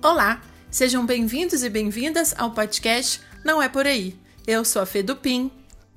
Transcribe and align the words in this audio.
Olá, 0.00 0.40
sejam 0.70 1.04
bem-vindos 1.04 1.64
e 1.64 1.68
bem-vindas 1.68 2.32
ao 2.38 2.52
podcast 2.52 3.20
Não 3.44 3.60
é 3.60 3.68
Por 3.68 3.84
Aí. 3.84 4.16
Eu 4.46 4.64
sou 4.64 4.80
a 4.80 4.86
Fê 4.86 5.02
Dupin. 5.02 5.50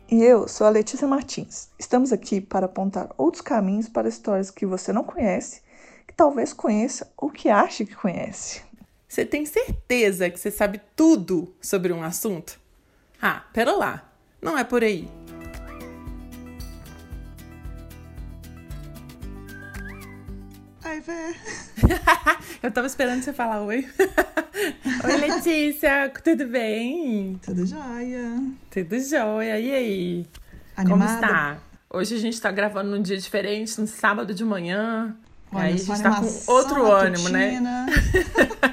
E 0.09 0.23
eu 0.23 0.47
sou 0.47 0.65
a 0.65 0.71
Letícia 0.71 1.07
Martins. 1.07 1.69
Estamos 1.77 2.11
aqui 2.11 2.41
para 2.41 2.65
apontar 2.65 3.13
outros 3.15 3.43
caminhos 3.43 3.87
para 3.87 4.09
histórias 4.09 4.49
que 4.49 4.65
você 4.65 4.91
não 4.91 5.03
conhece, 5.03 5.61
que 6.07 6.15
talvez 6.15 6.51
conheça 6.51 7.13
ou 7.15 7.29
que 7.29 7.47
ache 7.47 7.85
que 7.85 7.93
conhece. 7.93 8.63
Você 9.07 9.23
tem 9.23 9.45
certeza 9.45 10.31
que 10.31 10.39
você 10.39 10.49
sabe 10.49 10.81
tudo 10.95 11.53
sobre 11.61 11.93
um 11.93 12.01
assunto? 12.01 12.59
Ah, 13.21 13.45
pera 13.53 13.71
lá, 13.75 14.11
não 14.41 14.57
é 14.57 14.63
por 14.63 14.83
aí. 14.83 15.07
Fê. 21.01 21.35
Eu 22.61 22.71
tava 22.71 22.85
esperando 22.85 23.23
você 23.23 23.33
falar 23.33 23.61
oi. 23.61 23.87
oi, 25.03 25.17
Letícia, 25.17 26.11
tudo 26.23 26.45
bem? 26.47 27.39
Tudo 27.43 27.65
jóia. 27.65 28.43
Tudo 28.69 28.99
jóia. 28.99 29.59
E 29.59 29.73
aí? 29.73 30.27
Animada? 30.77 31.03
Como 31.03 31.03
está? 31.03 31.57
Hoje 31.89 32.15
a 32.15 32.19
gente 32.19 32.39
tá 32.39 32.51
gravando 32.51 32.91
num 32.91 33.01
dia 33.01 33.17
diferente, 33.17 33.81
no 33.81 33.87
sábado 33.87 34.33
de 34.33 34.45
manhã. 34.45 35.15
Olha, 35.51 35.65
aí 35.65 35.73
a 35.73 35.77
gente 35.77 36.01
tá 36.01 36.21
com 36.21 36.51
outro 36.51 36.91
ânimo, 36.91 37.29
né? 37.29 37.59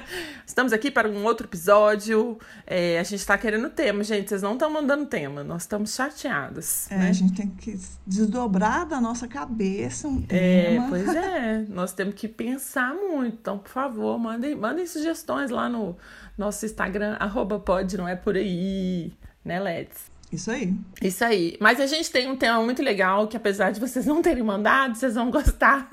Estamos 0.58 0.72
aqui 0.72 0.90
para 0.90 1.08
um 1.08 1.22
outro 1.22 1.46
episódio. 1.46 2.36
É, 2.66 2.98
a 2.98 3.04
gente 3.04 3.24
tá 3.24 3.38
querendo 3.38 3.70
tema, 3.70 4.02
gente. 4.02 4.28
Vocês 4.28 4.42
não 4.42 4.54
estão 4.54 4.68
mandando 4.68 5.06
tema. 5.06 5.44
Nós 5.44 5.62
estamos 5.62 5.94
chateados. 5.94 6.90
É, 6.90 6.96
né? 6.98 7.10
a 7.10 7.12
gente 7.12 7.32
tem 7.32 7.46
que 7.46 7.78
desdobrar 8.04 8.84
da 8.84 9.00
nossa 9.00 9.28
cabeça 9.28 10.08
um 10.08 10.24
É, 10.28 10.70
tema. 10.72 10.88
pois 10.88 11.14
é. 11.14 11.64
Nós 11.70 11.92
temos 11.92 12.16
que 12.16 12.26
pensar 12.26 12.92
muito. 12.92 13.36
Então, 13.40 13.56
por 13.56 13.70
favor, 13.70 14.18
mandem, 14.18 14.56
mandem 14.56 14.84
sugestões 14.84 15.48
lá 15.48 15.68
no 15.68 15.96
nosso 16.36 16.66
Instagram, 16.66 17.16
arroba 17.20 17.60
pode, 17.60 17.96
não 17.96 18.08
é 18.08 18.16
por 18.16 18.34
aí, 18.34 19.12
né, 19.44 19.60
Leds? 19.60 20.10
Isso 20.32 20.50
aí. 20.50 20.74
Isso 21.00 21.24
aí. 21.24 21.56
Mas 21.60 21.80
a 21.80 21.86
gente 21.86 22.10
tem 22.10 22.30
um 22.30 22.36
tema 22.36 22.62
muito 22.62 22.82
legal 22.82 23.26
que, 23.26 23.36
apesar 23.36 23.70
de 23.70 23.80
vocês 23.80 24.04
não 24.06 24.20
terem 24.20 24.42
mandado, 24.42 24.96
vocês 24.96 25.14
vão 25.14 25.30
gostar. 25.30 25.88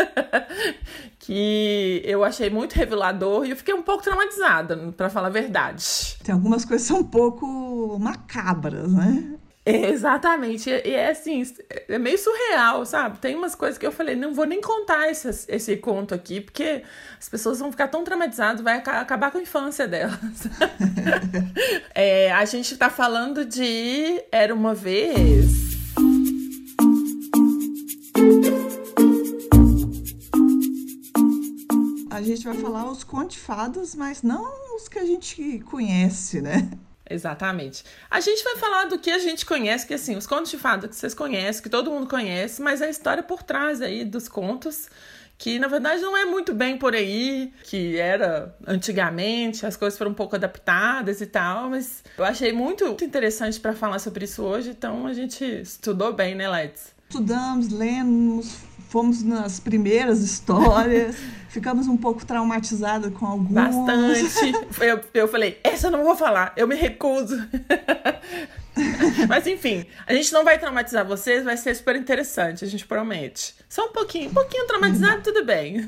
que 1.19 2.01
eu 2.03 2.23
achei 2.23 2.49
muito 2.49 2.73
revelador 2.73 3.45
e 3.45 3.51
eu 3.51 3.55
fiquei 3.55 3.73
um 3.73 3.81
pouco 3.81 4.03
traumatizada, 4.03 4.93
pra 4.95 5.09
falar 5.09 5.27
a 5.27 5.31
verdade. 5.31 6.17
Tem 6.23 6.33
algumas 6.33 6.65
coisas 6.65 6.87
que 6.87 6.93
são 6.93 7.01
um 7.01 7.07
pouco 7.07 7.97
macabras, 7.99 8.91
né? 8.93 9.35
É, 9.65 9.89
exatamente. 9.89 10.69
E 10.69 10.91
é 10.91 11.09
assim, 11.09 11.43
é 11.87 11.97
meio 11.97 12.17
surreal, 12.17 12.85
sabe? 12.85 13.17
Tem 13.19 13.35
umas 13.35 13.55
coisas 13.55 13.77
que 13.77 13.85
eu 13.85 13.91
falei, 13.91 14.15
não 14.15 14.33
vou 14.33 14.45
nem 14.45 14.61
contar 14.61 15.09
esse, 15.09 15.29
esse 15.47 15.77
conto 15.77 16.13
aqui, 16.13 16.39
porque 16.39 16.83
as 17.19 17.27
pessoas 17.27 17.59
vão 17.59 17.71
ficar 17.71 17.87
tão 17.87 18.03
traumatizadas, 18.03 18.61
vai 18.61 18.77
aca- 18.77 18.99
acabar 19.01 19.31
com 19.31 19.37
a 19.37 19.41
infância 19.41 19.87
delas. 19.87 20.15
É, 21.97 22.31
a 22.33 22.43
gente 22.45 22.75
tá 22.77 22.89
falando 22.89 23.45
de 23.45 24.21
Era 24.31 24.53
uma 24.53 24.73
vez. 24.75 25.75
A 32.11 32.21
gente 32.21 32.43
vai 32.45 32.55
falar 32.55 32.89
os 32.91 33.03
fadas, 33.35 33.95
mas 33.95 34.21
não 34.21 34.75
os 34.75 34.87
que 34.87 34.99
a 34.99 35.05
gente 35.05 35.59
conhece, 35.59 36.41
né? 36.41 36.69
Exatamente. 37.09 37.83
A 38.09 38.19
gente 38.19 38.43
vai 38.43 38.55
falar 38.57 38.85
do 38.85 38.97
que 38.97 39.11
a 39.11 39.19
gente 39.19 39.45
conhece, 39.45 39.85
que 39.85 39.93
assim, 39.93 40.15
os 40.15 40.25
contos 40.25 40.49
de 40.49 40.57
fada 40.57 40.87
que 40.87 40.95
vocês 40.95 41.13
conhecem, 41.13 41.61
que 41.61 41.69
todo 41.69 41.91
mundo 41.91 42.07
conhece, 42.07 42.61
mas 42.61 42.81
a 42.81 42.89
história 42.89 43.21
por 43.21 43.43
trás 43.43 43.81
aí 43.81 44.03
dos 44.03 44.27
contos, 44.27 44.89
que 45.37 45.59
na 45.59 45.67
verdade 45.67 46.01
não 46.01 46.17
é 46.17 46.25
muito 46.25 46.53
bem 46.53 46.77
por 46.77 46.95
aí, 46.95 47.53
que 47.63 47.97
era 47.97 48.55
antigamente, 48.65 49.65
as 49.65 49.77
coisas 49.77 49.97
foram 49.97 50.11
um 50.11 50.15
pouco 50.15 50.35
adaptadas 50.35 51.21
e 51.21 51.27
tal, 51.27 51.69
mas 51.69 52.03
eu 52.17 52.25
achei 52.25 52.51
muito 52.51 52.97
interessante 53.03 53.59
para 53.59 53.73
falar 53.73 53.99
sobre 53.99 54.25
isso 54.25 54.43
hoje, 54.43 54.69
então 54.69 55.05
a 55.05 55.13
gente 55.13 55.43
estudou 55.43 56.11
bem, 56.11 56.33
né, 56.33 56.47
Lights? 56.47 56.95
Estudamos, 57.07 57.69
lemos, 57.71 58.57
fomos 58.89 59.23
nas 59.23 59.59
primeiras 59.59 60.19
histórias, 60.23 61.15
ficamos 61.49 61.87
um 61.87 61.97
pouco 61.97 62.25
traumatizadas 62.25 63.13
com 63.13 63.25
algumas. 63.25 63.75
Bastante. 63.75 64.53
Eu, 64.81 64.99
eu 65.13 65.27
falei, 65.27 65.59
essa 65.63 65.87
eu 65.87 65.91
não 65.91 66.03
vou 66.03 66.15
falar, 66.15 66.53
eu 66.57 66.67
me 66.67 66.75
recuso. 66.75 67.37
Mas 69.27 69.47
enfim, 69.47 69.85
a 70.05 70.13
gente 70.13 70.33
não 70.33 70.43
vai 70.43 70.59
traumatizar 70.59 71.05
vocês, 71.05 71.43
vai 71.43 71.55
ser 71.55 71.73
super 71.75 71.95
interessante, 71.95 72.65
a 72.65 72.67
gente 72.67 72.85
promete. 72.85 73.55
Só 73.69 73.85
um 73.85 73.93
pouquinho, 73.93 74.29
um 74.29 74.33
pouquinho 74.33 74.67
traumatizado, 74.67 75.23
tudo 75.23 75.45
bem. 75.45 75.85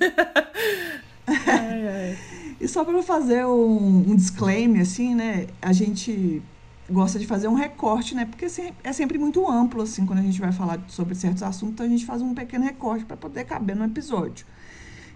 Ai, 1.27 1.87
ai. 1.87 2.17
E 2.59 2.67
só 2.67 2.83
para 2.83 3.03
fazer 3.03 3.45
um, 3.45 4.05
um 4.07 4.15
disclaimer, 4.15 4.81
assim, 4.81 5.13
né? 5.13 5.47
A 5.61 5.73
gente 5.73 6.41
gosta 6.89 7.19
de 7.19 7.27
fazer 7.27 7.47
um 7.47 7.53
recorte, 7.53 8.15
né? 8.15 8.25
Porque 8.25 8.47
é 8.83 8.93
sempre 8.93 9.17
muito 9.17 9.49
amplo, 9.49 9.81
assim, 9.81 10.05
quando 10.05 10.19
a 10.19 10.23
gente 10.23 10.39
vai 10.39 10.51
falar 10.51 10.79
sobre 10.87 11.15
certos 11.15 11.43
assuntos, 11.43 11.73
então 11.73 11.85
a 11.85 11.89
gente 11.89 12.05
faz 12.05 12.21
um 12.21 12.33
pequeno 12.33 12.63
recorte 12.63 13.05
para 13.05 13.17
poder 13.17 13.43
caber 13.45 13.75
no 13.75 13.83
episódio. 13.83 14.45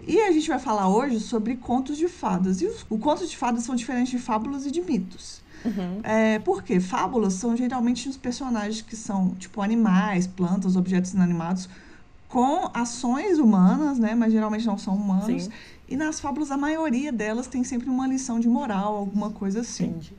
E 0.06 0.20
a 0.20 0.32
gente 0.32 0.48
vai 0.48 0.58
falar 0.58 0.88
hoje 0.88 1.20
sobre 1.20 1.56
contos 1.56 1.96
de 1.96 2.08
fadas. 2.08 2.60
E 2.60 2.66
os, 2.66 2.84
o 2.90 2.98
contos 2.98 3.30
de 3.30 3.36
fadas 3.36 3.62
são 3.62 3.74
diferentes 3.74 4.10
de 4.10 4.18
fábulas 4.18 4.66
e 4.66 4.70
de 4.70 4.80
mitos. 4.82 5.40
Uhum. 5.64 6.00
É, 6.02 6.40
por 6.40 6.62
quê? 6.62 6.80
Fábulas 6.80 7.34
são 7.34 7.56
geralmente 7.56 8.08
os 8.08 8.16
personagens 8.16 8.82
que 8.82 8.96
são, 8.96 9.30
tipo, 9.38 9.62
animais, 9.62 10.26
plantas, 10.26 10.74
objetos 10.74 11.12
inanimados, 11.12 11.68
com 12.28 12.68
ações 12.74 13.38
humanas, 13.38 13.98
né? 13.98 14.14
Mas 14.14 14.32
geralmente 14.32 14.66
não 14.66 14.76
são 14.76 14.94
humanos. 14.94 15.44
Sim. 15.44 15.50
E 15.88 15.96
nas 15.96 16.18
fábulas, 16.18 16.50
a 16.50 16.56
maioria 16.56 17.12
delas 17.12 17.46
tem 17.46 17.62
sempre 17.62 17.88
uma 17.88 18.06
lição 18.06 18.40
de 18.40 18.48
moral, 18.48 18.96
alguma 18.96 19.30
coisa 19.30 19.60
assim. 19.60 19.84
Entendi. 19.84 20.14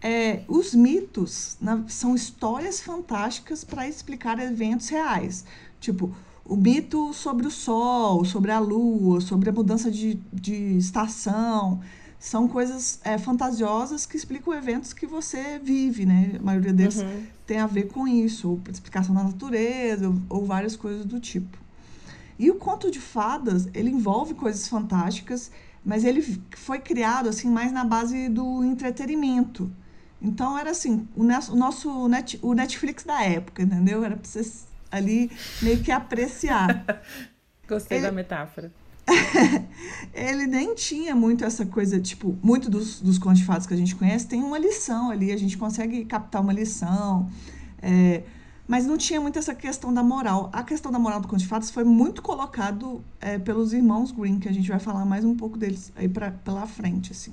É, 0.00 0.42
os 0.46 0.74
mitos 0.74 1.56
na- 1.60 1.84
são 1.88 2.14
histórias 2.14 2.80
fantásticas 2.80 3.64
para 3.64 3.88
explicar 3.88 4.38
eventos 4.38 4.88
reais. 4.88 5.44
Tipo, 5.80 6.14
o 6.44 6.56
mito 6.56 7.12
sobre 7.12 7.46
o 7.46 7.50
sol, 7.50 8.24
sobre 8.24 8.50
a 8.52 8.58
lua, 8.60 9.20
sobre 9.20 9.50
a 9.50 9.52
mudança 9.52 9.90
de, 9.90 10.14
de 10.32 10.76
estação. 10.78 11.80
São 12.18 12.48
coisas 12.48 13.00
é, 13.04 13.18
fantasiosas 13.18 14.06
que 14.06 14.16
explicam 14.16 14.54
eventos 14.54 14.92
que 14.92 15.06
você 15.06 15.58
vive, 15.58 16.06
né? 16.06 16.36
A 16.38 16.42
maioria 16.42 16.72
deles 16.72 17.00
Uhum. 17.02 17.22
tem 17.46 17.58
a 17.58 17.66
ver 17.66 17.88
com 17.88 18.06
isso, 18.08 18.50
ou 18.50 18.60
explicação 18.70 19.14
da 19.14 19.22
natureza, 19.24 20.08
ou, 20.08 20.16
ou 20.28 20.44
várias 20.44 20.74
coisas 20.76 21.04
do 21.04 21.18
tipo. 21.20 21.58
E 22.38 22.50
o 22.50 22.54
conto 22.54 22.90
de 22.90 23.00
fadas, 23.00 23.68
ele 23.74 23.90
envolve 23.90 24.34
coisas 24.34 24.68
fantásticas, 24.68 25.50
mas 25.84 26.04
ele 26.04 26.22
foi 26.56 26.78
criado 26.78 27.28
assim 27.28 27.48
mais 27.50 27.72
na 27.72 27.84
base 27.84 28.28
do 28.28 28.62
entretenimento. 28.64 29.70
Então 30.20 30.58
era 30.58 30.70
assim, 30.70 31.06
o, 31.14 31.22
nosso 31.22 32.08
net, 32.08 32.38
o 32.42 32.52
Netflix 32.52 33.04
da 33.04 33.22
época, 33.22 33.62
entendeu? 33.62 34.04
Era 34.04 34.16
para 34.16 34.28
você 34.28 34.44
ali 34.90 35.30
meio 35.62 35.82
que 35.82 35.92
apreciar. 35.92 36.84
Gostei 37.68 37.98
Ele- 37.98 38.06
da 38.06 38.12
metáfora. 38.12 38.72
ele 40.12 40.46
nem 40.46 40.74
tinha 40.74 41.14
muito 41.14 41.42
essa 41.42 41.64
coisa, 41.64 41.98
tipo, 41.98 42.36
muito 42.42 42.68
dos, 42.68 43.00
dos 43.00 43.18
contos 43.18 43.38
de 43.38 43.44
fadas 43.46 43.66
que 43.66 43.72
a 43.72 43.76
gente 43.76 43.96
conhece 43.96 44.26
tem 44.26 44.42
uma 44.42 44.58
lição 44.58 45.10
ali, 45.10 45.32
a 45.32 45.36
gente 45.36 45.56
consegue 45.56 46.04
captar 46.04 46.42
uma 46.42 46.52
lição, 46.52 47.26
é, 47.80 48.22
mas 48.66 48.84
não 48.84 48.98
tinha 48.98 49.18
muito 49.18 49.38
essa 49.38 49.54
questão 49.54 49.94
da 49.94 50.02
moral. 50.02 50.50
A 50.52 50.62
questão 50.62 50.92
da 50.92 50.98
moral 50.98 51.22
do 51.22 51.26
conto 51.28 51.40
de 51.40 51.46
fadas 51.46 51.70
foi 51.70 51.84
muito 51.84 52.20
colocado 52.20 53.02
é, 53.18 53.38
pelos 53.38 53.72
irmãos 53.72 54.12
Green, 54.12 54.38
que 54.38 54.46
a 54.46 54.52
gente 54.52 54.68
vai 54.68 54.78
falar 54.78 55.06
mais 55.06 55.24
um 55.24 55.34
pouco 55.34 55.56
deles 55.56 55.90
aí 55.96 56.06
pra, 56.06 56.30
pela 56.30 56.66
frente, 56.66 57.12
assim. 57.12 57.32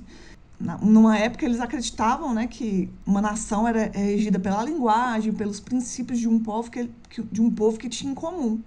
Na- 0.60 0.78
numa 0.78 1.18
época 1.18 1.46
eles 1.46 1.60
acreditavam 1.60 2.34
né, 2.34 2.48
que 2.48 2.90
uma 3.06 3.22
nação 3.22 3.68
era 3.68 3.92
é 3.94 3.98
regida 3.98 4.40
pela 4.40 4.64
linguagem, 4.64 5.34
pelos 5.34 5.60
princípios 5.60 6.20
de 6.20 6.28
um 6.30 6.40
povo 6.40 6.72
que, 6.72 6.90
que- 7.10 7.24
de 7.24 7.42
um 7.42 7.52
povo 7.52 7.78
que 7.78 7.90
tinha 7.90 8.12
em 8.12 8.16
comum. 8.16 8.60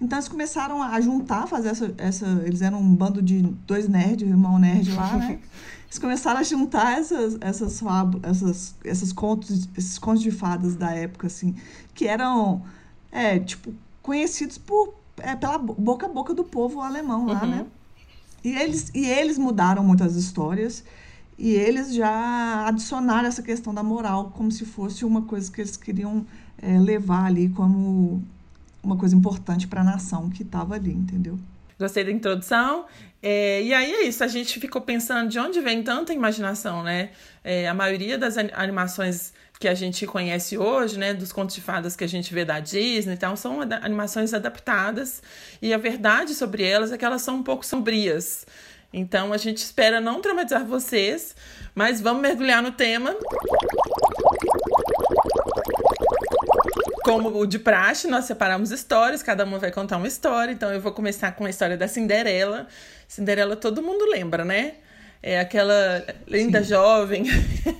Então 0.00 0.18
eles 0.18 0.28
começaram 0.28 0.82
a 0.82 0.98
juntar, 1.00 1.46
fazer 1.46 1.68
essa, 1.68 1.94
essa. 1.98 2.26
Eles 2.46 2.62
eram 2.62 2.80
um 2.80 2.94
bando 2.94 3.20
de 3.20 3.42
dois 3.66 3.86
nerds, 3.86 4.26
irmão 4.28 4.58
nerd 4.58 4.90
lá, 4.92 5.16
né? 5.16 5.38
Eles 5.90 5.98
começaram 5.98 6.38
a 6.38 6.42
juntar 6.44 6.98
essas, 6.98 7.36
essas, 7.40 7.80
fábu- 7.80 8.20
essas, 8.22 8.74
essas 8.84 9.12
contos, 9.12 9.68
esses 9.76 9.98
contos 9.98 10.22
de 10.22 10.30
fadas 10.30 10.74
da 10.76 10.92
época, 10.92 11.26
assim, 11.26 11.54
que 11.94 12.06
eram, 12.06 12.62
é, 13.10 13.40
tipo, 13.40 13.74
conhecidos 14.00 14.56
por, 14.56 14.94
é, 15.18 15.34
pela 15.34 15.58
bo- 15.58 15.74
boca 15.74 16.06
a 16.06 16.08
boca 16.08 16.32
do 16.32 16.44
povo 16.44 16.80
alemão 16.80 17.26
lá, 17.26 17.42
Uhum. 17.42 17.50
né? 17.50 17.66
E 18.44 18.52
eles, 18.56 18.90
e 18.94 19.04
eles 19.04 19.36
mudaram 19.36 19.82
muitas 19.84 20.14
histórias 20.16 20.82
e 21.40 21.54
eles 21.54 21.94
já 21.94 22.66
adicionaram 22.66 23.26
essa 23.26 23.42
questão 23.42 23.72
da 23.72 23.82
moral 23.82 24.30
como 24.36 24.52
se 24.52 24.66
fosse 24.66 25.06
uma 25.06 25.22
coisa 25.22 25.50
que 25.50 25.62
eles 25.62 25.74
queriam 25.74 26.26
é, 26.60 26.78
levar 26.78 27.24
ali 27.24 27.48
como 27.48 28.22
uma 28.82 28.96
coisa 28.96 29.16
importante 29.16 29.66
para 29.66 29.80
a 29.80 29.84
nação 29.84 30.28
que 30.28 30.42
estava 30.42 30.74
ali, 30.74 30.92
entendeu? 30.92 31.38
Gostei 31.78 32.04
da 32.04 32.10
introdução. 32.10 32.84
É, 33.22 33.62
e 33.62 33.72
aí 33.72 33.90
é 33.90 34.02
isso, 34.06 34.22
a 34.22 34.28
gente 34.28 34.60
ficou 34.60 34.82
pensando 34.82 35.30
de 35.30 35.38
onde 35.38 35.60
vem 35.60 35.82
tanta 35.82 36.12
imaginação, 36.12 36.82
né? 36.82 37.10
É, 37.42 37.66
a 37.66 37.74
maioria 37.74 38.18
das 38.18 38.36
ani- 38.36 38.52
animações 38.52 39.32
que 39.58 39.68
a 39.68 39.74
gente 39.74 40.06
conhece 40.06 40.56
hoje, 40.56 40.98
né, 40.98 41.12
dos 41.12 41.32
contos 41.32 41.54
de 41.54 41.60
fadas 41.60 41.94
que 41.94 42.02
a 42.02 42.06
gente 42.06 42.32
vê 42.32 42.46
da 42.46 42.60
Disney, 42.60 43.12
então 43.12 43.36
são 43.36 43.60
animações 43.60 44.32
adaptadas 44.32 45.22
e 45.60 45.74
a 45.74 45.76
verdade 45.76 46.32
sobre 46.32 46.62
elas 46.62 46.92
é 46.92 46.96
que 46.96 47.04
elas 47.04 47.20
são 47.20 47.36
um 47.36 47.42
pouco 47.42 47.64
sombrias. 47.64 48.46
Então 48.92 49.32
a 49.32 49.36
gente 49.36 49.58
espera 49.58 50.00
não 50.00 50.20
traumatizar 50.20 50.64
vocês, 50.64 51.34
mas 51.74 52.00
vamos 52.00 52.22
mergulhar 52.22 52.62
no 52.62 52.72
tema. 52.72 53.14
Como 57.04 57.38
o 57.38 57.46
de 57.46 57.58
praxe, 57.58 58.08
nós 58.08 58.24
separamos 58.24 58.70
histórias, 58.70 59.22
cada 59.22 59.44
uma 59.44 59.58
vai 59.58 59.70
contar 59.70 59.96
uma 59.96 60.08
história. 60.08 60.52
Então 60.52 60.72
eu 60.72 60.80
vou 60.80 60.92
começar 60.92 61.32
com 61.32 61.44
a 61.44 61.50
história 61.50 61.76
da 61.76 61.86
Cinderela. 61.86 62.66
Cinderela 63.06 63.56
todo 63.56 63.82
mundo 63.82 64.04
lembra, 64.06 64.44
né? 64.44 64.74
É 65.22 65.38
aquela 65.38 66.04
linda 66.26 66.62
Sim. 66.62 66.70
jovem 66.70 67.24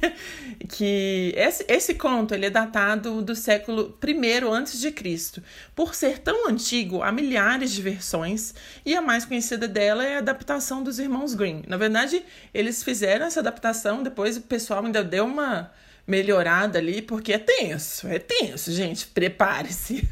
que 0.68 1.32
esse, 1.36 1.64
esse 1.68 1.94
conto 1.94 2.34
ele 2.34 2.46
é 2.46 2.50
datado 2.50 3.22
do 3.22 3.34
século 3.34 3.96
I 4.04 4.44
antes 4.44 4.78
de 4.80 4.90
Cristo. 4.90 5.42
Por 5.74 5.94
ser 5.94 6.18
tão 6.18 6.48
antigo, 6.48 7.02
há 7.02 7.10
milhares 7.10 7.72
de 7.72 7.80
versões 7.80 8.54
e 8.84 8.94
a 8.94 9.00
mais 9.00 9.24
conhecida 9.24 9.66
dela 9.66 10.04
é 10.04 10.16
a 10.16 10.18
adaptação 10.18 10.82
dos 10.82 10.98
irmãos 10.98 11.34
Grimm. 11.34 11.62
Na 11.66 11.76
verdade, 11.76 12.22
eles 12.52 12.82
fizeram 12.82 13.26
essa 13.26 13.40
adaptação, 13.40 14.02
depois 14.02 14.36
o 14.36 14.42
pessoal 14.42 14.84
ainda 14.84 15.02
deu 15.02 15.24
uma 15.24 15.70
melhorada 16.06 16.78
ali, 16.78 17.00
porque 17.00 17.32
é 17.32 17.38
tenso, 17.38 18.08
é 18.08 18.18
tenso, 18.18 18.72
gente, 18.72 19.06
prepare-se. 19.06 20.06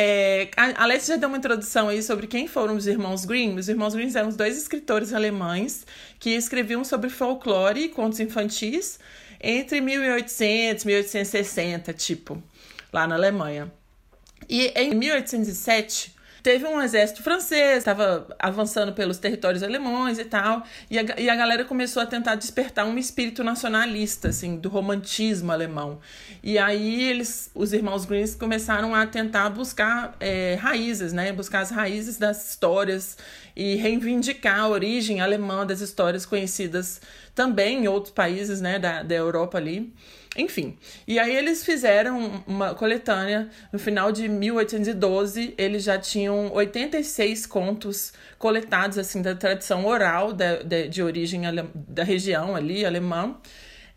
É, 0.00 0.50
a 0.56 0.84
Alex 0.84 1.06
já 1.06 1.16
deu 1.16 1.28
uma 1.28 1.38
introdução 1.38 1.88
aí 1.88 2.02
sobre 2.02 2.26
quem 2.26 2.46
foram 2.46 2.76
os 2.76 2.86
irmãos 2.86 3.24
Grimm. 3.24 3.56
Os 3.56 3.68
irmãos 3.68 3.94
Grimm 3.94 4.12
eram 4.14 4.28
dois 4.28 4.56
escritores 4.56 5.12
alemães 5.12 5.84
que 6.20 6.30
escreviam 6.30 6.84
sobre 6.84 7.10
folclore 7.10 7.84
e 7.84 7.88
contos 7.88 8.20
infantis 8.20 8.98
entre 9.40 9.80
1800 9.80 10.84
e 10.84 10.86
1860, 10.86 11.92
tipo, 11.92 12.42
lá 12.92 13.06
na 13.06 13.14
Alemanha. 13.14 13.72
E 14.48 14.72
em 14.76 14.94
1807, 14.94 16.14
Teve 16.42 16.66
um 16.66 16.80
exército 16.80 17.22
francês, 17.22 17.78
estava 17.78 18.26
avançando 18.38 18.92
pelos 18.92 19.18
territórios 19.18 19.62
alemães 19.62 20.18
e 20.18 20.24
tal, 20.24 20.62
e 20.90 20.98
a, 20.98 21.02
e 21.18 21.28
a 21.28 21.34
galera 21.34 21.64
começou 21.64 22.02
a 22.02 22.06
tentar 22.06 22.34
despertar 22.34 22.84
um 22.86 22.98
espírito 22.98 23.42
nacionalista, 23.42 24.28
assim, 24.28 24.56
do 24.56 24.68
romantismo 24.68 25.50
alemão. 25.50 25.98
E 26.42 26.58
aí 26.58 27.08
eles, 27.08 27.50
os 27.54 27.72
irmãos 27.72 28.04
Grimm 28.04 28.18
começaram 28.38 28.94
a 28.94 29.06
tentar 29.06 29.50
buscar 29.50 30.16
é, 30.20 30.56
raízes, 30.60 31.12
né? 31.12 31.32
Buscar 31.32 31.60
as 31.60 31.70
raízes 31.70 32.18
das 32.18 32.50
histórias 32.50 33.16
e 33.54 33.76
reivindicar 33.76 34.60
a 34.60 34.68
origem 34.68 35.20
alemã 35.20 35.66
das 35.66 35.80
histórias 35.80 36.24
conhecidas 36.24 37.00
também 37.34 37.84
em 37.84 37.88
outros 37.88 38.12
países, 38.12 38.60
né, 38.60 38.78
da, 38.78 39.02
da 39.02 39.14
Europa 39.14 39.58
ali. 39.58 39.92
Enfim, 40.36 40.76
e 41.06 41.18
aí 41.18 41.34
eles 41.34 41.64
fizeram 41.64 42.44
uma 42.46 42.74
coletânea 42.74 43.48
no 43.72 43.78
final 43.78 44.12
de 44.12 44.28
1812. 44.28 45.54
Eles 45.56 45.82
já 45.82 45.98
tinham 45.98 46.52
86 46.52 47.46
contos 47.46 48.12
coletados 48.38 48.98
assim 48.98 49.22
da 49.22 49.34
tradição 49.34 49.86
oral 49.86 50.32
da, 50.32 50.62
de, 50.62 50.88
de 50.88 51.02
origem 51.02 51.42
da 51.74 52.04
região 52.04 52.54
ali 52.54 52.84
alemã. 52.84 53.36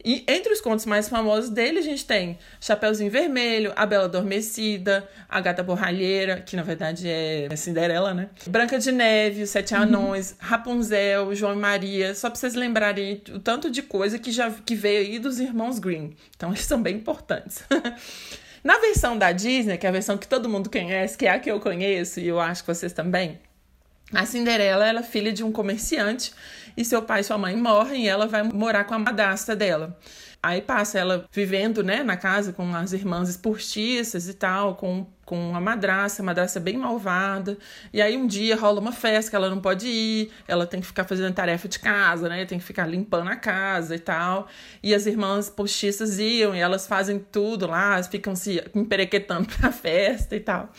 E 0.03 0.23
entre 0.27 0.51
os 0.51 0.61
contos 0.61 0.85
mais 0.85 1.07
famosos 1.07 1.49
dele, 1.49 1.79
a 1.79 1.81
gente 1.81 2.05
tem 2.05 2.37
Chapeuzinho 2.59 3.11
Vermelho, 3.11 3.73
A 3.75 3.85
Bela 3.85 4.05
Adormecida, 4.05 5.07
A 5.29 5.39
Gata 5.39 5.63
Borralheira, 5.63 6.41
que 6.41 6.55
na 6.55 6.63
verdade 6.63 7.07
é 7.07 7.47
Cinderela, 7.55 8.13
né? 8.13 8.29
Branca 8.47 8.79
de 8.79 8.91
Neve, 8.91 9.43
Os 9.43 9.49
Sete 9.49 9.73
uhum. 9.73 9.81
Anões, 9.81 10.31
uhum. 10.31 10.37
Rapunzel, 10.39 11.35
João 11.35 11.53
e 11.53 11.57
Maria, 11.57 12.15
só 12.15 12.29
pra 12.29 12.39
vocês 12.39 12.55
lembrarem 12.55 13.21
o 13.29 13.39
tanto 13.39 13.69
de 13.69 13.81
coisa 13.81 14.17
que 14.17 14.31
já 14.31 14.49
que 14.49 14.75
veio 14.75 14.99
aí 14.99 15.19
dos 15.19 15.39
irmãos 15.39 15.79
Green. 15.79 16.15
Então 16.35 16.49
eles 16.49 16.65
são 16.65 16.81
bem 16.81 16.95
importantes. 16.95 17.63
Na 18.63 18.77
versão 18.77 19.17
da 19.17 19.31
Disney, 19.31 19.77
que 19.77 19.87
é 19.87 19.89
a 19.89 19.91
versão 19.91 20.17
que 20.17 20.27
todo 20.27 20.47
mundo 20.47 20.69
conhece, 20.69 21.17
que 21.17 21.25
é 21.25 21.31
a 21.31 21.39
que 21.39 21.49
eu 21.49 21.59
conheço 21.59 22.19
e 22.19 22.27
eu 22.27 22.39
acho 22.39 22.61
que 22.63 22.67
vocês 22.67 22.93
também, 22.93 23.39
a 24.13 24.25
Cinderela 24.25 24.85
ela 24.85 24.99
é 24.99 25.03
filha 25.03 25.31
de 25.31 25.43
um 25.43 25.51
comerciante 25.51 26.33
e 26.75 26.83
seu 26.83 27.01
pai 27.01 27.21
e 27.21 27.23
sua 27.23 27.37
mãe 27.37 27.55
morrem 27.55 28.05
e 28.05 28.07
ela 28.07 28.27
vai 28.27 28.43
morar 28.43 28.83
com 28.83 28.93
a 28.93 28.99
madrasta 28.99 29.55
dela. 29.55 29.97
Aí 30.43 30.59
passa 30.59 30.97
ela 30.97 31.25
vivendo, 31.31 31.83
né, 31.83 32.01
na 32.01 32.17
casa 32.17 32.51
com 32.51 32.73
as 32.73 32.93
irmãs 32.93 33.29
esportistas 33.29 34.27
e 34.27 34.33
tal, 34.33 34.73
com, 34.73 35.05
com 35.23 35.55
a 35.55 35.61
madrasta, 35.61 36.23
a 36.23 36.25
madrasta 36.25 36.59
bem 36.59 36.77
malvada. 36.77 37.59
E 37.93 38.01
aí 38.01 38.17
um 38.17 38.25
dia 38.25 38.55
rola 38.55 38.79
uma 38.79 38.91
festa 38.91 39.29
que 39.29 39.35
ela 39.35 39.51
não 39.51 39.59
pode 39.59 39.85
ir, 39.87 40.31
ela 40.47 40.65
tem 40.65 40.81
que 40.81 40.87
ficar 40.87 41.03
fazendo 41.03 41.31
tarefa 41.31 41.67
de 41.67 41.77
casa, 41.77 42.27
né, 42.27 42.43
tem 42.45 42.57
que 42.57 42.65
ficar 42.65 42.87
limpando 42.87 43.29
a 43.29 43.35
casa 43.35 43.95
e 43.95 43.99
tal. 43.99 44.47
E 44.81 44.95
as 44.95 45.05
irmãs 45.05 45.47
postiças 45.47 46.17
iam 46.17 46.55
e 46.55 46.59
elas 46.59 46.87
fazem 46.87 47.19
tudo 47.19 47.67
lá, 47.67 48.01
ficam 48.01 48.35
se 48.35 48.63
emperequetando 48.73 49.47
pra 49.59 49.71
festa 49.71 50.35
e 50.35 50.39
tal. 50.39 50.71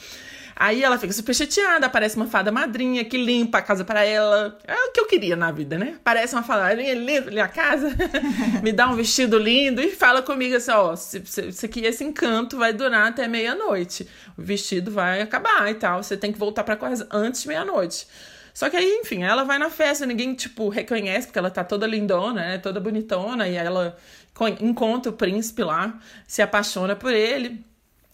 Aí 0.54 0.82
ela 0.82 0.98
fica 0.98 1.12
super 1.12 1.34
chateada, 1.34 1.86
aparece 1.86 2.16
uma 2.16 2.26
fada 2.26 2.52
madrinha 2.52 3.04
que 3.04 3.16
limpa 3.16 3.58
a 3.58 3.62
casa 3.62 3.84
para 3.84 4.04
ela. 4.04 4.58
É 4.66 4.74
o 4.74 4.92
que 4.92 5.00
eu 5.00 5.06
queria 5.06 5.36
na 5.36 5.50
vida, 5.50 5.78
né? 5.78 5.96
Parece 6.04 6.34
uma 6.34 6.42
fada 6.42 6.62
madrinha, 6.62 6.94
limpa 6.94 7.42
a 7.42 7.48
casa, 7.48 7.90
me 8.62 8.72
dá 8.72 8.88
um 8.88 8.94
vestido 8.94 9.38
lindo 9.38 9.80
e 9.80 9.90
fala 9.90 10.22
comigo 10.22 10.54
assim: 10.56 10.70
ó, 10.70 10.94
isso 10.94 11.66
aqui, 11.66 11.80
esse 11.84 12.04
encanto 12.04 12.58
vai 12.58 12.72
durar 12.72 13.08
até 13.08 13.26
meia-noite. 13.26 14.08
O 14.36 14.42
vestido 14.42 14.90
vai 14.90 15.20
acabar 15.22 15.70
e 15.70 15.74
tal. 15.74 16.02
Você 16.02 16.16
tem 16.16 16.32
que 16.32 16.38
voltar 16.38 16.64
para 16.64 16.76
casa 16.76 17.06
antes 17.10 17.42
de 17.42 17.48
meia-noite. 17.48 18.06
Só 18.54 18.68
que 18.68 18.76
aí, 18.76 19.00
enfim, 19.00 19.22
ela 19.22 19.44
vai 19.44 19.58
na 19.58 19.70
festa, 19.70 20.04
ninguém, 20.04 20.34
tipo, 20.34 20.68
reconhece, 20.68 21.26
porque 21.26 21.38
ela 21.38 21.50
tá 21.50 21.64
toda 21.64 21.86
lindona, 21.86 22.40
né? 22.40 22.58
Toda 22.58 22.78
bonitona, 22.80 23.48
e 23.48 23.54
ela 23.54 23.96
encontra 24.60 25.10
o 25.10 25.14
príncipe 25.14 25.62
lá, 25.62 25.98
se 26.26 26.42
apaixona 26.42 26.94
por 26.94 27.12
ele. 27.12 27.64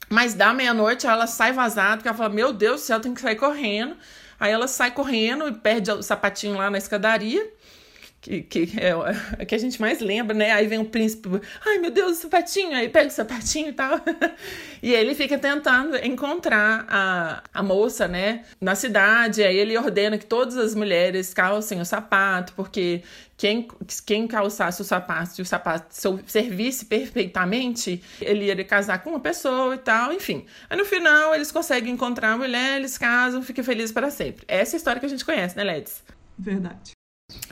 Mas 0.09 0.35
da 0.35 0.53
meia-noite 0.55 1.07
ela 1.07 1.27
sai 1.27 1.53
vazada, 1.53 1.97
porque 1.97 2.09
ela 2.09 2.17
fala: 2.17 2.35
Meu 2.35 2.53
Deus 2.53 2.81
do 2.81 2.85
céu, 2.85 3.01
tem 3.01 3.15
que 3.15 3.21
sair 3.21 3.37
correndo. 3.37 3.97
Aí 4.41 4.53
ela 4.53 4.69
sai 4.69 4.91
correndo 4.91 5.49
e 5.49 5.53
perde 5.53 5.91
o 5.91 6.03
sapatinho 6.03 6.57
lá 6.57 6.71
na 6.71 6.79
escadaria 6.79 7.45
que, 8.21 8.43
que 8.43 8.69
é 8.79 9.45
que 9.47 9.55
a 9.55 9.59
gente 9.59 9.81
mais 9.81 10.01
lembra, 10.01 10.37
né? 10.37 10.51
Aí 10.53 10.67
vem 10.67 10.79
o 10.79 10.85
príncipe, 10.85 11.29
ai 11.65 11.79
meu 11.79 11.91
Deus, 11.91 12.19
o 12.19 12.23
sapatinho, 12.23 12.75
aí 12.77 12.89
pega 12.89 13.09
o 13.09 13.11
sapatinho 13.11 13.69
e 13.69 13.73
tal. 13.73 14.01
e 14.83 14.93
ele 14.93 15.15
fica 15.15 15.39
tentando 15.39 15.97
encontrar 15.97 16.87
a, 16.89 17.43
a 17.53 17.63
moça, 17.63 18.09
né, 18.09 18.45
na 18.61 18.75
cidade. 18.75 19.43
Aí 19.43 19.57
ele 19.57 19.77
ordena 19.77 20.19
que 20.19 20.27
todas 20.27 20.57
as 20.57 20.75
mulheres 20.75 21.33
calcem 21.33 21.81
o 21.81 21.85
sapato, 21.85 22.53
porque 22.55 23.03
quem, 23.37 23.69
quem 24.05 24.27
calçasse 24.27 24.83
o 24.83 24.85
sapato 24.85 25.35
e 25.39 25.43
o 25.43 25.47
sapato 25.47 25.95
servisse 26.27 26.85
perfeitamente, 26.85 28.03
ele 28.21 28.47
ia 28.47 28.65
casar 28.65 29.03
com 29.03 29.11
uma 29.11 29.21
pessoa 29.21 29.75
e 29.77 29.79
tal, 29.79 30.13
enfim. 30.13 30.45
Aí 30.69 30.77
no 30.77 30.85
final 30.85 31.35
eles 31.35 31.53
conseguem 31.53 31.95
encontrar 31.95 32.33
a 32.33 32.37
mulher, 32.37 32.79
eles 32.79 32.99
casam, 32.99 33.43
ficam 33.43 33.65
felizes 33.65 33.93
para 33.93 34.11
sempre. 34.11 34.45
Essa 34.49 34.75
é 34.75 34.77
a 34.77 34.79
história 34.79 35.01
que 35.01 35.07
a 35.07 35.09
gente 35.09 35.25
conhece, 35.25 35.57
né, 35.57 35.63
Ledes? 35.63 36.03
Verdade. 36.37 36.98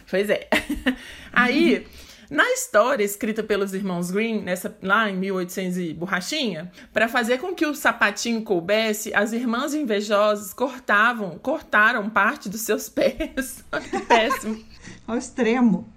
Pois 0.08 0.30
é. 0.30 0.48
Aí, 1.32 1.86
na 2.30 2.48
história 2.52 3.04
escrita 3.04 3.42
pelos 3.42 3.74
irmãos 3.74 4.10
Green, 4.10 4.40
nessa, 4.40 4.76
lá 4.82 5.10
em 5.10 5.16
1800 5.16 5.78
e 5.78 5.92
borrachinha, 5.92 6.70
para 6.92 7.08
fazer 7.08 7.38
com 7.38 7.54
que 7.54 7.66
o 7.66 7.74
sapatinho 7.74 8.42
coubesse, 8.42 9.12
as 9.14 9.32
irmãs 9.32 9.74
invejosas 9.74 10.52
cortavam, 10.52 11.38
cortaram 11.38 12.08
parte 12.08 12.48
dos 12.48 12.62
seus 12.62 12.88
pés. 12.90 13.64
que 13.90 14.00
péssimo. 14.00 14.64
Ao 15.06 15.16
extremo. 15.16 15.92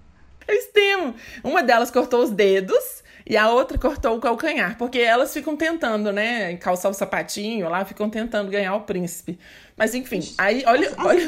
Ao 0.46 0.54
extremo. 0.54 1.14
Uma 1.42 1.62
delas 1.62 1.90
cortou 1.90 2.22
os 2.22 2.30
dedos 2.30 3.02
e 3.24 3.36
a 3.36 3.48
outra 3.48 3.78
cortou 3.78 4.16
o 4.16 4.20
calcanhar, 4.20 4.76
porque 4.76 4.98
elas 4.98 5.32
ficam 5.32 5.56
tentando, 5.56 6.12
né, 6.12 6.56
calçar 6.56 6.88
o 6.88 6.94
sapatinho 6.94 7.68
lá, 7.68 7.84
ficam 7.84 8.10
tentando 8.10 8.50
ganhar 8.50 8.74
o 8.74 8.80
príncipe. 8.80 9.38
Mas 9.76 9.94
enfim, 9.94 10.20
aí 10.36 10.64
olha, 10.66 10.92
olha 10.98 11.26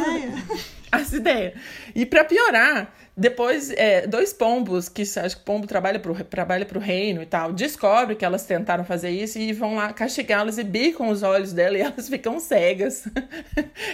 as 1.02 1.12
ideias. 1.14 1.54
E 1.94 2.04
para 2.04 2.22
piorar, 2.22 2.94
depois 3.16 3.70
é, 3.70 4.06
dois 4.06 4.32
pombos, 4.34 4.90
que 4.90 5.02
acho 5.02 5.36
que 5.36 5.42
o 5.42 5.44
pombo 5.44 5.66
trabalha 5.66 5.98
pro, 5.98 6.14
trabalha 6.24 6.66
pro 6.66 6.78
reino 6.78 7.22
e 7.22 7.26
tal, 7.26 7.52
descobre 7.52 8.14
que 8.14 8.24
elas 8.24 8.44
tentaram 8.44 8.84
fazer 8.84 9.10
isso 9.10 9.38
e 9.38 9.52
vão 9.54 9.76
lá 9.76 9.92
castigá-las 9.92 10.58
e 10.58 10.64
bicam 10.64 11.08
os 11.08 11.22
olhos 11.22 11.52
dela 11.52 11.78
e 11.78 11.80
elas 11.82 12.08
ficam 12.08 12.38
cegas. 12.38 13.04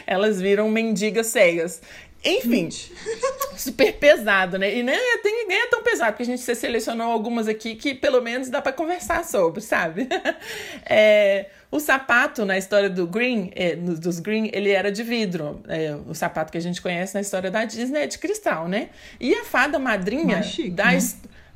elas 0.07 0.41
viram 0.41 0.69
mendigas 0.69 1.29
cegas. 1.29 1.81
Enfim, 2.25 2.69
super 3.57 3.93
pesado, 3.95 4.59
né? 4.59 4.75
E 4.75 4.83
nem 4.83 4.95
é, 4.95 5.19
tem, 5.19 5.47
nem 5.47 5.63
é 5.63 5.67
tão 5.69 5.83
pesado, 5.83 6.13
porque 6.13 6.25
a 6.25 6.27
gente 6.27 6.43
selecionou 6.43 7.11
algumas 7.11 7.47
aqui 7.47 7.77
que 7.77 7.95
pelo 7.95 8.21
menos 8.21 8.49
dá 8.49 8.61
para 8.61 8.73
conversar 8.73 9.25
sobre, 9.25 9.61
sabe? 9.61 10.09
é, 10.85 11.47
o 11.71 11.79
sapato 11.79 12.45
na 12.45 12.59
história 12.59 12.91
do 12.91 13.07
Green, 13.07 13.51
é, 13.55 13.77
dos 13.77 14.19
Green, 14.19 14.51
ele 14.53 14.71
era 14.71 14.91
de 14.91 15.03
vidro. 15.05 15.63
É, 15.69 15.97
o 16.09 16.15
sapato 16.15 16.51
que 16.51 16.59
a 16.59 16.61
gente 16.61 16.83
conhece 16.83 17.15
na 17.15 17.21
história 17.21 17.51
da 17.51 17.65
Disney 17.65 18.03
é 18.03 18.07
de 18.07 18.19
cristal, 18.19 18.67
né? 18.67 18.91
E 19.21 19.35
a 19.35 19.45
fada 19.45 19.79
madrinha 19.79 20.43
chique, 20.43 20.71
da 20.71 20.91
né? 20.91 20.99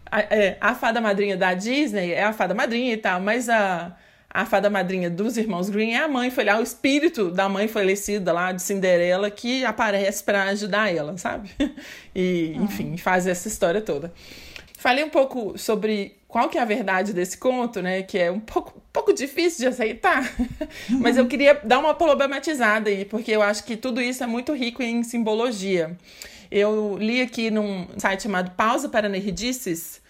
a, 0.06 0.20
é, 0.20 0.58
a 0.60 0.74
fada 0.74 1.00
madrinha 1.00 1.36
da 1.36 1.54
Disney 1.54 2.12
é 2.12 2.22
a 2.22 2.32
fada 2.32 2.54
madrinha 2.54 2.92
e 2.92 2.96
tal, 2.96 3.20
mas 3.20 3.48
a 3.48 3.96
a 4.34 4.46
fada 4.46 4.70
madrinha 4.70 5.10
dos 5.10 5.36
irmãos 5.36 5.68
Green 5.68 5.92
é 5.92 5.98
a 5.98 6.08
mãe 6.08 6.30
foi 6.30 6.44
lá, 6.44 6.58
o 6.58 6.62
espírito 6.62 7.30
da 7.30 7.48
mãe 7.50 7.68
falecida 7.68 8.32
lá 8.32 8.50
de 8.50 8.62
Cinderela 8.62 9.30
que 9.30 9.62
aparece 9.62 10.24
para 10.24 10.44
ajudar 10.44 10.94
ela, 10.94 11.16
sabe? 11.18 11.50
E, 12.14 12.54
enfim, 12.56 12.98
faz 12.98 13.26
essa 13.26 13.48
história 13.48 13.80
toda. 13.80 14.12
Falei 14.76 15.02
um 15.02 15.08
pouco 15.08 15.56
sobre 15.56 16.14
qual 16.28 16.50
que 16.50 16.58
é 16.58 16.60
a 16.60 16.64
verdade 16.66 17.14
desse 17.14 17.38
conto, 17.38 17.80
né? 17.80 18.02
Que 18.02 18.18
é 18.18 18.30
um 18.30 18.38
pouco, 18.38 18.76
um 18.76 18.92
pouco 18.92 19.14
difícil 19.14 19.60
de 19.60 19.66
aceitar. 19.68 20.30
Mas 21.00 21.16
eu 21.16 21.26
queria 21.26 21.54
dar 21.64 21.78
uma 21.78 21.94
problematizada 21.94 22.90
aí, 22.90 23.06
porque 23.06 23.30
eu 23.30 23.40
acho 23.40 23.64
que 23.64 23.78
tudo 23.78 23.98
isso 23.98 24.22
é 24.22 24.26
muito 24.26 24.52
rico 24.52 24.82
em 24.82 25.02
simbologia. 25.02 25.96
Eu 26.50 26.98
li 26.98 27.22
aqui 27.22 27.50
num 27.50 27.86
site 27.96 28.24
chamado 28.24 28.50
Pausa 28.50 28.90
para 28.90 29.08
Nerdices, 29.08 30.02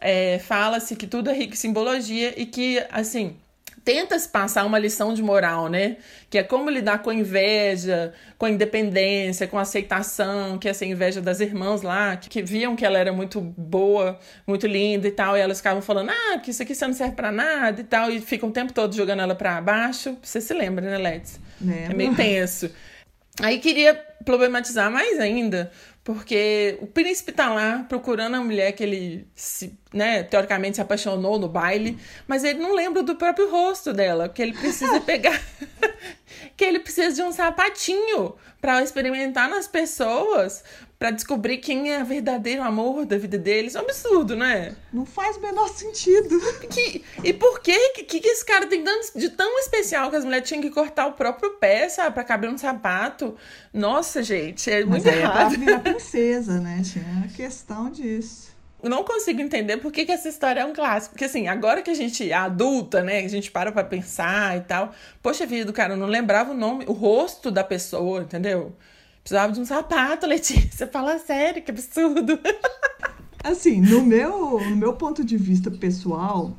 é, 0.00 0.38
fala-se 0.38 0.94
que 0.96 1.06
tudo 1.06 1.30
é 1.30 1.32
rico 1.32 1.54
em 1.54 1.56
simbologia 1.56 2.34
e 2.36 2.44
que, 2.44 2.84
assim, 2.90 3.36
tenta-se 3.88 4.28
passar 4.28 4.66
uma 4.66 4.78
lição 4.78 5.14
de 5.14 5.22
moral, 5.22 5.66
né? 5.66 5.96
Que 6.28 6.36
é 6.36 6.42
como 6.42 6.68
lidar 6.68 6.98
com 6.98 7.08
a 7.08 7.14
inveja, 7.14 8.12
com 8.36 8.44
a 8.44 8.50
independência, 8.50 9.48
com 9.48 9.56
a 9.56 9.62
aceitação, 9.62 10.58
que 10.58 10.68
é 10.68 10.72
essa 10.72 10.84
inveja 10.84 11.22
das 11.22 11.40
irmãs 11.40 11.80
lá, 11.80 12.14
que, 12.14 12.28
que, 12.28 12.42
viam 12.42 12.76
que 12.76 12.84
ela 12.84 12.98
era 12.98 13.14
muito 13.14 13.40
boa, 13.40 14.18
muito 14.46 14.66
linda 14.66 15.08
e 15.08 15.10
tal, 15.10 15.38
e 15.38 15.40
elas 15.40 15.56
ficavam 15.56 15.80
falando, 15.80 16.10
ah, 16.10 16.38
que 16.38 16.50
isso 16.50 16.62
aqui 16.62 16.74
você 16.74 16.86
não 16.86 16.92
serve 16.92 17.16
para 17.16 17.32
nada 17.32 17.80
e 17.80 17.84
tal, 17.84 18.10
e 18.10 18.20
ficam 18.20 18.50
o 18.50 18.52
tempo 18.52 18.74
todo 18.74 18.94
jogando 18.94 19.22
ela 19.22 19.34
para 19.34 19.58
baixo. 19.62 20.18
Você 20.22 20.38
se 20.38 20.52
lembra, 20.52 20.84
né, 20.84 20.98
Let's? 20.98 21.40
É 21.90 21.94
meio 21.94 22.14
tenso. 22.14 22.70
Aí 23.40 23.58
queria 23.58 23.94
problematizar 24.22 24.90
mais 24.90 25.18
ainda, 25.18 25.70
porque 26.08 26.78
o 26.80 26.86
príncipe 26.86 27.32
tá 27.32 27.52
lá 27.52 27.84
procurando 27.86 28.36
a 28.36 28.40
mulher 28.40 28.72
que 28.72 28.82
ele, 28.82 29.28
se, 29.34 29.78
né, 29.92 30.22
teoricamente 30.22 30.76
se 30.76 30.80
apaixonou 30.80 31.38
no 31.38 31.50
baile, 31.50 31.98
mas 32.26 32.44
ele 32.44 32.58
não 32.58 32.74
lembra 32.74 33.02
do 33.02 33.14
próprio 33.14 33.50
rosto 33.50 33.92
dela, 33.92 34.26
que 34.26 34.40
ele 34.40 34.54
precisa 34.54 35.00
pegar. 35.04 35.38
Que 36.56 36.64
ele 36.64 36.80
precisa 36.80 37.14
de 37.14 37.22
um 37.22 37.32
sapatinho 37.32 38.34
para 38.60 38.82
experimentar 38.82 39.48
nas 39.48 39.68
pessoas, 39.68 40.64
para 40.98 41.12
descobrir 41.12 41.58
quem 41.58 41.92
é 41.92 42.02
o 42.02 42.04
verdadeiro 42.04 42.62
amor 42.62 43.06
da 43.06 43.16
vida 43.16 43.38
deles. 43.38 43.76
É 43.76 43.78
um 43.78 43.82
absurdo, 43.82 44.34
não 44.34 44.44
é? 44.44 44.74
Não 44.92 45.06
faz 45.06 45.36
o 45.36 45.40
menor 45.40 45.68
sentido. 45.68 46.40
Que, 46.68 47.04
e 47.22 47.32
por 47.32 47.60
que, 47.60 47.90
que, 47.90 48.20
que 48.20 48.28
esse 48.28 48.44
cara 48.44 48.66
tem 48.66 48.82
tanto 48.82 49.16
de 49.16 49.30
tão 49.30 49.58
especial 49.60 50.10
que 50.10 50.16
as 50.16 50.24
mulheres 50.24 50.48
tinham 50.48 50.60
que 50.60 50.70
cortar 50.70 51.06
o 51.06 51.12
próprio 51.12 51.50
pé, 51.52 51.88
sabe, 51.88 52.14
pra 52.14 52.24
caber 52.24 52.50
um 52.50 52.58
sapato? 52.58 53.36
Nossa, 53.72 54.22
gente, 54.22 54.70
é 54.70 54.84
muito 54.84 55.04
Mas 55.04 55.06
errado. 55.06 55.54
É 55.54 55.64
pra 55.64 55.78
princesa, 55.78 56.60
né? 56.60 56.82
Tinha 56.84 57.24
a 57.24 57.28
questão 57.28 57.90
disso. 57.90 58.57
Eu 58.82 58.88
não 58.88 59.02
consigo 59.02 59.40
entender 59.40 59.76
por 59.78 59.90
que, 59.90 60.04
que 60.04 60.12
essa 60.12 60.28
história 60.28 60.60
é 60.60 60.64
um 60.64 60.72
clássico. 60.72 61.14
Porque, 61.14 61.24
assim, 61.24 61.48
agora 61.48 61.82
que 61.82 61.90
a 61.90 61.94
gente 61.94 62.30
é 62.30 62.34
adulta, 62.34 63.02
né? 63.02 63.18
A 63.20 63.28
gente 63.28 63.50
para 63.50 63.72
pra 63.72 63.82
pensar 63.82 64.56
e 64.56 64.60
tal. 64.60 64.92
Poxa 65.20 65.44
vida, 65.46 65.64
do 65.64 65.72
cara, 65.72 65.94
eu 65.94 65.96
não 65.96 66.06
lembrava 66.06 66.52
o 66.52 66.54
nome, 66.54 66.84
o 66.86 66.92
rosto 66.92 67.50
da 67.50 67.64
pessoa, 67.64 68.22
entendeu? 68.22 68.76
Precisava 69.20 69.52
de 69.52 69.60
um 69.60 69.64
sapato, 69.64 70.26
Letícia. 70.28 70.86
Fala 70.86 71.18
sério, 71.18 71.62
que 71.62 71.70
absurdo. 71.70 72.38
Assim, 73.42 73.80
no 73.80 74.02
meu, 74.04 74.60
no 74.60 74.76
meu 74.76 74.92
ponto 74.92 75.24
de 75.24 75.36
vista 75.36 75.70
pessoal, 75.70 76.56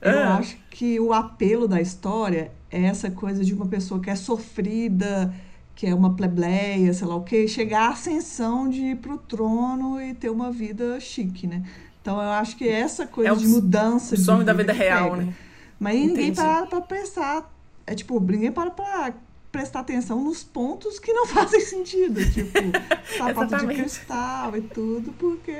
eu 0.00 0.18
ah. 0.18 0.36
acho 0.36 0.56
que 0.70 1.00
o 1.00 1.12
apelo 1.12 1.66
da 1.66 1.80
história 1.80 2.50
é 2.70 2.84
essa 2.84 3.10
coisa 3.10 3.44
de 3.44 3.54
uma 3.54 3.66
pessoa 3.66 4.00
que 4.00 4.10
é 4.10 4.16
sofrida, 4.16 5.32
que 5.74 5.86
é 5.86 5.94
uma 5.94 6.14
plebleia, 6.14 6.92
sei 6.92 7.06
lá 7.06 7.16
o 7.16 7.22
quê, 7.22 7.48
chegar 7.48 7.88
à 7.88 7.90
ascensão 7.90 8.68
de 8.68 8.80
ir 8.80 8.96
pro 8.96 9.18
trono 9.18 10.00
e 10.00 10.14
ter 10.14 10.30
uma 10.30 10.50
vida 10.50 11.00
chique, 11.00 11.46
né? 11.46 11.62
Então 12.00 12.16
eu 12.20 12.30
acho 12.30 12.56
que 12.56 12.68
essa 12.68 13.06
coisa 13.06 13.30
é 13.30 13.34
de 13.34 13.46
mudança. 13.46 14.14
O 14.14 14.18
sonho 14.18 14.44
da 14.44 14.52
vida 14.52 14.72
real, 14.72 15.12
pega. 15.12 15.22
né? 15.24 15.34
Mas 15.78 15.96
Entendi. 15.96 16.08
ninguém 16.08 16.34
para 16.34 16.66
pra 16.66 16.80
pensar. 16.80 17.52
É 17.86 17.94
tipo, 17.94 18.20
ninguém 18.20 18.52
para 18.52 18.70
pra 18.70 19.12
prestar 19.50 19.80
atenção 19.80 20.22
nos 20.22 20.42
pontos 20.42 20.98
que 20.98 21.12
não 21.12 21.26
fazem 21.28 21.60
sentido, 21.60 22.20
tipo, 22.30 22.58
sapato 23.18 23.66
de 23.66 23.74
cristal 23.74 24.56
e 24.56 24.62
tudo, 24.62 25.12
porque 25.12 25.56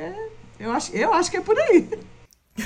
eu 0.59 0.73
acho, 0.73 0.95
eu 0.97 1.13
acho 1.13 1.31
que 1.31 1.37
é 1.37 1.41
por 1.41 1.59
aí. 1.59 1.89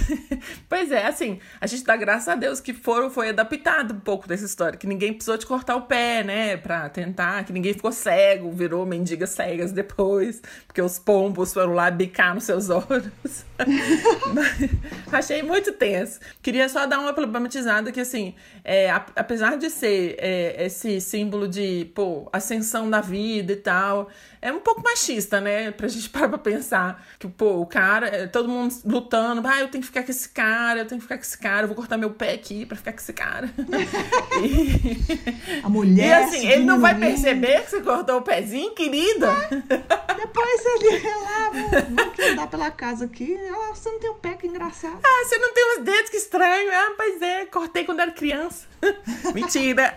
pois 0.68 0.90
é, 0.90 1.06
assim, 1.06 1.38
a 1.60 1.66
gente 1.66 1.84
dá 1.84 1.96
graças 1.96 2.28
a 2.28 2.34
Deus 2.34 2.60
que 2.60 2.72
foram, 2.72 3.10
foi 3.10 3.30
adaptado 3.30 3.94
um 3.94 4.00
pouco 4.00 4.28
dessa 4.28 4.44
história, 4.44 4.78
que 4.78 4.86
ninguém 4.86 5.12
precisou 5.12 5.36
de 5.36 5.46
cortar 5.46 5.76
o 5.76 5.82
pé, 5.82 6.22
né, 6.22 6.56
pra 6.56 6.88
tentar, 6.88 7.44
que 7.44 7.52
ninguém 7.52 7.74
ficou 7.74 7.92
cego, 7.92 8.50
virou 8.50 8.84
mendigas 8.86 9.30
cegas 9.30 9.72
depois, 9.72 10.42
porque 10.66 10.80
os 10.82 10.98
pombos 10.98 11.52
foram 11.52 11.72
lá 11.72 11.90
bicar 11.90 12.34
nos 12.34 12.44
seus 12.44 12.68
olhos. 12.70 13.44
achei 15.12 15.42
muito 15.42 15.72
tenso. 15.72 16.20
Queria 16.42 16.68
só 16.68 16.86
dar 16.86 16.98
uma 16.98 17.12
problematizada 17.12 17.90
que, 17.90 18.00
assim, 18.00 18.34
é, 18.64 18.90
apesar 18.90 19.56
de 19.56 19.70
ser 19.70 20.16
é, 20.18 20.66
esse 20.66 21.00
símbolo 21.00 21.48
de, 21.48 21.90
pô, 21.94 22.28
ascensão 22.32 22.88
da 22.88 23.00
vida 23.00 23.52
e 23.52 23.56
tal, 23.56 24.08
é 24.46 24.52
um 24.52 24.60
pouco 24.60 24.80
machista, 24.80 25.40
né? 25.40 25.72
Pra 25.72 25.88
gente 25.88 26.08
parar 26.10 26.28
pra 26.28 26.38
pensar. 26.38 27.04
Que, 27.18 27.26
pô, 27.26 27.60
o 27.60 27.66
cara, 27.66 28.06
é, 28.06 28.26
todo 28.28 28.48
mundo 28.48 28.72
lutando, 28.84 29.46
ah, 29.46 29.60
eu 29.60 29.68
tenho 29.68 29.82
que 29.82 29.88
ficar 29.88 30.04
com 30.04 30.10
esse 30.10 30.28
cara, 30.28 30.80
eu 30.80 30.86
tenho 30.86 31.00
que 31.00 31.04
ficar 31.04 31.16
com 31.16 31.22
esse 31.22 31.36
cara, 31.36 31.62
eu 31.64 31.66
vou 31.66 31.76
cortar 31.76 31.96
meu 31.96 32.10
pé 32.10 32.32
aqui 32.32 32.64
pra 32.64 32.76
ficar 32.76 32.92
com 32.92 32.98
esse 32.98 33.12
cara. 33.12 33.50
e... 34.44 35.64
A 35.64 35.68
mulher. 35.68 36.06
E 36.06 36.12
assim, 36.12 36.46
ele 36.46 36.64
não 36.64 36.80
vai 36.80 36.96
perceber 36.96 37.64
que 37.64 37.70
você 37.70 37.80
cortou 37.80 38.18
o 38.18 38.22
pezinho, 38.22 38.72
querida. 38.72 39.28
É. 39.28 40.05
Depois 40.16 40.64
ele 40.64 41.08
lá, 41.08 41.50
vou, 41.50 41.70
vou 41.70 42.32
andar 42.32 42.46
pela 42.48 42.70
casa 42.70 43.04
aqui. 43.04 43.36
Ah, 43.50 43.74
você 43.74 43.90
não 43.90 43.98
tem 43.98 44.10
um 44.10 44.14
pé 44.14 44.34
que 44.34 44.46
engraçado. 44.46 44.98
Ah, 45.02 45.24
você 45.24 45.38
não 45.38 45.52
tem 45.52 45.78
os 45.78 45.84
dedos, 45.84 46.10
que 46.10 46.16
estranho. 46.16 46.70
Ah, 46.72 46.94
pois 46.96 47.22
é, 47.22 47.46
cortei 47.46 47.84
quando 47.84 48.00
era 48.00 48.10
criança. 48.10 48.66
Mentira. 49.34 49.96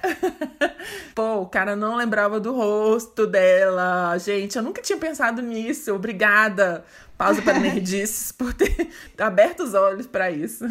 Pô, 1.16 1.42
o 1.42 1.46
cara 1.48 1.76
não 1.76 1.96
lembrava 1.96 2.40
do 2.40 2.54
rosto 2.54 3.26
dela. 3.26 4.18
Gente, 4.18 4.58
eu 4.58 4.64
nunca 4.64 4.82
tinha 4.82 4.98
pensado 4.98 5.42
nisso. 5.42 5.94
Obrigada, 5.94 6.86
Pausa 7.18 7.42
para 7.42 7.60
Nerdices, 7.60 8.32
por 8.38 8.54
ter 8.54 8.90
aberto 9.18 9.64
os 9.64 9.74
olhos 9.74 10.08
para 10.08 10.32
isso. 10.32 10.66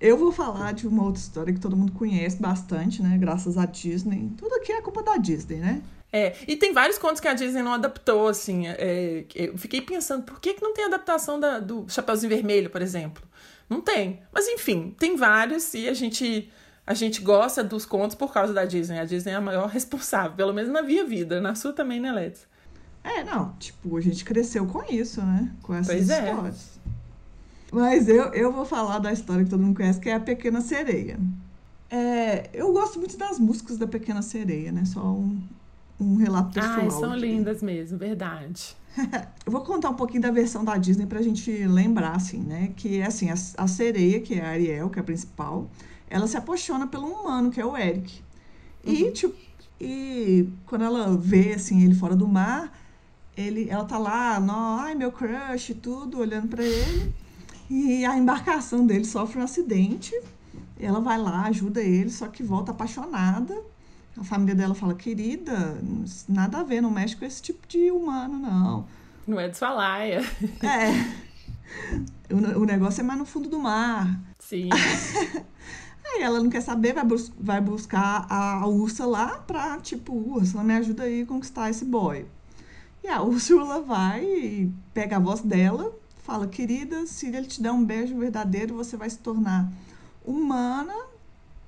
Eu 0.00 0.18
vou 0.18 0.30
falar 0.30 0.72
de 0.72 0.86
uma 0.86 1.04
outra 1.04 1.20
história 1.20 1.54
que 1.54 1.60
todo 1.60 1.76
mundo 1.76 1.92
conhece 1.92 2.36
bastante, 2.40 3.02
né? 3.02 3.16
Graças 3.16 3.56
à 3.56 3.64
Disney. 3.64 4.30
Tudo 4.36 4.54
aqui 4.56 4.72
é 4.72 4.82
culpa 4.82 5.02
da 5.02 5.16
Disney, 5.16 5.56
né? 5.56 5.82
É, 6.12 6.34
e 6.46 6.56
tem 6.56 6.72
vários 6.72 6.98
contos 6.98 7.20
que 7.20 7.28
a 7.28 7.34
Disney 7.34 7.62
não 7.62 7.74
adaptou, 7.74 8.28
assim. 8.28 8.66
É, 8.66 9.24
eu 9.34 9.58
fiquei 9.58 9.80
pensando, 9.80 10.22
por 10.22 10.40
que, 10.40 10.54
que 10.54 10.62
não 10.62 10.72
tem 10.72 10.84
adaptação 10.84 11.38
da, 11.38 11.58
do 11.58 11.84
Chapeuzinho 11.88 12.30
Vermelho, 12.30 12.70
por 12.70 12.80
exemplo? 12.80 13.22
Não 13.68 13.80
tem. 13.80 14.20
Mas 14.32 14.46
enfim, 14.48 14.94
tem 14.98 15.16
vários 15.16 15.74
e 15.74 15.88
a 15.88 15.94
gente 15.94 16.50
a 16.86 16.94
gente 16.94 17.20
gosta 17.20 17.64
dos 17.64 17.84
contos 17.84 18.14
por 18.14 18.32
causa 18.32 18.52
da 18.52 18.64
Disney. 18.64 19.00
A 19.00 19.04
Disney 19.04 19.32
é 19.32 19.34
a 19.34 19.40
maior 19.40 19.68
responsável, 19.68 20.36
pelo 20.36 20.54
menos 20.54 20.70
na 20.70 20.82
minha 20.82 21.04
vida. 21.04 21.40
Na 21.40 21.54
sua 21.56 21.72
também, 21.72 21.98
né, 21.98 22.12
Let's? 22.12 22.46
É, 23.02 23.24
não. 23.24 23.54
Tipo, 23.58 23.96
a 23.96 24.00
gente 24.00 24.24
cresceu 24.24 24.66
com 24.66 24.84
isso, 24.84 25.20
né? 25.20 25.50
Com 25.62 25.74
essas 25.74 25.88
pois 25.88 26.10
é. 26.10 26.30
histórias. 26.30 26.80
Mas 27.72 28.08
eu, 28.08 28.26
eu 28.32 28.52
vou 28.52 28.64
falar 28.64 29.00
da 29.00 29.12
história 29.12 29.44
que 29.44 29.50
todo 29.50 29.62
mundo 29.62 29.76
conhece, 29.76 29.98
que 29.98 30.08
é 30.08 30.14
a 30.14 30.20
Pequena 30.20 30.60
Sereia. 30.60 31.18
É, 31.90 32.48
eu 32.52 32.72
gosto 32.72 33.00
muito 33.00 33.16
das 33.16 33.38
músicas 33.38 33.76
da 33.78 33.86
Pequena 33.86 34.22
Sereia, 34.22 34.70
né? 34.70 34.84
Só 34.84 35.00
um, 35.00 35.42
um 35.98 36.16
relato 36.16 36.52
pessoal. 36.52 36.80
Ai, 36.80 36.90
são 36.90 37.12
aqui. 37.12 37.20
lindas 37.20 37.62
mesmo, 37.62 37.98
verdade. 37.98 38.76
eu 39.44 39.52
vou 39.52 39.62
contar 39.62 39.90
um 39.90 39.94
pouquinho 39.94 40.22
da 40.22 40.30
versão 40.30 40.64
da 40.64 40.76
Disney 40.76 41.06
pra 41.06 41.22
gente 41.22 41.50
lembrar, 41.66 42.16
assim, 42.16 42.40
né? 42.40 42.72
Que 42.76 43.00
é 43.00 43.06
assim, 43.06 43.30
a, 43.30 43.34
a 43.58 43.66
sereia, 43.66 44.20
que 44.20 44.34
é 44.34 44.44
a 44.44 44.50
Ariel, 44.50 44.90
que 44.90 44.98
é 44.98 45.02
a 45.02 45.04
principal, 45.04 45.70
ela 46.08 46.26
se 46.26 46.36
apaixona 46.36 46.86
pelo 46.86 47.06
humano, 47.06 47.50
que 47.50 47.60
é 47.60 47.66
o 47.66 47.76
Eric. 47.76 48.20
Uhum. 48.84 48.92
E, 48.92 49.10
tipo, 49.12 49.36
e 49.80 50.48
quando 50.66 50.84
ela 50.84 51.16
vê, 51.16 51.52
assim, 51.54 51.84
ele 51.84 51.94
fora 51.94 52.16
do 52.16 52.26
mar, 52.26 52.72
ele, 53.36 53.68
ela 53.68 53.84
tá 53.84 53.98
lá, 53.98 54.40
no, 54.40 54.52
ai, 54.52 54.94
meu 54.94 55.12
crush 55.12 55.70
e 55.70 55.74
tudo, 55.74 56.18
olhando 56.18 56.48
para 56.48 56.64
ele. 56.64 57.12
E 57.68 58.04
a 58.04 58.16
embarcação 58.16 58.86
dele 58.86 59.04
sofre 59.04 59.38
um 59.38 59.42
acidente. 59.42 60.12
Ela 60.78 61.00
vai 61.00 61.18
lá, 61.18 61.42
ajuda 61.46 61.82
ele, 61.82 62.10
só 62.10 62.28
que 62.28 62.42
volta 62.42 62.70
apaixonada. 62.70 63.54
A 64.18 64.24
família 64.24 64.54
dela 64.54 64.74
fala, 64.74 64.94
querida, 64.94 65.78
nada 66.28 66.60
a 66.60 66.62
ver, 66.62 66.80
não 66.80 66.90
mexe 66.90 67.14
com 67.14 67.24
esse 67.24 67.42
tipo 67.42 67.66
de 67.68 67.90
humano, 67.90 68.38
não. 68.38 68.86
Não 69.26 69.38
é 69.38 69.48
de 69.48 69.56
sua 69.56 69.70
laia. 69.70 70.20
É. 70.62 71.26
O, 72.32 72.62
o 72.62 72.64
negócio 72.64 73.00
é 73.00 73.04
mais 73.04 73.18
no 73.18 73.26
fundo 73.26 73.48
do 73.48 73.58
mar. 73.58 74.18
Sim. 74.38 74.70
Aí 76.14 76.22
ela 76.22 76.40
não 76.40 76.48
quer 76.48 76.60
saber, 76.60 76.94
vai, 76.94 77.04
bus 77.04 77.32
vai 77.38 77.60
buscar 77.60 78.26
a, 78.30 78.60
a 78.60 78.66
Ursa 78.66 79.04
lá 79.04 79.38
pra, 79.38 79.78
tipo, 79.80 80.14
Ursula, 80.14 80.62
me 80.62 80.74
ajuda 80.74 81.02
aí 81.02 81.22
a 81.22 81.26
conquistar 81.26 81.68
esse 81.68 81.84
boy. 81.84 82.24
E 83.02 83.08
a 83.08 83.20
Úrsula 83.22 83.80
vai 83.80 84.24
e 84.24 84.72
pega 84.94 85.16
a 85.16 85.20
voz 85.20 85.40
dela, 85.40 85.92
fala, 86.22 86.46
querida, 86.46 87.06
se 87.06 87.26
ele 87.26 87.46
te 87.46 87.60
der 87.60 87.72
um 87.72 87.84
beijo 87.84 88.16
verdadeiro, 88.16 88.74
você 88.74 88.96
vai 88.96 89.10
se 89.10 89.18
tornar 89.18 89.68
humana 90.24 90.94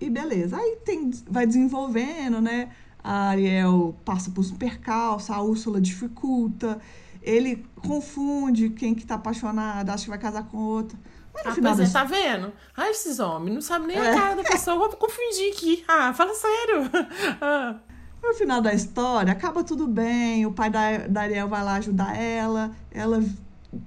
e 0.00 0.08
beleza. 0.10 0.56
Aí 0.56 0.76
tem, 0.84 1.10
vai 1.28 1.46
desenvolvendo, 1.46 2.40
né? 2.40 2.70
A 3.02 3.28
Ariel 3.28 3.94
passa 4.04 4.30
por 4.30 4.44
um 4.44 4.56
percalço, 4.56 5.32
a 5.32 5.40
Úrsula 5.40 5.80
dificulta, 5.80 6.78
ele 7.22 7.64
confunde 7.76 8.70
quem 8.70 8.94
que 8.94 9.06
tá 9.06 9.14
apaixonado, 9.14 9.90
acha 9.90 10.04
que 10.04 10.10
vai 10.10 10.18
casar 10.18 10.44
com 10.44 10.58
outra. 10.58 10.98
Ah, 11.44 11.54
pois 11.54 11.80
é, 11.80 11.92
tá 11.92 12.04
vendo? 12.04 12.52
Ai, 12.76 12.90
esses 12.90 13.20
homens 13.20 13.54
não 13.54 13.60
sabem 13.60 13.88
nem 13.88 13.96
é. 13.96 14.10
a 14.10 14.14
cara 14.14 14.34
da 14.34 14.42
pessoa. 14.42 14.76
Vou 14.76 14.88
confundir 14.90 15.52
aqui. 15.52 15.84
Ah, 15.86 16.12
fala 16.12 16.34
sério. 16.34 16.90
ah. 17.40 17.76
No 18.20 18.34
final 18.34 18.60
da 18.60 18.74
história, 18.74 19.32
acaba 19.32 19.62
tudo 19.62 19.86
bem. 19.86 20.44
O 20.44 20.52
pai 20.52 20.68
da, 20.68 21.06
da 21.06 21.20
Ariel 21.22 21.48
vai 21.48 21.62
lá 21.62 21.74
ajudar 21.76 22.16
ela. 22.16 22.72
Ela 22.90 23.22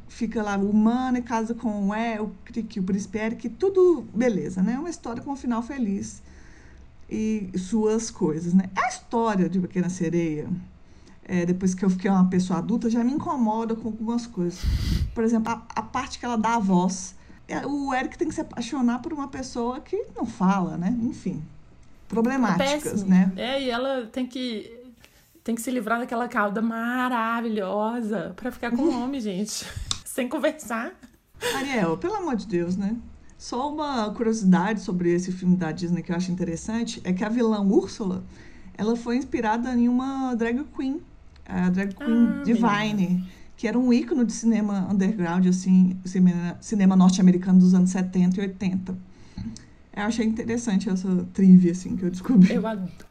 fica 0.08 0.44
lá 0.44 0.58
humana 0.58 1.20
e 1.20 1.22
casa 1.22 1.54
com 1.54 1.90
o, 1.90 1.94
é, 1.94 2.22
o, 2.22 2.26
o 2.26 2.84
príncipe 2.84 3.18
Eric. 3.18 3.50
Tudo 3.50 4.06
beleza, 4.14 4.62
né? 4.62 4.78
Uma 4.78 4.90
história 4.90 5.22
com 5.22 5.32
um 5.32 5.36
final 5.36 5.62
feliz. 5.62 6.22
E 7.10 7.52
suas 7.58 8.10
coisas, 8.10 8.54
né? 8.54 8.70
A 8.76 8.88
história 8.88 9.50
de 9.50 9.60
Pequena 9.60 9.90
Sereia 9.90 10.48
é, 11.32 11.46
depois 11.46 11.74
que 11.74 11.86
eu 11.86 11.90
fiquei 11.90 12.12
uma 12.12 12.28
pessoa 12.28 12.60
adulta, 12.60 12.90
já 12.90 13.04
me 13.04 13.14
incomoda 13.14 13.76
com 13.76 13.88
algumas 13.88 14.28
coisas. 14.28 14.60
Por 15.14 15.24
exemplo, 15.24 15.52
a, 15.52 15.64
a 15.76 15.82
parte 15.82 16.20
que 16.20 16.26
ela 16.26 16.36
dá 16.36 16.56
a 16.56 16.60
voz. 16.60 17.16
É, 17.48 17.66
o 17.66 17.94
Eric 17.94 18.18
tem 18.18 18.28
que 18.28 18.36
se 18.36 18.42
apaixonar 18.42 19.02
por 19.02 19.14
uma 19.14 19.30
pessoa 19.30 19.80
que 19.80 20.08
não 20.16 20.26
fala, 20.26 20.78
né? 20.78 20.98
Enfim, 21.02 21.42
problemáticas, 22.08 23.04
é 23.04 23.06
né? 23.06 23.32
É, 23.36 23.62
e 23.62 23.70
ela 23.70 24.08
tem 24.08 24.26
que 24.26 24.81
tem 25.44 25.56
que 25.56 25.62
se 25.62 25.72
livrar 25.72 26.00
daquela 26.00 26.28
cauda 26.28 26.62
maravilhosa 26.62 28.34
para 28.36 28.52
ficar 28.52 28.72
com 28.72 28.84
o 28.84 29.02
homem, 29.02 29.20
gente. 29.22 29.66
Sem 30.06 30.28
conversar. 30.28 30.92
Ariel, 31.56 31.98
pelo 31.98 32.16
amor 32.16 32.36
de 32.36 32.48
Deus, 32.48 32.76
né? 32.76 32.96
Só 33.38 33.74
uma 33.74 34.14
curiosidade 34.14 34.82
sobre 34.82 35.12
esse 35.12 35.32
filme 35.32 35.56
da 35.56 35.72
Disney 35.72 36.04
que 36.04 36.12
eu 36.12 36.16
acho 36.16 36.32
interessante 36.32 37.02
é 37.04 37.12
que 37.12 37.24
a 37.24 37.30
vilã 37.30 37.60
Úrsula, 37.62 38.24
ela 38.78 38.96
foi 38.96 39.18
inspirada 39.18 39.74
em 39.74 39.90
uma 39.90 40.36
drag 40.36 40.64
queen, 40.76 41.02
a 41.46 41.70
drag 41.70 41.96
queen 41.96 42.28
ah, 42.40 42.44
Divine, 42.44 42.94
menina. 42.94 43.28
que 43.58 43.68
era 43.68 43.80
um 43.80 43.92
ícone 43.92 44.26
de 44.26 44.34
cinema 44.34 44.88
underground, 44.92 45.48
assim, 45.48 46.00
cinema, 46.06 46.56
cinema 46.62 46.96
norte-americano 46.96 47.58
dos 47.58 47.74
anos 47.74 47.90
70 47.90 48.38
e 48.38 48.42
80. 48.42 48.96
Eu 49.94 50.04
achei 50.04 50.26
interessante 50.26 50.90
essa 50.90 51.28
trivia, 51.34 51.72
assim, 51.72 51.98
que 51.98 52.04
eu 52.04 52.10
descobri. 52.10 52.54
Eu 52.54 52.64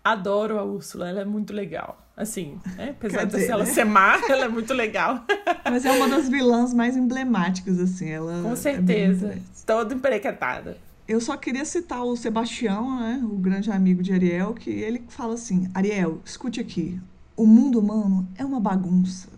adoro 0.02 0.58
a 0.58 0.64
Úrsula, 0.64 1.08
ela 1.08 1.20
é 1.20 1.24
muito 1.24 1.52
legal. 1.52 1.98
Assim, 2.16 2.58
né? 2.76 2.90
apesar 2.90 3.24
de 3.24 3.44
ela 3.46 3.64
né? 3.64 3.72
ser 3.72 3.84
má, 3.84 4.20
ela 4.28 4.44
é 4.44 4.48
muito 4.48 4.74
legal. 4.74 5.24
Mas 5.64 5.86
é 5.86 5.90
uma 5.92 6.06
das 6.08 6.28
vilãs 6.28 6.74
mais 6.74 6.96
emblemáticas, 6.96 7.78
assim. 7.78 8.10
Ela 8.10 8.42
Com 8.42 8.52
é 8.52 8.56
certeza. 8.56 9.28
É 9.28 9.38
toda 9.64 9.94
emperequetada. 9.94 10.76
Eu 11.08 11.20
só 11.20 11.36
queria 11.36 11.64
citar 11.64 12.04
o 12.04 12.14
Sebastião, 12.16 13.00
né? 13.00 13.20
O 13.24 13.36
grande 13.36 13.70
amigo 13.70 14.02
de 14.02 14.12
Ariel, 14.12 14.52
que 14.54 14.70
ele 14.70 15.02
fala 15.08 15.34
assim: 15.34 15.70
Ariel, 15.74 16.20
escute 16.24 16.60
aqui. 16.60 17.00
O 17.36 17.46
mundo 17.46 17.80
humano 17.80 18.28
é 18.36 18.44
uma 18.44 18.60
bagunça. 18.60 19.28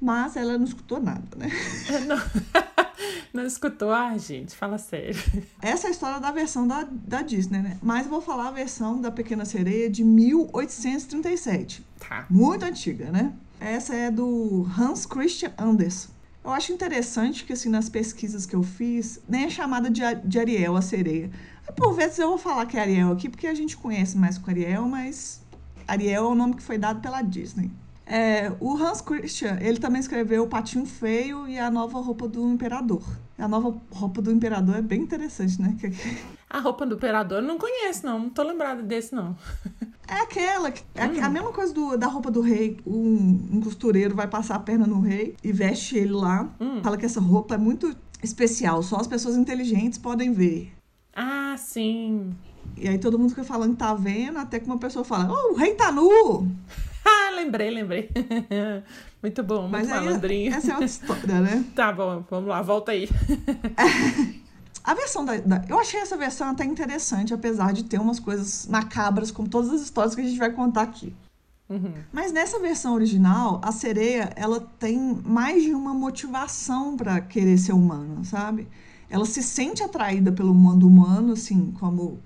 Mas 0.00 0.34
ela 0.34 0.58
não 0.58 0.64
escutou 0.64 1.00
nada, 1.00 1.22
né? 1.36 1.48
Não. 2.06 2.16
Não 3.32 3.46
escutou? 3.46 3.90
Ah, 3.90 4.16
gente, 4.18 4.54
fala 4.54 4.76
sério. 4.76 5.18
Essa 5.62 5.86
é 5.86 5.88
a 5.88 5.90
história 5.90 6.20
da 6.20 6.30
versão 6.30 6.66
da, 6.66 6.86
da 6.90 7.22
Disney, 7.22 7.62
né? 7.62 7.78
Mas 7.82 8.06
vou 8.06 8.20
falar 8.20 8.48
a 8.48 8.52
versão 8.52 9.00
da 9.00 9.10
Pequena 9.10 9.44
Sereia 9.44 9.88
de 9.88 10.04
1837. 10.04 11.82
Tá. 11.98 12.26
Muito 12.28 12.64
antiga, 12.64 13.10
né? 13.10 13.32
Essa 13.58 13.94
é 13.94 14.10
do 14.10 14.68
Hans 14.78 15.06
Christian 15.06 15.52
Andersen. 15.56 16.10
Eu 16.44 16.50
acho 16.50 16.72
interessante 16.72 17.44
que, 17.44 17.52
assim, 17.52 17.68
nas 17.68 17.88
pesquisas 17.88 18.44
que 18.44 18.54
eu 18.54 18.62
fiz, 18.62 19.20
nem 19.28 19.44
é 19.44 19.50
chamada 19.50 19.88
de, 19.88 20.02
de 20.24 20.38
Ariel 20.38 20.76
a 20.76 20.82
sereia. 20.82 21.30
Por 21.76 21.94
vezes 21.94 22.18
eu 22.18 22.28
vou 22.28 22.38
falar 22.38 22.66
que 22.66 22.76
é 22.76 22.80
Ariel 22.80 23.12
aqui, 23.12 23.28
porque 23.28 23.46
a 23.46 23.54
gente 23.54 23.76
conhece 23.76 24.18
mais 24.18 24.36
com 24.36 24.50
Ariel, 24.50 24.86
mas 24.88 25.40
Ariel 25.86 26.24
é 26.24 26.28
o 26.28 26.34
nome 26.34 26.54
que 26.54 26.62
foi 26.62 26.76
dado 26.76 27.00
pela 27.00 27.22
Disney. 27.22 27.70
É, 28.04 28.52
o 28.60 28.76
Hans 28.76 29.00
Christian, 29.00 29.58
ele 29.60 29.78
também 29.78 30.00
escreveu 30.00 30.42
O 30.44 30.48
Patinho 30.48 30.84
Feio 30.84 31.46
e 31.46 31.58
A 31.58 31.70
Nova 31.70 32.00
Roupa 32.00 32.26
do 32.28 32.50
Imperador. 32.50 33.02
A 33.42 33.48
nova 33.48 33.76
roupa 33.90 34.22
do 34.22 34.30
imperador 34.30 34.76
é 34.76 34.82
bem 34.82 35.00
interessante, 35.00 35.60
né? 35.60 35.76
A 36.48 36.60
roupa 36.60 36.86
do 36.86 36.94
imperador 36.94 37.38
eu 37.38 37.48
não 37.48 37.58
conheço, 37.58 38.06
não. 38.06 38.18
Não 38.18 38.30
tô 38.30 38.42
lembrada 38.42 38.82
desse, 38.82 39.12
não. 39.12 39.36
É 40.06 40.20
aquela, 40.20 40.68
é 40.68 41.06
hum. 41.06 41.24
a 41.24 41.28
mesma 41.28 41.52
coisa 41.52 41.72
do, 41.72 41.96
da 41.96 42.06
roupa 42.06 42.30
do 42.30 42.42
rei. 42.42 42.78
Um, 42.86 43.48
um, 43.52 43.60
costureiro 43.62 44.14
vai 44.14 44.28
passar 44.28 44.56
a 44.56 44.58
perna 44.58 44.86
no 44.86 45.00
rei 45.00 45.34
e 45.42 45.50
veste 45.50 45.96
ele 45.96 46.12
lá. 46.12 46.54
Hum. 46.60 46.82
Fala 46.82 46.98
que 46.98 47.06
essa 47.06 47.20
roupa 47.20 47.54
é 47.54 47.58
muito 47.58 47.96
especial, 48.22 48.82
só 48.82 48.96
as 48.96 49.06
pessoas 49.06 49.36
inteligentes 49.36 49.98
podem 49.98 50.32
ver. 50.32 50.72
Ah, 51.14 51.56
sim. 51.56 52.34
E 52.76 52.86
aí 52.86 52.98
todo 52.98 53.18
mundo 53.18 53.30
fica 53.30 53.42
falando 53.42 53.72
que 53.72 53.78
tá 53.78 53.94
vendo, 53.94 54.38
até 54.38 54.60
que 54.60 54.66
uma 54.66 54.78
pessoa 54.78 55.04
fala, 55.04 55.32
oh, 55.32 55.54
o 55.54 55.56
rei 55.56 55.74
tá 55.74 55.90
nu! 55.90 56.46
Lembrei, 57.34 57.70
lembrei. 57.70 58.10
muito 59.22 59.42
bom, 59.42 59.62
muito 59.62 59.72
Mas 59.72 59.88
malandrinho. 59.88 60.52
Aí, 60.52 60.58
essa 60.58 60.70
é 60.70 60.74
outra 60.74 60.86
história, 60.86 61.40
né? 61.40 61.64
tá 61.74 61.92
bom, 61.92 62.24
vamos 62.28 62.48
lá, 62.48 62.62
volta 62.62 62.92
aí. 62.92 63.08
A 64.84 64.94
versão 64.94 65.24
da, 65.24 65.36
da, 65.36 65.64
Eu 65.68 65.78
achei 65.78 66.00
essa 66.00 66.16
versão 66.16 66.50
até 66.50 66.64
interessante, 66.64 67.32
apesar 67.32 67.72
de 67.72 67.84
ter 67.84 68.00
umas 68.00 68.18
coisas 68.18 68.66
macabras, 68.66 69.30
como 69.30 69.48
todas 69.48 69.70
as 69.70 69.80
histórias 69.80 70.14
que 70.14 70.20
a 70.20 70.24
gente 70.24 70.38
vai 70.38 70.50
contar 70.50 70.82
aqui. 70.82 71.14
Uhum. 71.68 71.94
Mas 72.12 72.32
nessa 72.32 72.58
versão 72.58 72.94
original, 72.94 73.60
a 73.62 73.70
sereia 73.70 74.32
ela 74.34 74.60
tem 74.78 74.98
mais 75.24 75.62
de 75.62 75.72
uma 75.72 75.94
motivação 75.94 76.96
para 76.96 77.20
querer 77.20 77.58
ser 77.58 77.72
humana, 77.72 78.24
sabe? 78.24 78.66
Ela 79.08 79.24
se 79.24 79.42
sente 79.42 79.82
atraída 79.82 80.32
pelo 80.32 80.52
mundo 80.52 80.86
humano, 80.86 81.32
assim, 81.34 81.72
como 81.78 82.18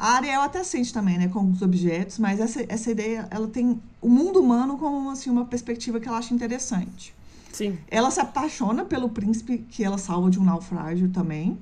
a 0.00 0.14
Ariel 0.14 0.40
até 0.40 0.64
sente 0.64 0.94
também, 0.94 1.18
né, 1.18 1.28
com 1.28 1.50
os 1.50 1.60
objetos, 1.60 2.18
mas 2.18 2.40
essa, 2.40 2.64
essa 2.70 2.90
ideia, 2.90 3.28
ela 3.30 3.46
tem 3.46 3.78
o 4.00 4.08
mundo 4.08 4.40
humano 4.40 4.78
como 4.78 5.10
assim, 5.10 5.28
uma 5.28 5.44
perspectiva 5.44 6.00
que 6.00 6.08
ela 6.08 6.16
acha 6.16 6.32
interessante. 6.32 7.14
Sim. 7.52 7.78
Ela 7.90 8.10
se 8.10 8.18
apaixona 8.18 8.82
pelo 8.82 9.10
príncipe 9.10 9.58
que 9.58 9.84
ela 9.84 9.98
salva 9.98 10.30
de 10.30 10.40
um 10.40 10.42
naufrágio 10.42 11.10
também, 11.10 11.58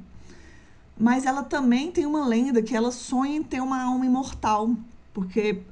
mas 0.96 1.26
ela 1.26 1.42
também 1.42 1.90
tem 1.90 2.06
uma 2.06 2.24
lenda 2.24 2.62
que 2.62 2.76
ela 2.76 2.92
sonha 2.92 3.34
em 3.34 3.42
ter 3.42 3.60
uma 3.60 3.82
alma 3.82 4.06
imortal, 4.06 4.70
porque 5.12 5.62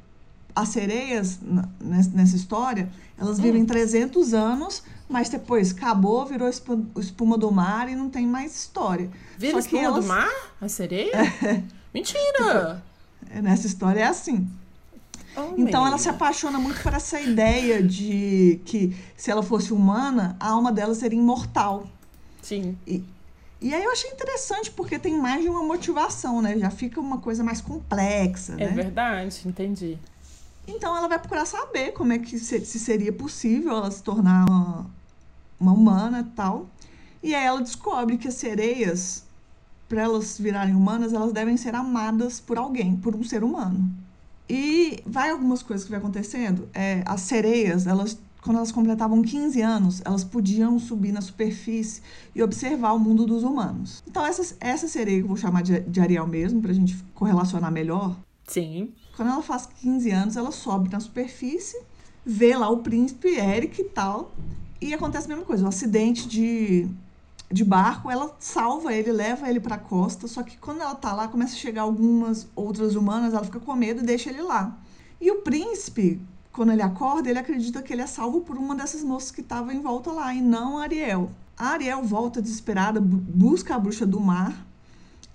as 0.53 0.71
sereias, 0.71 1.39
nessa 1.81 2.35
história, 2.35 2.91
elas 3.17 3.39
vivem 3.39 3.63
hum. 3.63 3.67
300 3.67 4.35
anos, 4.35 4.83
mas 5.09 5.29
depois 5.29 5.71
acabou, 5.71 6.27
virou 6.27 6.49
espuma 6.99 7.39
do 7.39 7.53
mar 7.53 7.89
e 7.89 7.95
não 7.95 8.11
tem 8.11 8.27
mais 8.27 8.57
história. 8.57 9.09
Vira 9.39 9.57
espuma 9.61 9.83
elas... 9.83 10.05
do 10.05 10.09
mar? 10.09 10.33
A 10.61 10.69
sereia? 10.69 11.15
É. 11.15 11.63
Mentira! 11.97 12.83
Tipo, 13.25 13.43
nessa 13.43 13.67
história 13.67 14.01
é 14.01 14.07
assim. 14.07 14.47
Oh, 15.35 15.55
então 15.57 15.87
ela 15.87 15.97
se 15.97 16.09
apaixona 16.09 16.59
muito 16.59 16.83
por 16.83 16.93
essa 16.93 17.19
ideia 17.19 17.83
de 17.83 18.61
que 18.67 18.95
se 19.17 19.31
ela 19.31 19.43
fosse 19.43 19.73
humana, 19.73 20.37
a 20.39 20.51
alma 20.51 20.71
dela 20.71 20.95
seria 20.95 21.19
imortal. 21.19 21.87
Sim. 22.43 22.77
E, 22.87 23.03
e 23.61 23.75
aí 23.75 23.83
eu 23.83 23.91
achei 23.91 24.11
interessante 24.11 24.71
porque 24.71 24.99
tem 24.99 25.19
mais 25.19 25.43
de 25.43 25.49
uma 25.49 25.63
motivação, 25.63 26.43
né? 26.43 26.59
Já 26.59 26.71
fica 26.71 27.01
uma 27.01 27.19
coisa 27.19 27.43
mais 27.43 27.63
complexa, 27.63 28.53
é 28.55 28.67
né? 28.67 28.69
verdade, 28.69 29.43
entendi. 29.47 29.99
Então 30.69 30.95
ela 30.95 31.09
vai 31.09 31.19
procurar 31.19 31.47
saber 31.47 31.93
como 31.93 32.13
é 32.13 32.19
que 32.19 32.39
se, 32.39 32.65
se 32.65 32.79
seria 32.79 33.13
possível 33.13 33.73
ela 33.73 33.91
se 33.91 34.03
tornar 34.03 34.47
uma, 34.49 34.87
uma 35.59 35.73
humana 35.73 36.21
e 36.21 36.35
tal. 36.35 36.67
E 37.23 37.35
aí 37.35 37.45
ela 37.45 37.63
descobre 37.63 38.19
que 38.19 38.29
as 38.29 38.35
sereias 38.35 39.26
para 39.89 40.03
elas 40.03 40.39
virarem 40.39 40.75
humanas, 40.75 41.13
elas 41.13 41.33
devem 41.33 41.57
ser 41.57 41.75
amadas 41.75 42.41
por 42.41 42.59
alguém, 42.59 42.97
por 42.97 43.15
um 43.15 43.23
ser 43.23 43.45
humano. 43.45 43.89
E 44.49 45.03
vai 45.07 45.31
algumas 45.31 45.63
coisas 45.63 45.85
que 45.85 45.91
vai 45.91 45.99
acontecendo. 45.99 46.69
É, 46.73 47.03
as 47.05 47.23
sereias, 47.23 47.87
elas 47.87 48.19
quando 48.47 48.59
elas 48.59 48.71
completavam 48.71 49.23
15 49.23 49.61
anos, 49.61 50.03
elas 50.05 50.23
podiam 50.23 50.79
subir 50.79 51.11
na 51.11 51.21
superfície 51.21 52.01
e 52.33 52.41
observar 52.41 52.93
o 52.93 52.99
mundo 52.99 53.27
dos 53.27 53.43
humanos. 53.43 54.05
Então, 54.07 54.25
essa, 54.25 54.57
essa 54.61 54.87
sereia, 54.87 55.19
que 55.19 55.25
eu 55.25 55.29
vou 55.29 55.37
chamar 55.37 55.65
de, 55.65 55.81
de 55.81 56.01
Ariel 56.01 56.29
mesmo, 56.29 56.63
para 56.63 56.71
a 56.71 56.75
gente 56.75 56.97
correlacionar 57.13 57.73
melhor. 57.73 58.17
Sim. 58.47 58.93
Quando 59.17 59.33
ela 59.33 59.43
faz 59.43 59.67
15 59.67 60.11
anos, 60.13 60.37
ela 60.37 60.53
sobe 60.53 60.89
na 60.89 61.01
superfície, 61.01 61.77
vê 62.25 62.57
lá 62.57 62.71
o 62.71 62.79
príncipe 62.79 63.35
Eric 63.35 63.81
e 63.81 63.85
tal, 63.87 64.33
e 64.81 64.95
acontece 64.95 65.27
a 65.27 65.29
mesma 65.31 65.45
coisa, 65.45 65.65
um 65.65 65.69
acidente 65.69 66.29
de 66.29 66.89
de 67.51 67.65
barco, 67.65 68.11
ela 68.11 68.35
salva 68.41 68.93
ele, 68.93 69.13
leva 69.13 69.49
ele 69.49 69.61
para 69.61 69.77
a 69.77 69.79
costa, 69.79 70.27
só 70.27 70.43
que 70.43 70.57
quando 70.57 70.81
ela 70.81 70.95
tá 70.95 71.13
lá, 71.13 71.29
começa 71.29 71.55
a 71.55 71.59
chegar 71.59 71.83
algumas 71.83 72.49
outras 72.57 72.97
humanas, 72.97 73.33
ela 73.33 73.45
fica 73.45 73.61
com 73.61 73.75
medo 73.75 74.03
e 74.03 74.07
deixa 74.07 74.31
ele 74.31 74.43
lá. 74.43 74.77
E 75.21 75.31
o 75.31 75.43
príncipe, 75.43 76.21
quando 76.53 76.73
ele 76.73 76.83
acorda, 76.83 77.31
ele 77.31 77.39
acredita 77.39 77.83
que 77.83 77.93
ele 77.93 78.03
é 78.03 78.07
salvo 78.07 78.41
por 78.41 78.57
uma 78.57 78.75
dessas 78.75 79.03
moças 79.03 79.31
que 79.31 79.41
estava 79.41 79.73
em 79.73 79.81
volta 79.81 80.11
lá, 80.11 80.35
e 80.35 80.41
não 80.41 80.79
Ariel. 80.79 81.31
A 81.57 81.69
Ariel 81.69 82.03
volta 82.03 82.43
desesperada, 82.43 83.01
busca 83.01 83.75
a 83.75 83.79
bruxa 83.79 84.05
do 84.05 84.21
mar, 84.21 84.67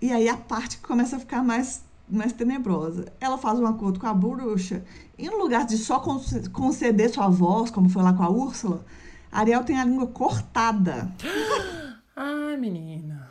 e 0.01 0.11
aí 0.11 0.27
a 0.27 0.35
parte 0.35 0.77
que 0.77 0.83
começa 0.83 1.15
a 1.15 1.19
ficar 1.19 1.43
mais, 1.43 1.81
mais 2.09 2.33
tenebrosa. 2.33 3.05
Ela 3.21 3.37
faz 3.37 3.57
um 3.57 3.65
acordo 3.65 3.99
com 3.99 4.07
a 4.07 4.13
bruxa, 4.13 4.83
e 5.17 5.29
no 5.29 5.37
lugar 5.37 5.65
de 5.65 5.77
só 5.77 6.03
conceder 6.51 7.09
sua 7.09 7.29
voz, 7.29 7.71
como 7.71 7.87
foi 7.87 8.03
lá 8.03 8.11
com 8.11 8.23
a 8.23 8.29
Úrsula, 8.29 8.85
Ariel 9.31 9.63
tem 9.63 9.79
a 9.79 9.85
língua 9.85 10.07
cortada. 10.07 11.09
Ai, 12.23 12.55
menina. 12.55 13.27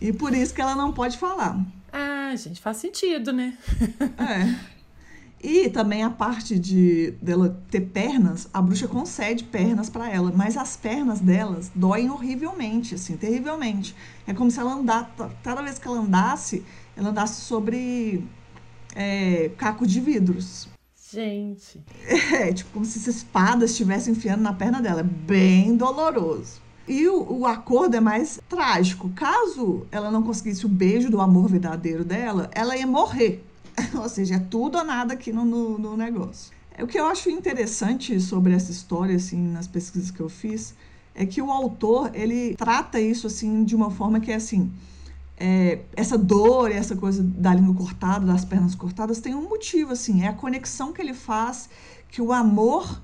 E 0.00 0.10
por 0.10 0.32
isso 0.32 0.54
que 0.54 0.62
ela 0.62 0.74
não 0.74 0.90
pode 0.90 1.18
falar. 1.18 1.62
Ah, 1.92 2.34
gente, 2.34 2.62
faz 2.62 2.78
sentido, 2.78 3.30
né? 3.30 3.58
é. 4.16 4.76
E 5.42 5.68
também 5.68 6.02
a 6.02 6.08
parte 6.08 6.58
de 6.58 7.10
dela 7.20 7.62
ter 7.70 7.82
pernas, 7.82 8.48
a 8.54 8.62
bruxa 8.62 8.88
concede 8.88 9.44
pernas 9.44 9.90
para 9.90 10.10
ela, 10.10 10.32
mas 10.34 10.56
as 10.56 10.78
pernas 10.78 11.20
delas 11.20 11.70
doem 11.74 12.10
horrivelmente, 12.10 12.94
assim, 12.94 13.18
terrivelmente. 13.18 13.94
É 14.26 14.32
como 14.32 14.50
se 14.50 14.58
ela 14.58 14.72
andasse, 14.72 15.10
cada 15.42 15.60
vez 15.60 15.78
que 15.78 15.86
ela 15.86 15.98
andasse, 15.98 16.64
ela 16.96 17.10
andasse 17.10 17.42
sobre 17.42 18.26
é, 18.94 19.50
caco 19.58 19.86
de 19.86 20.00
vidros. 20.00 20.70
Gente. 21.12 21.84
É, 22.32 22.50
tipo, 22.50 22.70
como 22.70 22.86
se 22.86 22.98
essa 22.98 23.10
espada 23.10 23.66
estivesse 23.66 24.10
enfiando 24.10 24.40
na 24.40 24.54
perna 24.54 24.80
dela. 24.80 25.00
É 25.00 25.04
bem 25.04 25.76
doloroso. 25.76 26.65
E 26.88 27.08
o, 27.08 27.40
o, 27.40 27.46
acordo 27.46 27.96
é 27.96 28.00
mais 28.00 28.40
trágico. 28.48 29.10
Caso 29.10 29.86
ela 29.90 30.10
não 30.10 30.22
conseguisse 30.22 30.64
o 30.64 30.68
beijo 30.68 31.10
do 31.10 31.20
amor 31.20 31.48
verdadeiro 31.48 32.04
dela, 32.04 32.48
ela 32.54 32.76
ia 32.76 32.86
morrer. 32.86 33.44
ou 33.94 34.08
seja, 34.08 34.36
é 34.36 34.38
tudo 34.38 34.78
ou 34.78 34.84
nada 34.84 35.14
aqui 35.14 35.32
no, 35.32 35.44
no, 35.44 35.78
no 35.78 35.96
negócio. 35.96 36.54
O 36.78 36.86
que 36.86 36.98
eu 36.98 37.06
acho 37.06 37.30
interessante 37.30 38.20
sobre 38.20 38.52
essa 38.52 38.70
história, 38.70 39.16
assim, 39.16 39.40
nas 39.48 39.66
pesquisas 39.66 40.10
que 40.10 40.20
eu 40.20 40.28
fiz, 40.28 40.74
é 41.14 41.24
que 41.24 41.40
o 41.40 41.50
autor, 41.50 42.10
ele 42.14 42.54
trata 42.54 43.00
isso, 43.00 43.26
assim, 43.26 43.64
de 43.64 43.74
uma 43.74 43.90
forma 43.90 44.20
que 44.20 44.30
é 44.30 44.36
assim... 44.36 44.70
É, 45.38 45.80
essa 45.94 46.16
dor, 46.16 46.70
essa 46.70 46.96
coisa 46.96 47.22
da 47.22 47.52
língua 47.52 47.74
cortada, 47.74 48.24
das 48.24 48.42
pernas 48.42 48.74
cortadas, 48.74 49.20
tem 49.20 49.34
um 49.34 49.46
motivo, 49.46 49.92
assim, 49.92 50.22
é 50.22 50.28
a 50.28 50.32
conexão 50.32 50.94
que 50.94 51.02
ele 51.02 51.12
faz, 51.12 51.68
que 52.08 52.22
o 52.22 52.32
amor 52.32 53.02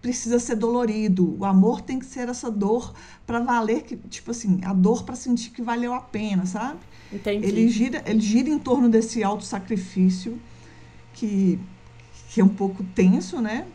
precisa 0.00 0.38
ser 0.38 0.56
dolorido, 0.56 1.36
o 1.38 1.44
amor 1.44 1.80
tem 1.80 1.98
que 1.98 2.06
ser 2.06 2.28
essa 2.28 2.50
dor 2.50 2.92
para 3.26 3.40
valer, 3.40 3.82
que, 3.82 3.96
tipo 3.96 4.30
assim, 4.30 4.60
a 4.64 4.72
dor 4.72 5.04
para 5.04 5.14
sentir 5.14 5.50
que 5.50 5.62
valeu 5.62 5.92
a 5.92 6.00
pena, 6.00 6.46
sabe? 6.46 6.80
Entendi. 7.12 7.46
Ele 7.46 7.68
gira, 7.68 8.02
ele 8.06 8.20
gira 8.20 8.48
em 8.48 8.58
torno 8.58 8.88
desse 8.88 9.22
auto-sacrifício 9.22 10.40
que, 11.12 11.58
que 12.30 12.40
é 12.40 12.44
um 12.44 12.48
pouco 12.48 12.82
tenso, 12.94 13.40
né? 13.40 13.66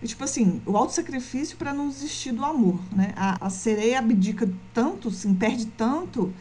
E, 0.00 0.06
tipo 0.06 0.22
assim, 0.22 0.60
o 0.66 0.76
auto-sacrifício 0.76 1.56
para 1.56 1.72
não 1.72 1.88
desistir 1.88 2.32
do 2.32 2.44
amor, 2.44 2.80
né? 2.94 3.12
A, 3.16 3.46
a 3.46 3.50
sereia 3.50 3.98
abdica 3.98 4.48
tanto, 4.72 5.08
assim, 5.08 5.34
perde 5.34 5.66
tanto, 5.66 6.32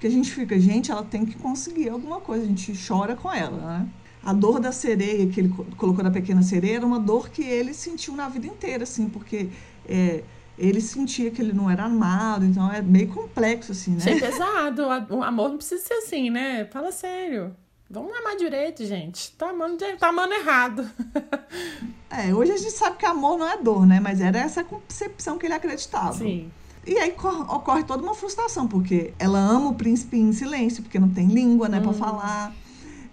que 0.00 0.06
a 0.06 0.10
gente 0.10 0.30
fica, 0.30 0.58
gente, 0.58 0.90
ela 0.90 1.04
tem 1.04 1.24
que 1.24 1.36
conseguir 1.36 1.88
alguma 1.88 2.20
coisa, 2.20 2.44
a 2.44 2.46
gente 2.46 2.72
chora 2.86 3.16
com 3.16 3.32
ela, 3.32 3.78
né? 3.78 3.88
A 4.22 4.32
dor 4.32 4.60
da 4.60 4.72
sereia 4.72 5.26
que 5.28 5.40
ele 5.40 5.48
colocou 5.76 6.02
na 6.02 6.10
pequena 6.10 6.42
sereia 6.42 6.76
era 6.76 6.86
uma 6.86 6.98
dor 6.98 7.30
que 7.30 7.42
ele 7.42 7.72
sentiu 7.72 8.14
na 8.14 8.28
vida 8.28 8.46
inteira, 8.46 8.82
assim, 8.82 9.08
porque 9.08 9.48
é, 9.88 10.22
ele 10.58 10.80
sentia 10.80 11.30
que 11.30 11.40
ele 11.40 11.52
não 11.52 11.70
era 11.70 11.84
amado, 11.84 12.44
então 12.44 12.70
é 12.70 12.82
meio 12.82 13.08
complexo, 13.08 13.72
assim, 13.72 13.92
né? 13.92 13.98
Achei 13.98 14.20
pesado. 14.20 14.82
O 15.10 15.22
amor 15.22 15.50
não 15.50 15.56
precisa 15.56 15.82
ser 15.82 15.94
assim, 15.94 16.30
né? 16.30 16.64
Fala 16.66 16.90
sério. 16.90 17.54
Vamos 17.90 18.12
amar 18.18 18.36
direito, 18.36 18.84
gente. 18.84 19.32
Tá 19.32 19.50
amando, 19.50 19.78
tá 19.98 20.08
amando 20.08 20.34
errado. 20.34 20.88
É, 22.10 22.34
hoje 22.34 22.52
a 22.52 22.56
gente 22.56 22.72
sabe 22.72 22.96
que 22.96 23.04
amor 23.04 23.38
não 23.38 23.46
é 23.46 23.58
dor, 23.58 23.86
né? 23.86 24.00
Mas 24.00 24.22
era 24.22 24.38
essa 24.38 24.64
concepção 24.64 25.36
que 25.36 25.44
ele 25.44 25.52
acreditava. 25.52 26.14
Sim. 26.14 26.50
E 26.86 26.96
aí 26.96 27.14
ocorre 27.50 27.84
toda 27.84 28.02
uma 28.02 28.14
frustração, 28.14 28.66
porque 28.66 29.12
ela 29.18 29.38
ama 29.38 29.68
o 29.68 29.74
príncipe 29.74 30.16
em 30.16 30.32
silêncio, 30.32 30.82
porque 30.82 30.98
não 30.98 31.10
tem 31.10 31.26
língua, 31.26 31.68
né, 31.68 31.78
hum. 31.78 31.82
pra 31.82 31.92
falar. 31.92 32.54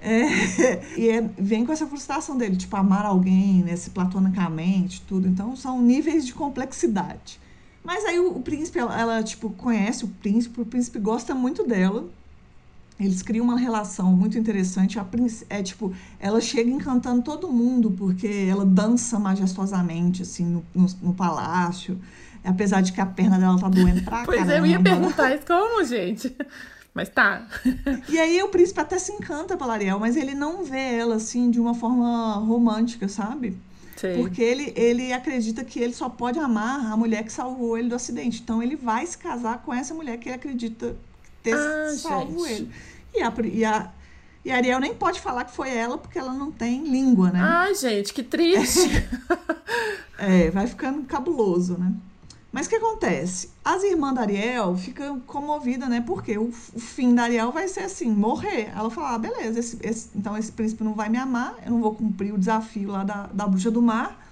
É, 0.06 0.82
e 0.96 1.10
é, 1.10 1.22
vem 1.36 1.66
com 1.66 1.74
essa 1.74 1.88
frustração 1.88 2.38
dele, 2.38 2.56
tipo, 2.56 2.76
amar 2.78 3.06
alguém, 3.06 3.64
né, 3.64 3.76
se 3.76 3.90
platonicamente, 3.90 5.02
tudo. 5.02 5.28
Então, 5.28 5.56
são 5.56 5.82
níveis 5.82 6.26
de 6.26 6.34
complexidade. 6.34 7.40
Mas 7.84 8.06
aí 8.06 8.20
o, 8.20 8.38
o 8.38 8.42
príncipe, 8.42 8.78
ela, 8.78 9.00
ela, 9.00 9.24
tipo, 9.24 9.50
conhece 9.50 10.06
o 10.06 10.08
príncipe, 10.08 10.62
o 10.62 10.66
príncipe 10.66 11.00
gosta 11.00 11.34
muito 11.34 11.66
dela. 11.66 12.06
Eles 13.00 13.22
criam 13.22 13.44
uma 13.44 13.58
relação 13.58 14.14
muito 14.14 14.38
interessante. 14.38 15.00
A 15.00 15.06
é 15.50 15.62
tipo, 15.62 15.94
ela 16.20 16.40
chega 16.40 16.70
encantando 16.70 17.22
todo 17.24 17.52
mundo, 17.52 17.92
porque 17.92 18.48
ela 18.50 18.66
dança 18.66 19.20
majestosamente, 19.20 20.22
assim, 20.22 20.46
no, 20.46 20.66
no, 20.74 20.88
no 21.02 21.14
palácio. 21.14 22.00
Apesar 22.44 22.82
de 22.82 22.94
que 22.94 23.02
a 23.02 23.06
perna 23.06 23.40
dela 23.40 23.60
tá 23.60 23.68
doendo 23.68 24.04
pra 24.04 24.24
pois 24.26 24.38
caramba. 24.40 24.60
Pois 24.60 24.60
eu 24.60 24.66
ia 24.66 24.80
perguntar 24.82 25.36
isso 25.36 25.46
como, 25.46 25.84
gente? 25.84 26.36
Mas 26.96 27.10
tá. 27.10 27.46
e 28.08 28.18
aí 28.18 28.42
o 28.42 28.48
príncipe 28.48 28.80
até 28.80 28.98
se 28.98 29.12
encanta 29.12 29.58
pela 29.58 29.74
Ariel, 29.74 30.00
mas 30.00 30.16
ele 30.16 30.34
não 30.34 30.64
vê 30.64 30.96
ela 30.96 31.16
assim 31.16 31.52
de 31.52 31.60
uma 31.60 31.74
forma 31.74 32.36
romântica, 32.36 33.10
sabe? 33.10 33.58
Sim. 33.98 34.14
Porque 34.16 34.42
ele, 34.42 34.72
ele 34.78 35.12
acredita 35.12 35.66
que 35.66 35.78
ele 35.78 35.94
só 35.94 36.08
pode 36.08 36.40
amar 36.40 36.90
a 36.92 36.96
mulher 36.96 37.24
que 37.24 37.34
salvou 37.34 37.78
ele 37.78 37.90
do 37.90 37.96
acidente. 37.96 38.42
Então 38.42 38.64
ele 38.64 38.78
vai 38.78 39.06
se 39.06 39.18
casar 39.18 39.62
com 39.62 39.74
essa 39.74 39.94
mulher 39.94 40.18
que 40.18 40.30
ele 40.30 40.36
acredita 40.36 40.96
ter 41.44 41.54
ah, 41.54 41.94
salvo 41.98 42.48
gente. 42.48 42.62
ele. 42.62 42.72
E 43.14 43.22
a, 43.22 43.34
e, 43.44 43.66
a, 43.66 43.92
e 44.46 44.52
a 44.52 44.56
Ariel 44.56 44.80
nem 44.80 44.96
pode 44.96 45.20
falar 45.20 45.44
que 45.44 45.54
foi 45.54 45.76
ela 45.76 45.98
porque 45.98 46.18
ela 46.18 46.34
não 46.34 46.50
tem 46.50 46.88
língua, 46.88 47.30
né? 47.30 47.40
Ai, 47.42 47.76
gente, 47.76 48.14
que 48.14 48.24
triste. 48.24 48.90
é, 50.18 50.50
vai 50.50 50.66
ficando 50.66 51.04
cabuloso, 51.04 51.78
né? 51.78 51.92
Mas 52.56 52.68
o 52.68 52.70
que 52.70 52.78
acontece? 52.78 53.50
As 53.66 53.84
irmãs 53.84 54.16
da 54.16 54.22
Ariel 54.22 54.78
ficam 54.78 55.20
comovidas, 55.20 55.90
né? 55.90 56.00
Porque 56.00 56.38
o, 56.38 56.44
o, 56.44 56.80
fim 56.80 57.14
da 57.14 57.24
Ariel 57.24 57.52
vai 57.52 57.68
ser 57.68 57.82
assim, 57.82 58.10
morrer. 58.10 58.72
Ela 58.74 58.90
fala, 58.90 59.16
ah, 59.16 59.18
beleza, 59.18 59.60
esse, 59.60 59.78
esse, 59.84 60.10
então 60.16 60.38
esse 60.38 60.54
príncipe 60.54 60.82
não 60.82 60.94
vai 60.94 61.10
me 61.10 61.18
amar, 61.18 61.54
eu 61.66 61.72
não 61.72 61.82
vou 61.82 61.94
cumprir 61.94 62.34
o 62.34 62.38
desafio 62.38 62.92
lá 62.92 63.04
da, 63.04 63.28
da 63.28 63.46
bruxa 63.46 63.70
do 63.70 63.82
mar 63.82 64.26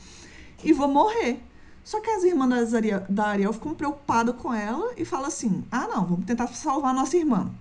e 0.64 0.72
vou 0.72 0.88
morrer. 0.88 1.44
Só 1.84 2.00
que 2.00 2.10
as 2.10 2.24
irmãs 2.24 2.72
da 2.72 2.78
Ariel, 2.78 3.04
da 3.10 3.26
Ariel 3.26 3.52
ficam 3.52 3.76
preocupadas 3.76 4.38
com 4.38 4.54
ela 4.54 4.94
e 4.96 5.04
falam 5.04 5.28
assim, 5.28 5.62
ah, 5.70 5.86
não, 5.90 6.06
vamos 6.06 6.26
tentar 6.26 6.48
salvar 6.48 6.92
a 6.92 6.94
nossa 6.94 7.18
irmã. 7.18 7.52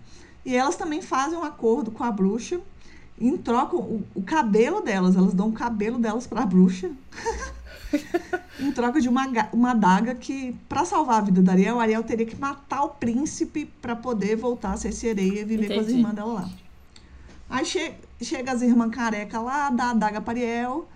E 0.46 0.54
elas 0.54 0.76
também 0.76 1.02
fazem 1.02 1.36
um 1.36 1.42
acordo 1.42 1.90
com 1.90 2.04
a 2.04 2.12
bruxa 2.12 2.60
e 3.18 3.36
trocam 3.36 3.80
o, 3.80 4.04
o 4.14 4.22
cabelo 4.22 4.80
delas, 4.80 5.16
elas 5.16 5.34
dão 5.34 5.48
o 5.48 5.52
cabelo 5.52 5.98
delas 5.98 6.28
para 6.28 6.42
a 6.42 6.46
bruxa. 6.46 6.88
em 8.60 8.72
troca 8.72 9.00
de 9.00 9.08
uma, 9.08 9.26
uma 9.52 9.70
adaga 9.72 10.14
que, 10.14 10.56
para 10.68 10.84
salvar 10.84 11.18
a 11.18 11.24
vida 11.24 11.42
da 11.42 11.52
Ariel, 11.52 11.80
Ariel 11.80 12.02
teria 12.02 12.26
que 12.26 12.36
matar 12.36 12.82
o 12.84 12.90
príncipe 12.90 13.66
para 13.80 13.96
poder 13.96 14.36
voltar 14.36 14.72
a 14.72 14.76
ser 14.76 14.92
sereia 14.92 15.40
e 15.40 15.44
viver 15.44 15.66
Entendi. 15.66 15.74
com 15.74 15.80
as 15.80 15.88
irmãs 15.88 16.14
dela 16.14 16.32
lá. 16.32 16.50
Aí 17.50 17.66
che 17.66 17.94
chega 18.20 18.52
as 18.52 18.62
irmãs 18.62 18.90
careca 18.90 19.38
lá, 19.38 19.68
dá 19.68 19.84
a 19.84 19.90
adaga 19.90 20.20
para 20.20 20.38
Ariel. 20.38 20.88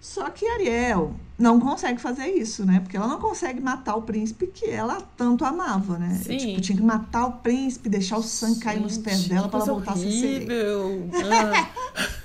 Só 0.00 0.28
que 0.28 0.46
Ariel 0.46 1.14
não 1.38 1.58
consegue 1.58 1.98
fazer 1.98 2.26
isso, 2.26 2.66
né? 2.66 2.78
Porque 2.80 2.94
ela 2.94 3.08
não 3.08 3.18
consegue 3.18 3.58
matar 3.58 3.96
o 3.96 4.02
príncipe 4.02 4.46
que 4.48 4.68
ela 4.68 5.00
tanto 5.16 5.46
amava, 5.46 5.98
né? 5.98 6.20
Sim. 6.22 6.36
Tipo, 6.36 6.60
tinha 6.60 6.76
que 6.76 6.84
matar 6.84 7.24
o 7.26 7.32
príncipe, 7.32 7.88
deixar 7.88 8.18
o 8.18 8.22
sangue 8.22 8.60
cair 8.60 8.80
nos 8.80 8.98
pés 8.98 9.26
dela 9.26 9.48
para 9.48 9.60
ela 9.60 9.66
voltar 9.66 9.92
horrível. 9.92 11.08
a 11.10 11.12
ser 11.12 11.20
sereia. 11.20 11.64
Ah. 11.96 12.23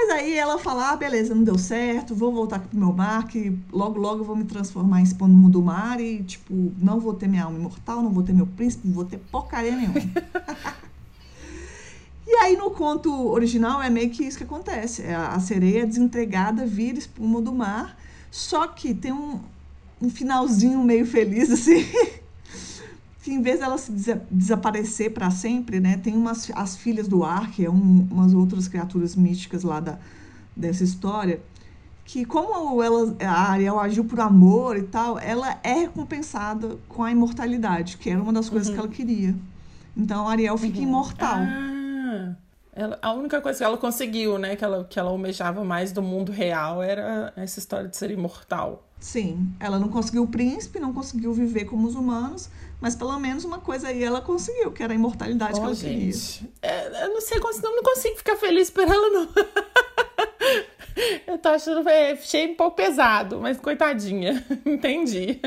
Mas 0.00 0.10
aí 0.10 0.34
ela 0.34 0.58
fala, 0.58 0.92
ah, 0.92 0.96
beleza, 0.96 1.34
não 1.34 1.42
deu 1.42 1.58
certo, 1.58 2.14
vou 2.14 2.32
voltar 2.32 2.56
aqui 2.56 2.68
pro 2.68 2.78
meu 2.78 2.92
mar, 2.92 3.26
que 3.26 3.52
logo, 3.72 3.98
logo 3.98 4.20
eu 4.20 4.24
vou 4.24 4.36
me 4.36 4.44
transformar 4.44 5.00
em 5.00 5.02
espônimo 5.02 5.50
do 5.50 5.60
mar 5.60 6.00
e, 6.00 6.22
tipo, 6.22 6.72
não 6.78 7.00
vou 7.00 7.14
ter 7.14 7.26
minha 7.26 7.42
alma 7.42 7.58
imortal, 7.58 8.00
não 8.00 8.10
vou 8.10 8.22
ter 8.22 8.32
meu 8.32 8.46
príncipe, 8.46 8.86
não 8.86 8.94
vou 8.94 9.04
ter 9.04 9.18
porcaria 9.18 9.74
nenhuma. 9.74 9.98
e 12.24 12.36
aí 12.36 12.56
no 12.56 12.70
conto 12.70 13.12
original 13.28 13.82
é 13.82 13.90
meio 13.90 14.08
que 14.10 14.22
isso 14.22 14.38
que 14.38 14.44
acontece. 14.44 15.02
É 15.02 15.16
a 15.16 15.40
sereia 15.40 15.84
desentregada 15.84 16.64
vira 16.64 16.96
espuma 16.96 17.42
do 17.42 17.52
mar, 17.52 17.98
só 18.30 18.68
que 18.68 18.94
tem 18.94 19.12
um, 19.12 19.40
um 20.00 20.08
finalzinho 20.08 20.80
meio 20.84 21.06
feliz, 21.06 21.50
assim 21.50 21.84
que 23.28 23.34
em 23.34 23.42
vez 23.42 23.60
dela 23.60 23.76
se 23.76 23.92
desaparecer 24.30 25.12
para 25.12 25.30
sempre, 25.30 25.80
né, 25.80 25.98
tem 25.98 26.14
umas 26.14 26.50
as 26.54 26.78
filhas 26.78 27.06
do 27.06 27.22
ar, 27.22 27.50
que 27.50 27.62
é 27.62 27.70
um, 27.70 28.08
umas 28.10 28.32
outras 28.32 28.66
criaturas 28.66 29.14
místicas 29.14 29.62
lá 29.62 29.80
da, 29.80 29.98
dessa 30.56 30.82
história, 30.82 31.38
que 32.06 32.24
como 32.24 32.82
ela, 32.82 33.14
a 33.20 33.50
Ariel 33.50 33.78
agiu 33.78 34.02
por 34.02 34.18
amor 34.18 34.78
e 34.78 34.84
tal, 34.84 35.18
ela 35.18 35.58
é 35.62 35.74
recompensada 35.74 36.78
com 36.88 37.02
a 37.04 37.12
imortalidade, 37.12 37.98
que 37.98 38.08
era 38.08 38.22
uma 38.22 38.32
das 38.32 38.48
coisas 38.48 38.68
uhum. 38.68 38.74
que 38.74 38.80
ela 38.80 38.88
queria. 38.88 39.34
Então 39.94 40.26
a 40.26 40.30
Ariel 40.30 40.56
fica 40.56 40.78
uhum. 40.78 40.84
imortal. 40.84 41.38
Ah, 41.38 42.34
ela, 42.72 42.98
a 43.02 43.12
única 43.12 43.42
coisa 43.42 43.58
que 43.58 43.64
ela 43.64 43.76
conseguiu, 43.76 44.38
né, 44.38 44.56
que 44.56 44.64
ela, 44.64 44.84
que 44.84 44.98
ela 44.98 45.10
almejava 45.10 45.62
mais 45.62 45.92
do 45.92 46.00
mundo 46.00 46.32
real 46.32 46.82
era 46.82 47.30
essa 47.36 47.58
história 47.58 47.88
de 47.88 47.96
ser 47.96 48.10
imortal. 48.10 48.88
Sim, 48.98 49.52
ela 49.60 49.78
não 49.78 49.88
conseguiu 49.88 50.24
o 50.24 50.26
príncipe, 50.26 50.80
não 50.80 50.92
conseguiu 50.92 51.32
viver 51.32 51.66
como 51.66 51.86
os 51.86 51.94
humanos, 51.94 52.48
mas 52.80 52.94
pelo 52.94 53.18
menos 53.18 53.44
uma 53.44 53.58
coisa 53.58 53.88
aí 53.88 54.02
ela 54.02 54.20
conseguiu, 54.20 54.72
que 54.72 54.82
era 54.82 54.92
a 54.92 54.96
imortalidade 54.96 55.52
oh, 55.54 55.60
que 55.60 55.66
ela 55.66 55.74
gente. 55.74 56.38
queria. 56.38 56.52
É, 56.62 57.04
eu 57.04 57.14
não 57.14 57.20
sei, 57.20 57.38
não, 57.40 57.76
não 57.76 57.82
consigo 57.82 58.16
ficar 58.16 58.36
feliz 58.36 58.70
por 58.70 58.84
ela, 58.84 59.10
não. 59.10 59.28
eu 61.26 61.38
tô 61.38 61.48
achando, 61.48 61.88
é, 61.88 62.12
achei 62.12 62.52
um 62.52 62.56
pouco 62.56 62.76
pesado, 62.76 63.40
mas 63.40 63.58
coitadinha, 63.58 64.44
entendi. 64.64 65.40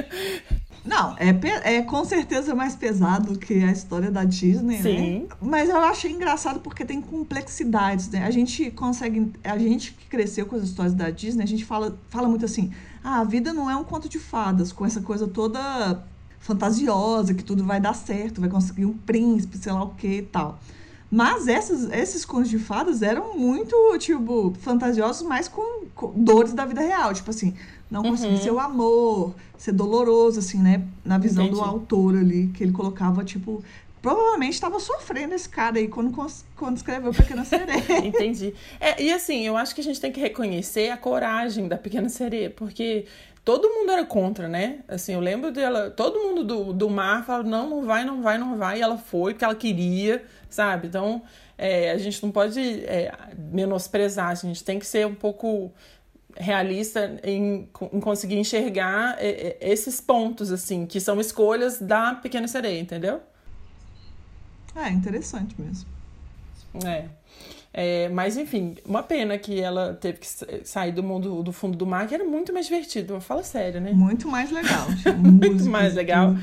Não, 0.84 1.16
é, 1.18 1.76
é 1.78 1.82
com 1.84 2.04
certeza 2.04 2.56
mais 2.56 2.76
pesado 2.76 3.38
que 3.38 3.64
a 3.64 3.72
história 3.72 4.10
da 4.10 4.24
Disney, 4.24 4.78
né? 4.78 4.82
Sim. 4.82 5.20
né? 5.20 5.28
Mas 5.40 5.70
eu 5.70 5.78
achei 5.78 6.12
engraçado 6.12 6.60
porque 6.60 6.84
tem 6.84 7.00
complexidades, 7.00 8.10
né? 8.10 8.26
A 8.26 8.32
gente 8.32 8.72
consegue, 8.72 9.32
a 9.44 9.58
gente 9.58 9.94
que 9.94 10.08
cresceu 10.08 10.46
com 10.46 10.56
as 10.56 10.64
histórias 10.64 10.96
da 10.96 11.10
Disney, 11.12 11.44
a 11.44 11.48
gente 11.48 11.66
fala, 11.66 11.98
fala 12.10 12.28
muito 12.28 12.46
assim, 12.46 12.72
ah, 13.04 13.20
a 13.20 13.24
vida 13.24 13.54
não 13.54 13.70
é 13.70 13.76
um 13.76 13.84
conto 13.84 14.10
de 14.10 14.18
fadas, 14.18 14.72
com 14.72 14.86
essa 14.86 15.02
coisa 15.02 15.28
toda 15.28 16.04
fantasiosa, 16.42 17.34
que 17.34 17.44
tudo 17.44 17.64
vai 17.64 17.80
dar 17.80 17.94
certo, 17.94 18.42
vai 18.42 18.50
conseguir 18.50 18.86
um 18.86 18.94
príncipe, 18.94 19.58
sei 19.58 19.72
lá 19.72 19.84
o 19.84 19.96
que 19.96 20.18
e 20.18 20.22
tal. 20.24 20.60
Mas 21.10 21.48
essas, 21.48 21.92
esses 21.92 22.24
contos 22.24 22.50
de 22.50 22.58
fadas 22.58 23.02
eram 23.02 23.38
muito, 23.38 23.76
tipo, 23.98 24.54
fantasiosos, 24.62 25.28
mas 25.28 25.48
com, 25.48 25.86
com 25.94 26.12
dores 26.16 26.54
da 26.54 26.66
vida 26.66 26.82
real. 26.82 27.14
Tipo 27.14 27.30
assim, 27.30 27.54
não 27.90 28.02
uhum. 28.02 28.12
conseguir 28.12 28.38
ser 28.38 28.52
o 28.52 28.60
amor, 28.60 29.36
ser 29.58 29.74
doloroso, 29.74 30.40
assim, 30.40 30.58
né? 30.58 30.84
Na 31.04 31.18
visão 31.18 31.46
Entendi. 31.46 31.60
do 31.60 31.66
autor 31.66 32.18
ali, 32.18 32.48
que 32.54 32.64
ele 32.64 32.72
colocava, 32.72 33.26
tipo, 33.26 33.62
provavelmente 34.02 34.54
estava 34.54 34.80
sofrendo 34.80 35.36
esse 35.36 35.50
cara 35.50 35.78
aí 35.78 35.90
quando, 35.90 36.12
quando 36.56 36.78
escreveu 36.78 37.14
Pequena 37.14 37.44
Sereia. 37.44 37.84
Entendi. 38.04 38.54
É, 38.80 39.04
e 39.04 39.12
assim, 39.12 39.46
eu 39.46 39.58
acho 39.58 39.76
que 39.76 39.82
a 39.82 39.84
gente 39.84 40.00
tem 40.00 40.14
que 40.14 40.20
reconhecer 40.20 40.90
a 40.90 40.98
coragem 40.98 41.68
da 41.68 41.78
Pequena 41.78 42.08
Sereia, 42.08 42.50
porque 42.50 43.06
todo 43.44 43.70
mundo 43.70 43.92
era 43.92 44.06
contra, 44.06 44.48
né? 44.48 44.80
Assim, 44.88 45.14
eu 45.14 45.20
lembro 45.20 45.52
dela, 45.52 45.90
todo 45.90 46.20
mundo 46.20 46.44
do, 46.44 46.74
do 46.74 46.90
mar 46.90 47.26
falava, 47.26 47.48
não, 47.48 47.70
não 47.70 47.86
vai, 47.86 48.06
não 48.06 48.22
vai, 48.22 48.38
não 48.38 48.58
vai, 48.58 48.80
e 48.80 48.82
ela 48.82 48.98
foi 48.98 49.34
porque 49.34 49.46
ela 49.46 49.56
queria, 49.56 50.24
sabe? 50.50 50.88
Então, 50.88 51.24
é, 51.58 51.92
a 51.92 51.98
gente 51.98 52.22
não 52.24 52.32
pode 52.32 52.60
é, 52.86 53.12
menosprezar, 53.38 54.30
a 54.30 54.36
gente 54.36 54.64
tem 54.64 54.80
que 54.80 54.86
ser 54.86 55.06
um 55.08 55.16
pouco 55.16 55.72
realista 56.38 57.20
em, 57.24 57.68
em, 57.92 58.00
conseguir 58.00 58.38
enxergar 58.38 59.18
é, 59.20 59.30
é, 59.30 59.58
esses 59.62 60.00
pontos, 60.00 60.52
assim, 60.52 60.86
que 60.86 61.00
são 61.00 61.20
escolhas 61.20 61.80
da 61.80 62.16
Pequena 62.16 62.48
Sereia, 62.48 62.80
entendeu? 62.80 63.22
É, 64.76 64.90
interessante 64.90 65.56
mesmo. 65.60 65.90
É. 66.86 67.06
É, 67.74 68.10
mas 68.10 68.36
enfim, 68.36 68.76
uma 68.86 69.02
pena 69.02 69.38
que 69.38 69.62
ela 69.62 69.94
teve 69.94 70.20
que 70.20 70.28
sair 70.66 70.92
do 70.92 71.02
mundo 71.02 71.42
do 71.42 71.54
fundo 71.54 71.78
do 71.78 71.86
mar, 71.86 72.06
que 72.06 72.14
era 72.14 72.24
muito 72.24 72.52
mais 72.52 72.66
divertido. 72.66 73.20
Fala 73.22 73.44
sério, 73.44 73.80
né? 73.80 73.92
Muito 73.94 74.28
mais 74.28 74.52
legal. 74.52 74.88
muito 75.18 75.66
mais 75.66 75.96
legal. 75.96 76.36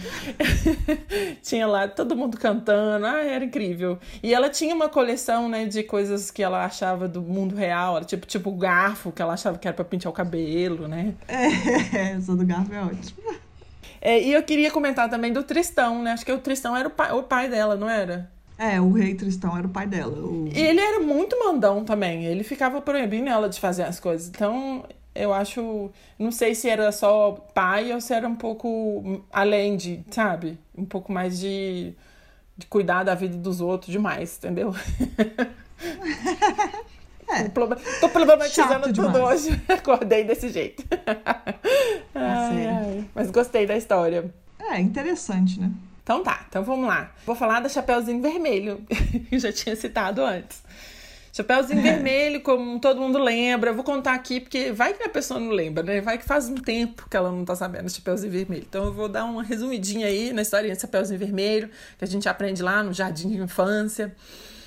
tinha 1.43 1.67
lá 1.67 1.87
todo 1.87 2.17
mundo 2.17 2.39
cantando, 2.39 3.05
ah, 3.05 3.23
era 3.23 3.45
incrível. 3.45 3.99
E 4.23 4.33
ela 4.33 4.49
tinha 4.49 4.75
uma 4.75 4.89
coleção, 4.89 5.49
né, 5.49 5.67
de 5.67 5.83
coisas 5.83 6.31
que 6.31 6.43
ela 6.43 6.65
achava 6.65 7.07
do 7.07 7.21
mundo 7.21 7.55
real, 7.55 8.03
tipo, 8.05 8.27
tipo 8.27 8.51
o 8.51 8.57
garfo, 8.57 9.13
que 9.13 9.21
ela 9.21 9.35
achava 9.35 9.59
que 9.59 9.69
era 9.69 9.75
pra 9.75 9.85
pintar 9.85 10.11
o 10.11 10.15
cabelo, 10.15 10.89
né? 10.89 11.15
É, 11.93 12.13
essa 12.13 12.35
do 12.35 12.45
garfo 12.45 12.73
é 12.73 12.83
ótimo. 12.83 13.35
É, 14.01 14.21
e 14.21 14.33
eu 14.33 14.43
queria 14.43 14.71
comentar 14.71 15.09
também 15.09 15.33
do 15.33 15.43
Tristão, 15.43 16.03
né? 16.03 16.13
Acho 16.13 16.25
que 16.25 16.33
o 16.33 16.39
Tristão 16.39 16.77
era 16.77 16.89
o 16.89 16.91
pai, 16.91 17.13
o 17.13 17.23
pai 17.23 17.49
dela, 17.49 17.77
não 17.77 17.89
era? 17.89 18.31
É, 18.59 18.81
o 18.81 18.91
rei 18.91 19.15
Tristão 19.15 19.57
era 19.57 19.67
o 19.67 19.71
pai 19.71 19.87
dela. 19.87 20.19
O... 20.19 20.49
E 20.49 20.61
ele 20.61 20.81
era 20.81 20.99
muito 20.99 21.39
mandão 21.39 21.85
também. 21.85 22.25
Ele 22.27 22.43
ficava 22.43 22.81
proibindo 22.81 23.29
ela 23.29 23.49
de 23.49 23.61
fazer 23.61 23.85
as 23.85 24.01
coisas. 24.01 24.29
Então, 24.29 24.85
eu 25.15 25.33
acho. 25.33 25.91
Não 26.19 26.33
sei 26.33 26.57
se 26.57 26.69
era 26.69 26.91
só 26.91 27.33
pai 27.55 27.93
ou 27.93 28.01
se 28.01 28.13
era 28.13 28.27
um 28.27 28.35
pouco 28.35 29.23
além 29.33 29.77
de, 29.77 30.05
sabe? 30.11 30.59
Um 30.77 30.85
pouco 30.85 31.13
mais 31.13 31.39
de, 31.39 31.95
de 32.57 32.67
cuidar 32.67 33.05
da 33.05 33.15
vida 33.15 33.37
dos 33.37 33.61
outros 33.61 33.93
demais, 33.93 34.37
entendeu? 34.39 34.75
É. 37.31 37.47
Tô 38.01 38.09
problematizando 38.09 38.91
tudo 38.93 39.19
hoje. 39.19 39.51
Acordei 39.69 40.25
desse 40.25 40.49
jeito. 40.49 40.83
ai, 42.15 42.67
ai. 42.67 43.05
Mas 43.15 43.31
gostei 43.31 43.67
da 43.67 43.77
história. 43.77 44.33
É, 44.59 44.81
interessante, 44.81 45.61
né? 45.61 45.71
Então 46.09 46.23
tá, 46.23 46.47
então 46.49 46.65
vamos 46.65 46.89
lá. 46.89 47.13
Vou 47.27 47.37
falar 47.37 47.61
da 47.61 47.69
Chapeuzinho 47.69 48.23
Vermelho, 48.23 48.83
que 49.29 49.39
já 49.39 49.53
tinha 49.53 49.77
citado 49.77 50.25
antes. 50.25 50.63
Chapeuzinho 51.35 51.83
Vermelho, 51.83 52.41
como 52.41 52.81
todo 52.81 52.99
mundo 52.99 53.19
lembra, 53.19 53.73
eu 53.73 53.75
vou 53.75 53.85
contar 53.85 54.15
aqui 54.15 54.41
porque 54.41 54.73
vai 54.73 54.95
que 54.95 55.03
a 55.03 55.09
pessoa 55.11 55.39
não 55.39 55.51
lembra, 55.51 55.83
né? 55.83 56.01
Vai 56.01 56.17
que 56.17 56.25
faz 56.25 56.49
um 56.49 56.55
tempo 56.55 57.07
que 57.11 57.15
ela 57.15 57.31
não 57.31 57.45
tá 57.45 57.55
sabendo 57.55 57.91
Chapeuzinho 57.91 58.33
Vermelho. 58.33 58.65
Então 58.67 58.87
eu 58.87 58.93
vou 58.95 59.07
dar 59.07 59.27
uma 59.27 59.43
resumidinha 59.43 60.07
aí 60.07 60.33
na 60.33 60.41
historinha 60.41 60.75
de 60.75 60.81
Chapeuzinho 60.81 61.19
Vermelho, 61.19 61.69
que 61.99 62.05
a 62.07 62.09
gente 62.09 62.27
aprende 62.27 62.63
lá 62.63 62.83
no 62.83 62.95
Jardim 62.95 63.29
de 63.29 63.37
Infância. 63.43 64.17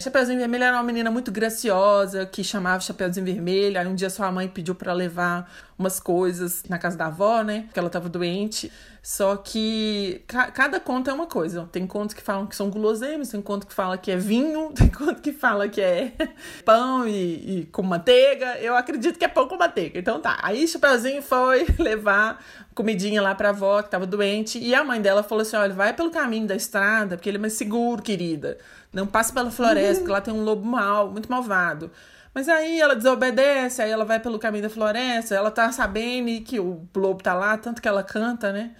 Chapeuzinho 0.01 0.39
Vermelho 0.39 0.63
era 0.63 0.75
uma 0.75 0.83
menina 0.83 1.11
muito 1.11 1.31
graciosa 1.31 2.25
que 2.25 2.43
chamava 2.43 2.81
Chapeuzinho 2.81 3.25
Vermelho. 3.25 3.79
Aí 3.79 3.87
um 3.87 3.95
dia 3.95 4.09
sua 4.09 4.31
mãe 4.31 4.47
pediu 4.47 4.73
para 4.73 4.91
levar 4.91 5.49
umas 5.77 5.99
coisas 5.99 6.63
na 6.67 6.77
casa 6.77 6.97
da 6.97 7.05
avó, 7.07 7.41
né? 7.41 7.63
Porque 7.67 7.79
ela 7.79 7.89
tava 7.89 8.09
doente. 8.09 8.71
Só 9.03 9.35
que 9.35 10.23
ca 10.27 10.51
cada 10.51 10.79
conto 10.79 11.09
é 11.09 11.13
uma 11.13 11.25
coisa. 11.25 11.67
Tem 11.71 11.87
contos 11.87 12.13
que 12.13 12.21
falam 12.21 12.45
que 12.45 12.55
são 12.55 12.69
guloseimas, 12.69 13.29
tem 13.29 13.41
conto 13.41 13.65
que 13.65 13.73
fala 13.73 13.97
que 13.97 14.11
é 14.11 14.17
vinho, 14.17 14.71
tem 14.77 14.89
conto 14.89 15.21
que 15.21 15.31
fala 15.31 15.67
que 15.69 15.81
é 15.81 16.13
pão 16.65 17.07
e, 17.07 17.61
e, 17.61 17.65
com 17.71 17.81
manteiga. 17.81 18.57
Eu 18.59 18.75
acredito 18.75 19.17
que 19.17 19.25
é 19.25 19.27
pão 19.27 19.47
com 19.47 19.57
manteiga. 19.57 19.99
Então 19.99 20.19
tá. 20.19 20.37
Aí 20.41 20.67
Chapeuzinho 20.67 21.21
foi 21.21 21.65
levar 21.79 22.43
comidinha 22.73 23.21
lá 23.21 23.35
pra 23.35 23.49
avó 23.49 23.81
que 23.81 23.89
tava 23.89 24.05
doente. 24.05 24.57
E 24.59 24.73
a 24.73 24.83
mãe 24.83 25.01
dela 25.01 25.23
falou 25.23 25.41
assim: 25.41 25.55
olha, 25.55 25.73
vai 25.73 25.93
pelo 25.93 26.11
caminho 26.11 26.47
da 26.47 26.55
estrada, 26.55 27.17
porque 27.17 27.29
ele 27.29 27.37
é 27.37 27.41
mais 27.41 27.53
seguro, 27.53 28.01
querida. 28.01 28.57
Não 28.91 29.07
passe 29.07 29.31
pela 29.33 29.51
floresta, 29.51 29.93
uhum. 29.93 29.99
porque 29.99 30.11
lá 30.11 30.21
tem 30.21 30.33
um 30.33 30.43
lobo 30.43 30.65
mau, 30.65 31.09
muito 31.09 31.29
malvado. 31.29 31.91
Mas 32.33 32.47
aí 32.47 32.79
ela 32.79 32.95
desobedece, 32.95 33.81
aí 33.81 33.91
ela 33.91 34.05
vai 34.05 34.19
pelo 34.19 34.39
caminho 34.39 34.63
da 34.63 34.69
floresta, 34.69 35.35
ela 35.35 35.51
tá 35.51 35.71
sabendo 35.71 36.43
que 36.43 36.59
o 36.59 36.87
lobo 36.95 37.21
tá 37.21 37.33
lá, 37.33 37.57
tanto 37.57 37.81
que 37.81 37.87
ela 37.87 38.03
canta, 38.03 38.53
né? 38.53 38.71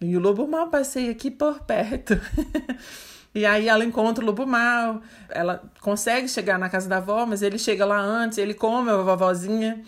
E 0.00 0.16
o 0.16 0.20
lobo 0.20 0.46
mal 0.46 0.68
passeia 0.68 1.10
aqui 1.10 1.30
por 1.30 1.60
perto. 1.60 2.20
e 3.34 3.46
aí 3.46 3.68
ela 3.68 3.84
encontra 3.84 4.22
o 4.22 4.26
lobo 4.26 4.46
mal, 4.46 5.00
ela 5.30 5.62
consegue 5.80 6.28
chegar 6.28 6.58
na 6.58 6.68
casa 6.68 6.86
da 6.88 6.98
avó, 6.98 7.24
mas 7.24 7.40
ele 7.40 7.58
chega 7.58 7.86
lá 7.86 7.98
antes, 7.98 8.36
ele 8.36 8.52
come 8.52 8.90
a 8.90 8.96
vovozinha 8.96 9.82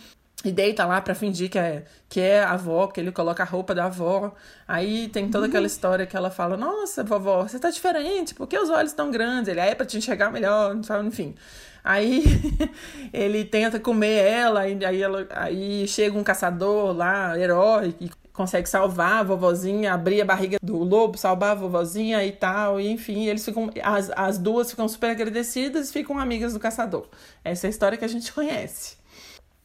e 0.44 0.52
deita 0.52 0.84
lá 0.84 1.00
para 1.00 1.14
fingir 1.14 1.50
que 1.50 1.58
é, 1.58 1.84
que 2.08 2.20
é 2.20 2.42
a 2.42 2.52
avó, 2.52 2.86
que 2.86 3.00
ele 3.00 3.10
coloca 3.10 3.42
a 3.42 3.46
roupa 3.46 3.74
da 3.74 3.86
avó. 3.86 4.34
Aí 4.68 5.08
tem 5.08 5.30
toda 5.30 5.46
aquela 5.46 5.66
história 5.66 6.06
que 6.06 6.16
ela 6.16 6.30
fala: 6.30 6.56
Nossa, 6.56 7.02
vovó, 7.02 7.42
você 7.42 7.58
tá 7.58 7.70
diferente, 7.70 8.34
por 8.34 8.46
que 8.46 8.58
os 8.58 8.68
olhos 8.68 8.92
tão 8.92 9.10
grandes? 9.10 9.48
Ele 9.48 9.60
é 9.60 9.74
para 9.74 9.86
te 9.86 9.96
enxergar 9.96 10.30
melhor, 10.30 10.76
enfim. 11.04 11.34
Aí 11.82 12.24
ele 13.12 13.44
tenta 13.44 13.78
comer 13.80 14.24
ela, 14.24 14.68
e 14.68 14.84
aí, 14.84 15.02
ela, 15.02 15.26
aí 15.30 15.86
chega 15.88 16.18
um 16.18 16.24
caçador 16.24 16.96
lá, 16.96 17.38
herói, 17.38 17.94
e 18.00 18.10
consegue 18.32 18.68
salvar 18.68 19.20
a 19.20 19.22
vovozinha, 19.22 19.94
abrir 19.94 20.20
a 20.20 20.24
barriga 20.24 20.58
do 20.62 20.78
lobo, 20.78 21.16
salvar 21.16 21.52
a 21.52 21.54
vovozinha 21.54 22.24
e 22.24 22.32
tal, 22.32 22.80
e 22.80 22.88
enfim, 22.88 23.26
eles 23.26 23.44
ficam, 23.44 23.70
as, 23.82 24.10
as 24.16 24.38
duas 24.38 24.70
ficam 24.70 24.88
super 24.88 25.10
agradecidas 25.10 25.90
e 25.90 25.92
ficam 25.92 26.18
amigas 26.18 26.52
do 26.54 26.58
caçador. 26.58 27.06
Essa 27.44 27.66
é 27.66 27.68
a 27.68 27.70
história 27.70 27.96
que 27.96 28.04
a 28.04 28.08
gente 28.08 28.32
conhece. 28.32 28.96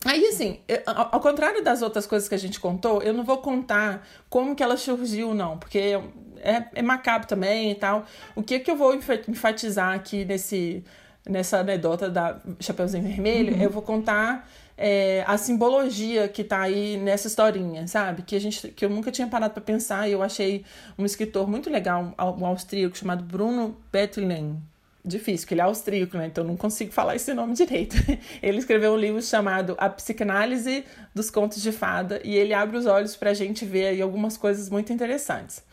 Aí, 0.06 0.28
assim, 0.28 0.60
ao 0.86 1.20
contrário 1.20 1.62
das 1.62 1.82
outras 1.82 2.08
coisas 2.08 2.30
que 2.30 2.36
a 2.36 2.40
gente 2.40 2.60
contou, 2.60 3.02
eu 3.02 3.14
não 3.14 3.24
vou 3.24 3.40
contar 3.40 4.08
como 4.30 4.56
que 4.56 4.64
ela 4.64 4.78
surgiu, 4.78 5.34
não, 5.34 5.58
porque 5.58 6.00
é, 6.38 6.66
é 6.74 6.82
macabro 6.82 7.28
também 7.28 7.72
e 7.72 7.76
tal. 7.76 8.06
O 8.36 8.42
que 8.42 8.60
que 8.60 8.72
eu 8.72 8.78
vou 8.78 8.96
enfatizar 8.96 9.94
aqui 9.94 10.24
nesse, 10.24 10.84
nessa 11.28 11.60
anedota 11.60 12.10
da 12.10 12.40
Chapeuzinho 12.60 13.04
Vermelho, 13.04 13.56
uhum. 13.56 13.62
eu 13.62 13.70
vou 13.70 13.82
contar 13.82 14.50
é, 14.78 15.26
a 15.28 15.38
simbologia 15.38 16.30
que 16.30 16.44
tá 16.44 16.62
aí 16.62 16.96
nessa 16.96 17.28
historinha, 17.28 17.86
sabe? 17.86 18.22
Que 18.22 18.38
a 18.38 18.40
gente 18.40 18.70
que 18.70 18.86
eu 18.86 18.90
nunca 18.90 19.12
tinha 19.12 19.28
parado 19.28 19.54
para 19.54 19.62
pensar 19.62 20.08
e 20.08 20.14
eu 20.14 20.24
achei 20.24 20.64
um 20.98 21.06
escritor 21.06 21.48
muito 21.48 21.70
legal, 21.70 22.14
um 22.18 22.46
austríaco 22.46 22.98
chamado 22.98 23.24
Bruno 23.24 23.78
Bettelin. 23.92 24.62
Difícil, 25.04 25.48
que 25.48 25.54
ele 25.54 25.62
é 25.62 25.64
austríaco, 25.64 26.18
né? 26.18 26.28
Então 26.28 26.44
não 26.44 26.58
consigo 26.58 26.92
falar 26.92 27.16
esse 27.16 27.34
nome 27.34 27.54
direito. 27.54 27.96
Ele 28.44 28.58
escreveu 28.58 28.92
um 28.92 28.98
livro 28.98 29.22
chamado 29.22 29.74
A 29.78 29.90
Psicanálise 29.90 30.84
dos 31.16 31.32
Contos 31.32 31.62
de 31.62 31.72
Fada 31.72 32.22
e 32.24 32.36
ele 32.36 32.54
abre 32.54 32.78
os 32.78 32.86
olhos 32.86 33.16
para 33.16 33.30
a 33.30 33.34
gente 33.34 33.64
ver 33.64 33.88
aí 33.88 34.02
algumas 34.02 34.36
coisas 34.36 34.70
muito 34.70 34.92
interessantes. 34.92 35.64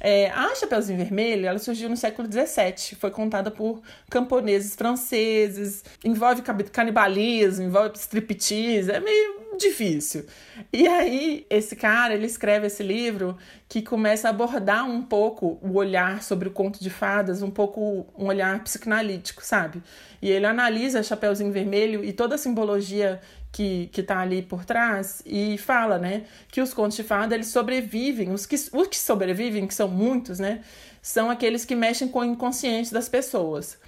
É, 0.00 0.30
a 0.30 0.54
Chapeuzinho 0.54 0.98
Vermelho 0.98 1.46
ela 1.46 1.58
surgiu 1.58 1.88
no 1.88 1.96
século 1.96 2.28
XVII, 2.30 2.96
foi 2.98 3.10
contada 3.10 3.50
por 3.50 3.82
camponeses 4.10 4.74
franceses, 4.74 5.84
envolve 6.04 6.42
canibalismo, 6.42 7.64
envolve 7.64 7.96
striptease, 7.96 8.90
é 8.90 9.00
meio 9.00 9.46
difícil. 9.56 10.26
E 10.72 10.86
aí, 10.86 11.46
esse 11.48 11.74
cara, 11.74 12.14
ele 12.14 12.26
escreve 12.26 12.66
esse 12.66 12.82
livro 12.82 13.36
que 13.68 13.82
começa 13.82 14.28
a 14.28 14.30
abordar 14.30 14.88
um 14.88 15.02
pouco 15.02 15.58
o 15.62 15.74
olhar 15.74 16.22
sobre 16.22 16.48
o 16.48 16.50
conto 16.50 16.78
de 16.80 16.90
fadas, 16.90 17.42
um 17.42 17.50
pouco 17.50 18.06
um 18.16 18.26
olhar 18.26 18.62
psicanalítico, 18.62 19.44
sabe? 19.44 19.82
E 20.20 20.30
ele 20.30 20.46
analisa 20.46 21.02
Chapeuzinho 21.02 21.52
Vermelho 21.52 22.04
e 22.04 22.12
toda 22.12 22.34
a 22.34 22.38
simbologia 22.38 23.20
que, 23.52 23.88
que 23.92 24.02
tá 24.02 24.20
ali 24.20 24.42
por 24.42 24.64
trás 24.64 25.22
e 25.24 25.56
fala, 25.58 25.98
né, 25.98 26.24
que 26.48 26.60
os 26.60 26.74
contos 26.74 26.96
de 26.96 27.02
fada, 27.02 27.34
eles 27.34 27.48
sobrevivem, 27.48 28.32
os 28.32 28.46
que, 28.46 28.54
os 28.54 28.88
que 28.88 28.98
sobrevivem, 28.98 29.66
que 29.66 29.74
são 29.74 29.88
muitos, 29.88 30.38
né, 30.38 30.62
são 31.00 31.30
aqueles 31.30 31.64
que 31.64 31.74
mexem 31.74 32.08
com 32.08 32.20
o 32.20 32.24
inconsciente 32.24 32.92
das 32.92 33.08
pessoas. 33.08 33.78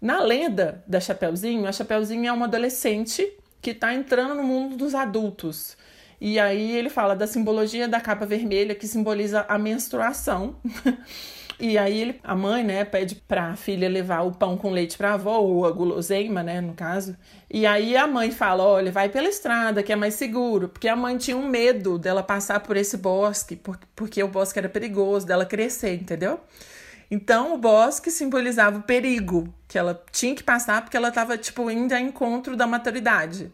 Na 0.00 0.22
lenda 0.22 0.82
da 0.86 1.00
Chapeuzinho, 1.00 1.66
a 1.66 1.72
Chapeuzinho 1.72 2.28
é 2.28 2.32
uma 2.32 2.46
adolescente 2.46 3.26
que 3.60 3.70
está 3.70 3.92
entrando 3.94 4.34
no 4.34 4.42
mundo 4.42 4.76
dos 4.76 4.94
adultos. 4.94 5.76
E 6.20 6.38
aí 6.38 6.76
ele 6.76 6.90
fala 6.90 7.14
da 7.14 7.26
simbologia 7.26 7.86
da 7.88 8.00
capa 8.00 8.26
vermelha, 8.26 8.74
que 8.74 8.86
simboliza 8.86 9.44
a 9.48 9.58
menstruação. 9.58 10.56
E 11.60 11.76
aí 11.76 12.00
ele, 12.00 12.20
a 12.22 12.36
mãe, 12.36 12.62
né, 12.62 12.84
pede 12.84 13.16
pra 13.16 13.56
filha 13.56 13.88
levar 13.88 14.20
o 14.20 14.30
pão 14.30 14.56
com 14.56 14.70
leite 14.70 14.96
pra 14.96 15.14
avó, 15.14 15.38
ou 15.40 15.66
a 15.66 15.70
guloseima, 15.72 16.40
né, 16.40 16.60
no 16.60 16.72
caso. 16.72 17.16
E 17.50 17.66
aí 17.66 17.96
a 17.96 18.06
mãe 18.06 18.30
fala: 18.30 18.62
olha, 18.62 18.92
vai 18.92 19.08
pela 19.08 19.28
estrada, 19.28 19.82
que 19.82 19.92
é 19.92 19.96
mais 19.96 20.14
seguro. 20.14 20.68
Porque 20.68 20.86
a 20.86 20.94
mãe 20.94 21.16
tinha 21.16 21.36
um 21.36 21.48
medo 21.48 21.98
dela 21.98 22.22
passar 22.22 22.60
por 22.60 22.76
esse 22.76 22.96
bosque, 22.96 23.60
porque 23.96 24.22
o 24.22 24.28
bosque 24.28 24.58
era 24.58 24.68
perigoso, 24.68 25.26
dela 25.26 25.44
crescer, 25.44 25.94
entendeu? 25.94 26.40
Então 27.10 27.54
o 27.54 27.58
bosque 27.58 28.10
simbolizava 28.10 28.78
o 28.78 28.82
perigo 28.82 29.52
que 29.66 29.78
ela 29.78 30.00
tinha 30.12 30.34
que 30.34 30.42
passar 30.42 30.82
porque 30.82 30.96
ela 30.96 31.08
estava 31.08 31.38
tipo 31.38 31.70
indo 31.70 31.92
ao 31.94 32.00
encontro 32.00 32.56
da 32.56 32.66
maturidade. 32.66 33.50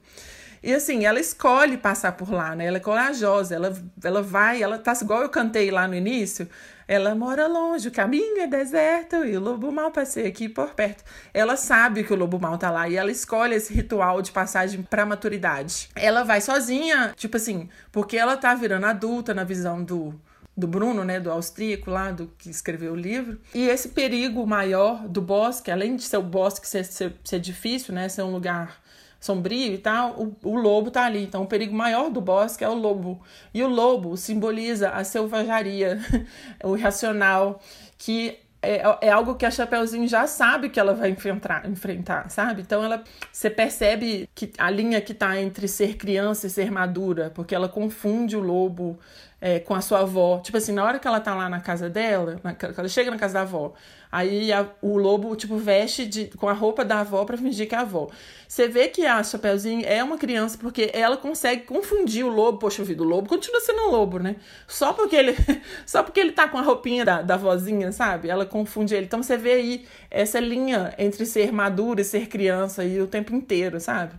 E 0.64 0.72
assim, 0.72 1.04
ela 1.04 1.20
escolhe 1.20 1.76
passar 1.76 2.12
por 2.12 2.32
lá, 2.32 2.56
né? 2.56 2.64
Ela 2.64 2.78
é 2.78 2.80
corajosa, 2.80 3.54
ela, 3.54 3.76
ela 4.02 4.22
vai, 4.22 4.62
ela 4.62 4.78
tá 4.78 4.94
igual 5.02 5.20
eu 5.20 5.28
cantei 5.28 5.70
lá 5.70 5.86
no 5.86 5.94
início. 5.94 6.48
Ela 6.88 7.14
mora 7.14 7.46
longe, 7.46 7.88
o 7.88 7.90
caminho 7.90 8.40
é 8.40 8.46
deserto 8.46 9.16
e 9.26 9.36
o 9.36 9.40
lobo 9.40 9.70
mal 9.70 9.90
passei 9.90 10.26
aqui 10.26 10.48
por 10.48 10.70
perto. 10.70 11.04
Ela 11.34 11.58
sabe 11.58 12.02
que 12.02 12.14
o 12.14 12.16
lobo 12.16 12.40
mal 12.40 12.56
tá 12.56 12.70
lá 12.70 12.88
e 12.88 12.96
ela 12.96 13.10
escolhe 13.10 13.54
esse 13.54 13.74
ritual 13.74 14.22
de 14.22 14.32
passagem 14.32 14.82
pra 14.82 15.04
maturidade. 15.04 15.90
Ela 15.94 16.24
vai 16.24 16.40
sozinha, 16.40 17.12
tipo 17.14 17.36
assim, 17.36 17.68
porque 17.92 18.16
ela 18.16 18.34
tá 18.34 18.54
virando 18.54 18.86
adulta 18.86 19.34
na 19.34 19.44
visão 19.44 19.84
do, 19.84 20.18
do 20.56 20.66
Bruno, 20.66 21.04
né, 21.04 21.20
do 21.20 21.30
austríaco 21.30 21.90
lá, 21.90 22.10
do 22.10 22.26
que 22.38 22.48
escreveu 22.48 22.94
o 22.94 22.96
livro. 22.96 23.38
E 23.54 23.68
esse 23.68 23.90
perigo 23.90 24.46
maior 24.46 25.06
do 25.08 25.20
bosque, 25.20 25.70
além 25.70 25.94
de 25.94 26.04
ser 26.04 26.16
o 26.16 26.22
bosque 26.22 26.66
ser, 26.66 26.86
ser, 26.86 27.14
ser 27.22 27.38
difícil, 27.38 27.94
né, 27.94 28.08
ser 28.08 28.22
um 28.22 28.32
lugar 28.32 28.82
sombrio 29.24 29.72
e 29.72 29.78
tal, 29.78 30.10
o, 30.20 30.36
o 30.50 30.54
lobo 30.54 30.90
tá 30.90 31.04
ali. 31.06 31.24
Então, 31.24 31.42
o 31.42 31.46
perigo 31.46 31.74
maior 31.74 32.10
do 32.10 32.20
bosque 32.20 32.62
é 32.62 32.68
o 32.68 32.74
lobo. 32.74 33.22
E 33.54 33.62
o 33.62 33.68
lobo 33.68 34.18
simboliza 34.18 34.90
a 34.90 35.02
selvageria, 35.02 35.98
o 36.62 36.76
irracional, 36.76 37.58
que 37.96 38.38
é, 38.60 38.82
é, 39.00 39.10
algo 39.10 39.34
que 39.34 39.46
a 39.46 39.50
Chapeuzinho 39.50 40.06
já 40.06 40.26
sabe 40.26 40.68
que 40.68 40.78
ela 40.78 40.92
vai 40.92 41.10
enfrentar, 41.10 41.66
enfrentar, 41.68 42.30
sabe? 42.30 42.62
Então 42.62 42.84
ela 42.84 43.02
você 43.32 43.48
percebe 43.48 44.28
que 44.34 44.52
a 44.58 44.70
linha 44.70 45.00
que 45.00 45.14
tá 45.14 45.40
entre 45.40 45.68
ser 45.68 45.96
criança 45.96 46.46
e 46.46 46.50
ser 46.50 46.70
madura, 46.70 47.30
porque 47.34 47.54
ela 47.54 47.68
confunde 47.68 48.36
o 48.36 48.40
lobo 48.40 48.98
é, 49.44 49.60
com 49.60 49.74
a 49.74 49.82
sua 49.82 50.00
avó. 50.00 50.38
Tipo 50.38 50.56
assim, 50.56 50.72
na 50.72 50.82
hora 50.82 50.98
que 50.98 51.06
ela 51.06 51.20
tá 51.20 51.34
lá 51.34 51.50
na 51.50 51.60
casa 51.60 51.90
dela, 51.90 52.40
na, 52.42 52.56
ela 52.78 52.88
chega 52.88 53.10
na 53.10 53.18
casa 53.18 53.34
da 53.34 53.40
avó, 53.42 53.74
aí 54.10 54.50
a, 54.50 54.66
o 54.80 54.96
lobo, 54.96 55.36
tipo, 55.36 55.58
veste 55.58 56.06
de, 56.06 56.28
com 56.38 56.48
a 56.48 56.54
roupa 56.54 56.82
da 56.82 57.00
avó 57.00 57.26
para 57.26 57.36
fingir 57.36 57.68
que 57.68 57.74
é 57.74 57.78
a 57.78 57.82
avó. 57.82 58.08
Você 58.48 58.66
vê 58.68 58.88
que 58.88 59.04
a 59.04 59.22
Chapeuzinho 59.22 59.84
é 59.84 60.02
uma 60.02 60.16
criança 60.16 60.56
porque 60.56 60.90
ela 60.94 61.18
consegue 61.18 61.64
confundir 61.64 62.24
o 62.24 62.30
lobo. 62.30 62.56
Poxa 62.56 62.82
vida, 62.82 63.02
o 63.02 63.06
lobo 63.06 63.28
continua 63.28 63.60
sendo 63.60 63.82
um 63.82 63.90
lobo, 63.90 64.18
né? 64.18 64.36
Só 64.66 64.94
porque 64.94 65.14
ele, 65.14 65.36
só 65.84 66.02
porque 66.02 66.20
ele 66.20 66.32
tá 66.32 66.48
com 66.48 66.56
a 66.56 66.62
roupinha 66.62 67.04
da, 67.04 67.20
da 67.20 67.36
vozinha, 67.36 67.92
sabe? 67.92 68.30
Ela 68.30 68.46
confunde 68.46 68.94
ele. 68.94 69.04
Então 69.04 69.22
você 69.22 69.36
vê 69.36 69.52
aí 69.52 69.84
essa 70.10 70.40
linha 70.40 70.94
entre 70.96 71.26
ser 71.26 71.52
madura 71.52 72.00
e 72.00 72.04
ser 72.04 72.28
criança 72.28 72.80
aí 72.80 72.98
o 72.98 73.06
tempo 73.06 73.34
inteiro, 73.34 73.78
sabe? 73.78 74.14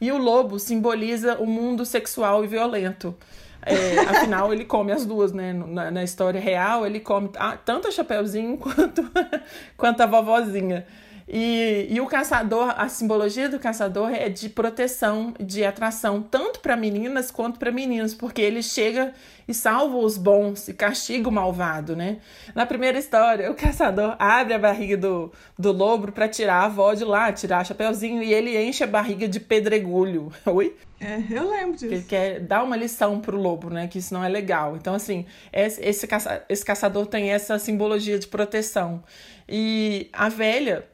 E 0.00 0.12
o 0.12 0.18
lobo 0.18 0.60
simboliza 0.60 1.34
o 1.40 1.46
mundo 1.46 1.84
sexual 1.84 2.44
e 2.44 2.46
violento. 2.46 3.16
É, 3.64 3.98
afinal, 4.00 4.52
ele 4.52 4.64
come 4.64 4.92
as 4.92 5.06
duas, 5.06 5.32
né? 5.32 5.52
Na, 5.52 5.90
na 5.90 6.02
história 6.02 6.40
real, 6.40 6.84
ele 6.84 7.00
come 7.00 7.30
ah, 7.36 7.56
tanto 7.56 7.88
a 7.88 7.90
Chapeuzinho 7.90 8.56
quanto, 8.58 9.10
quanto 9.76 10.00
a 10.00 10.06
vovozinha. 10.06 10.84
E, 11.28 11.86
e 11.90 12.00
o 12.00 12.06
caçador, 12.06 12.74
a 12.76 12.88
simbologia 12.88 13.48
do 13.48 13.58
caçador 13.58 14.10
é 14.10 14.28
de 14.28 14.48
proteção, 14.48 15.34
de 15.38 15.64
atração, 15.64 16.22
tanto 16.22 16.60
para 16.60 16.76
meninas 16.76 17.30
quanto 17.30 17.58
para 17.58 17.70
meninos, 17.70 18.14
porque 18.14 18.40
ele 18.40 18.62
chega 18.62 19.12
e 19.46 19.54
salva 19.54 19.96
os 19.96 20.16
bons 20.16 20.68
e 20.68 20.74
castiga 20.74 21.28
o 21.28 21.32
malvado, 21.32 21.96
né? 21.96 22.18
Na 22.54 22.64
primeira 22.66 22.98
história, 22.98 23.50
o 23.50 23.54
caçador 23.54 24.16
abre 24.18 24.54
a 24.54 24.58
barriga 24.58 24.96
do, 24.96 25.32
do 25.58 25.72
lobo 25.72 26.12
para 26.12 26.28
tirar 26.28 26.62
a 26.62 26.64
avó 26.66 26.94
de 26.94 27.04
lá, 27.04 27.32
tirar 27.32 27.62
o 27.62 27.64
chapeuzinho, 27.64 28.22
e 28.22 28.32
ele 28.32 28.56
enche 28.62 28.84
a 28.84 28.86
barriga 28.86 29.26
de 29.28 29.40
pedregulho. 29.40 30.32
Oi? 30.46 30.76
É, 31.00 31.20
eu 31.30 31.50
lembro 31.50 31.72
disso. 31.72 31.86
Ele 31.86 32.02
quer 32.02 32.40
dar 32.40 32.62
uma 32.62 32.76
lição 32.76 33.20
pro 33.20 33.36
lobo, 33.36 33.68
né? 33.68 33.88
Que 33.88 33.98
isso 33.98 34.14
não 34.14 34.22
é 34.22 34.28
legal. 34.28 34.76
Então, 34.76 34.94
assim, 34.94 35.26
esse, 35.52 35.82
esse, 35.82 36.06
caça, 36.06 36.44
esse 36.48 36.64
caçador 36.64 37.06
tem 37.06 37.30
essa 37.30 37.58
simbologia 37.58 38.18
de 38.18 38.28
proteção. 38.28 39.02
E 39.48 40.08
a 40.12 40.28
velha 40.28 40.86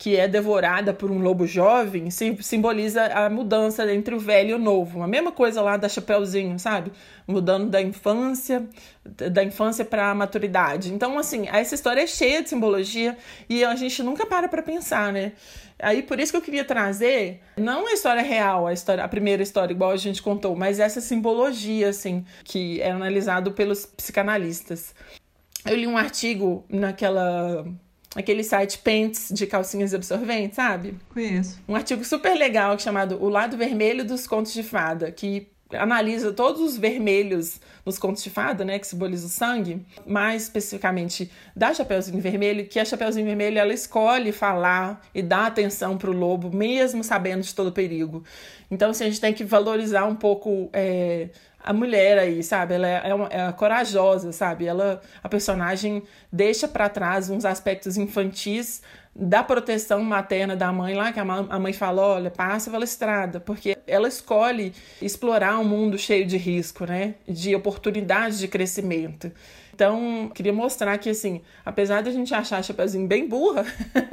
que 0.00 0.16
é 0.16 0.26
devorada 0.26 0.94
por 0.94 1.10
um 1.10 1.18
lobo 1.18 1.46
jovem, 1.46 2.08
simboliza 2.10 3.04
a 3.04 3.28
mudança 3.28 3.92
entre 3.92 4.14
o 4.14 4.18
velho 4.18 4.52
e 4.52 4.54
o 4.54 4.58
novo. 4.58 5.02
A 5.02 5.06
mesma 5.06 5.30
coisa 5.30 5.60
lá 5.60 5.76
da 5.76 5.90
Chapeuzinho, 5.90 6.58
sabe? 6.58 6.90
Mudando 7.28 7.68
da 7.68 7.82
infância, 7.82 8.66
da 9.04 9.44
infância 9.44 9.84
para 9.84 10.10
a 10.10 10.14
maturidade. 10.14 10.90
Então, 10.90 11.18
assim, 11.18 11.46
essa 11.48 11.74
história 11.74 12.00
é 12.00 12.06
cheia 12.06 12.42
de 12.42 12.48
simbologia 12.48 13.14
e 13.46 13.62
a 13.62 13.74
gente 13.74 14.02
nunca 14.02 14.24
para 14.24 14.48
para 14.48 14.62
pensar, 14.62 15.12
né? 15.12 15.32
Aí 15.78 16.02
por 16.02 16.18
isso 16.18 16.32
que 16.32 16.38
eu 16.38 16.42
queria 16.42 16.64
trazer 16.64 17.42
não 17.54 17.86
a 17.86 17.92
história 17.92 18.22
real, 18.22 18.66
a 18.66 18.72
história, 18.72 19.04
a 19.04 19.08
primeira 19.08 19.42
história 19.42 19.74
igual 19.74 19.90
a 19.90 19.98
gente 19.98 20.22
contou, 20.22 20.56
mas 20.56 20.80
essa 20.80 21.02
simbologia 21.02 21.90
assim 21.90 22.24
que 22.42 22.80
é 22.80 22.90
analisado 22.90 23.52
pelos 23.52 23.84
psicanalistas. 23.84 24.94
Eu 25.66 25.76
li 25.76 25.86
um 25.86 25.98
artigo 25.98 26.64
naquela 26.70 27.66
aquele 28.14 28.42
site 28.42 28.78
Pants 28.78 29.30
de 29.32 29.46
calcinhas 29.46 29.94
absorventes, 29.94 30.56
sabe? 30.56 30.94
Conheço. 31.12 31.58
Um 31.68 31.74
artigo 31.74 32.04
super 32.04 32.34
legal 32.34 32.78
chamado 32.78 33.22
O 33.22 33.28
Lado 33.28 33.56
Vermelho 33.56 34.04
dos 34.04 34.26
Contos 34.26 34.52
de 34.52 34.62
Fada, 34.62 35.12
que 35.12 35.48
analisa 35.72 36.32
todos 36.32 36.60
os 36.60 36.76
vermelhos 36.76 37.60
nos 37.84 37.98
contos 37.98 38.22
de 38.22 38.30
fada, 38.30 38.64
né, 38.64 38.78
que 38.78 38.86
simboliza 38.86 39.26
o 39.26 39.28
sangue, 39.28 39.84
mais 40.06 40.44
especificamente 40.44 41.30
da 41.54 41.72
Chapeuzinho 41.72 42.20
Vermelho, 42.20 42.66
que 42.66 42.78
a 42.78 42.84
Chapeuzinho 42.84 43.26
Vermelho 43.26 43.58
ela 43.58 43.72
escolhe 43.72 44.32
falar 44.32 45.00
e 45.14 45.22
dar 45.22 45.46
atenção 45.46 45.96
para 45.96 46.10
o 46.10 46.12
lobo, 46.12 46.54
mesmo 46.54 47.04
sabendo 47.04 47.42
de 47.42 47.54
todo 47.54 47.68
o 47.68 47.72
perigo. 47.72 48.24
Então, 48.70 48.90
assim, 48.90 49.04
a 49.04 49.06
gente 49.08 49.20
tem 49.20 49.32
que 49.32 49.44
valorizar 49.44 50.04
um 50.06 50.14
pouco 50.14 50.68
é, 50.72 51.28
a 51.62 51.72
mulher 51.72 52.18
aí, 52.18 52.42
sabe? 52.42 52.74
Ela 52.74 52.88
é, 52.88 53.02
é, 53.04 53.14
uma, 53.14 53.28
é 53.30 53.52
corajosa, 53.52 54.32
sabe? 54.32 54.66
Ela, 54.66 55.00
a 55.22 55.28
personagem 55.28 56.02
deixa 56.32 56.66
para 56.66 56.88
trás 56.88 57.30
uns 57.30 57.44
aspectos 57.44 57.96
infantis 57.96 58.82
da 59.14 59.42
proteção 59.42 60.02
materna 60.02 60.54
da 60.56 60.72
mãe 60.72 60.94
lá, 60.94 61.12
que 61.12 61.18
a 61.18 61.58
mãe 61.58 61.72
fala, 61.72 62.02
olha, 62.02 62.30
passa 62.30 62.70
pela 62.70 62.84
estrada, 62.84 63.40
porque 63.40 63.76
ela 63.86 64.08
escolhe 64.08 64.72
explorar 65.02 65.58
um 65.58 65.64
mundo 65.64 65.98
cheio 65.98 66.24
de 66.24 66.36
risco, 66.36 66.86
né? 66.86 67.16
De 67.28 67.54
oportunidades 67.54 68.38
de 68.38 68.46
crescimento. 68.46 69.30
Então, 69.74 70.30
queria 70.34 70.52
mostrar 70.52 70.96
que, 70.98 71.08
assim, 71.08 71.40
apesar 71.64 72.02
da 72.02 72.10
gente 72.10 72.34
achar 72.34 72.58
a 72.58 72.62
Chapeuzinho 72.62 73.06
bem 73.06 73.26
burra, 73.26 73.64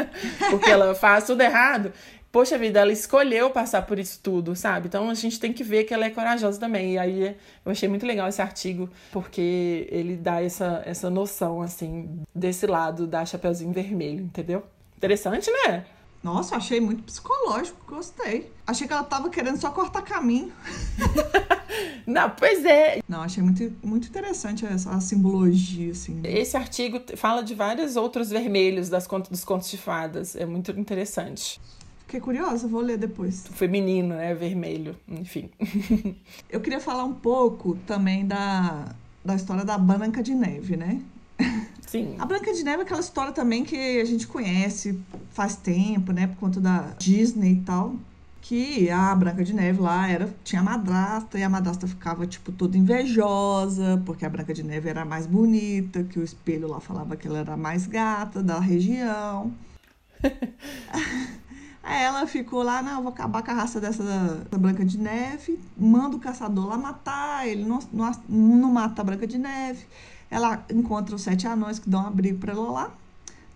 porque 0.49 0.69
ela 0.69 0.95
faz 0.95 1.25
tudo 1.25 1.41
errado, 1.41 1.91
poxa 2.31 2.57
vida, 2.57 2.79
ela 2.79 2.91
escolheu 2.91 3.49
passar 3.49 3.81
por 3.83 3.99
isso 3.99 4.19
tudo, 4.21 4.55
sabe? 4.55 4.87
Então 4.87 5.09
a 5.09 5.13
gente 5.13 5.39
tem 5.39 5.53
que 5.53 5.63
ver 5.63 5.83
que 5.83 5.93
ela 5.93 6.05
é 6.05 6.09
corajosa 6.09 6.59
também. 6.59 6.93
E 6.93 6.97
aí 6.97 7.35
eu 7.65 7.71
achei 7.71 7.87
muito 7.87 8.05
legal 8.05 8.27
esse 8.27 8.41
artigo, 8.41 8.89
porque 9.11 9.87
ele 9.91 10.15
dá 10.15 10.41
essa, 10.41 10.81
essa 10.85 11.09
noção, 11.09 11.61
assim, 11.61 12.21
desse 12.33 12.67
lado 12.67 13.07
da 13.07 13.25
Chapeuzinho 13.25 13.71
Vermelho, 13.71 14.23
entendeu? 14.23 14.63
Interessante, 14.97 15.49
né? 15.51 15.85
Nossa, 16.23 16.55
achei 16.55 16.81
muito 16.81 17.03
psicológico, 17.03 17.77
gostei. 17.87 18.51
Achei 18.65 18.87
que 18.87 18.93
ela 18.93 19.03
tava 19.03 19.29
querendo 19.29 19.57
só 19.59 19.69
cortar 19.71 20.01
caminho. 20.01 20.51
Não, 22.05 22.29
pois 22.29 22.65
é. 22.65 23.01
Não, 23.07 23.21
achei 23.21 23.43
muito, 23.43 23.71
muito 23.83 24.07
interessante 24.07 24.65
essa 24.65 24.89
a 24.91 24.99
simbologia, 24.99 25.91
assim. 25.91 26.21
Esse 26.23 26.57
artigo 26.57 27.01
fala 27.15 27.43
de 27.43 27.53
vários 27.53 27.95
outros 27.95 28.29
vermelhos 28.29 28.89
das 28.89 29.07
dos 29.29 29.45
contos 29.45 29.69
de 29.69 29.77
fadas. 29.77 30.35
É 30.35 30.45
muito 30.45 30.71
interessante. 30.71 31.61
Fiquei 32.07 32.21
curiosa, 32.21 32.69
vou 32.69 32.79
ler 32.79 32.97
depois. 32.97 33.45
Feminino, 33.47 34.15
né? 34.15 34.33
Vermelho, 34.33 34.95
enfim. 35.09 35.49
Eu 36.49 36.61
queria 36.61 36.79
falar 36.79 37.03
um 37.03 37.13
pouco 37.13 37.75
também 37.85 38.25
da, 38.25 38.95
da 39.25 39.35
história 39.35 39.65
da 39.65 39.77
Branca 39.77 40.23
de 40.23 40.33
Neve, 40.33 40.77
né? 40.77 41.01
Sim. 41.85 42.15
A 42.17 42.25
Branca 42.25 42.53
de 42.53 42.63
Neve 42.63 42.79
é 42.79 42.81
aquela 42.83 43.01
história 43.01 43.33
também 43.33 43.65
que 43.65 43.99
a 43.99 44.05
gente 44.05 44.25
conhece 44.25 44.97
faz 45.31 45.57
tempo, 45.57 46.13
né? 46.13 46.27
Por 46.27 46.37
conta 46.37 46.61
da 46.61 46.93
Disney 46.97 47.51
e 47.51 47.61
tal. 47.61 47.97
Que 48.39 48.89
a 48.89 49.13
Branca 49.13 49.43
de 49.43 49.53
Neve 49.53 49.81
lá 49.81 50.09
era, 50.09 50.33
tinha 50.45 50.63
madrasta 50.63 51.37
e 51.37 51.43
a 51.43 51.49
madrasta 51.49 51.87
ficava, 51.87 52.25
tipo, 52.25 52.53
toda 52.53 52.77
invejosa, 52.77 54.01
porque 54.05 54.25
a 54.25 54.29
Branca 54.29 54.53
de 54.53 54.63
Neve 54.63 54.87
era 54.87 55.03
mais 55.03 55.27
bonita, 55.27 56.05
que 56.05 56.17
o 56.17 56.23
espelho 56.23 56.69
lá 56.69 56.79
falava 56.79 57.17
que 57.17 57.27
ela 57.27 57.39
era 57.39 57.57
mais 57.57 57.85
gata 57.85 58.41
da 58.41 58.61
região. 58.61 59.53
Aí 61.87 62.03
ela 62.03 62.27
ficou 62.27 62.63
lá, 62.63 62.81
não, 62.81 63.01
vou 63.01 63.13
acabar 63.13 63.41
com 63.41 63.49
a 63.49 63.53
raça 63.53 63.79
dessa 63.79 64.03
da 64.51 64.57
Branca 64.57 64.83
de 64.83 64.97
Neve, 64.97 65.57
manda 65.77 66.17
o 66.17 66.19
caçador 66.19 66.67
lá 66.67 66.77
matar, 66.77 67.47
ele 67.47 67.63
não, 67.63 67.79
não, 67.93 68.11
não 68.27 68.73
mata 68.73 69.01
a 69.01 69.05
Branca 69.05 69.25
de 69.25 69.37
Neve. 69.37 69.85
Ela 70.29 70.65
encontra 70.69 71.15
os 71.15 71.21
sete 71.21 71.47
anões 71.47 71.79
que 71.79 71.89
dão 71.89 72.05
abrigo 72.05 72.39
para 72.39 72.51
ela 72.51 72.69
lá. 72.69 72.91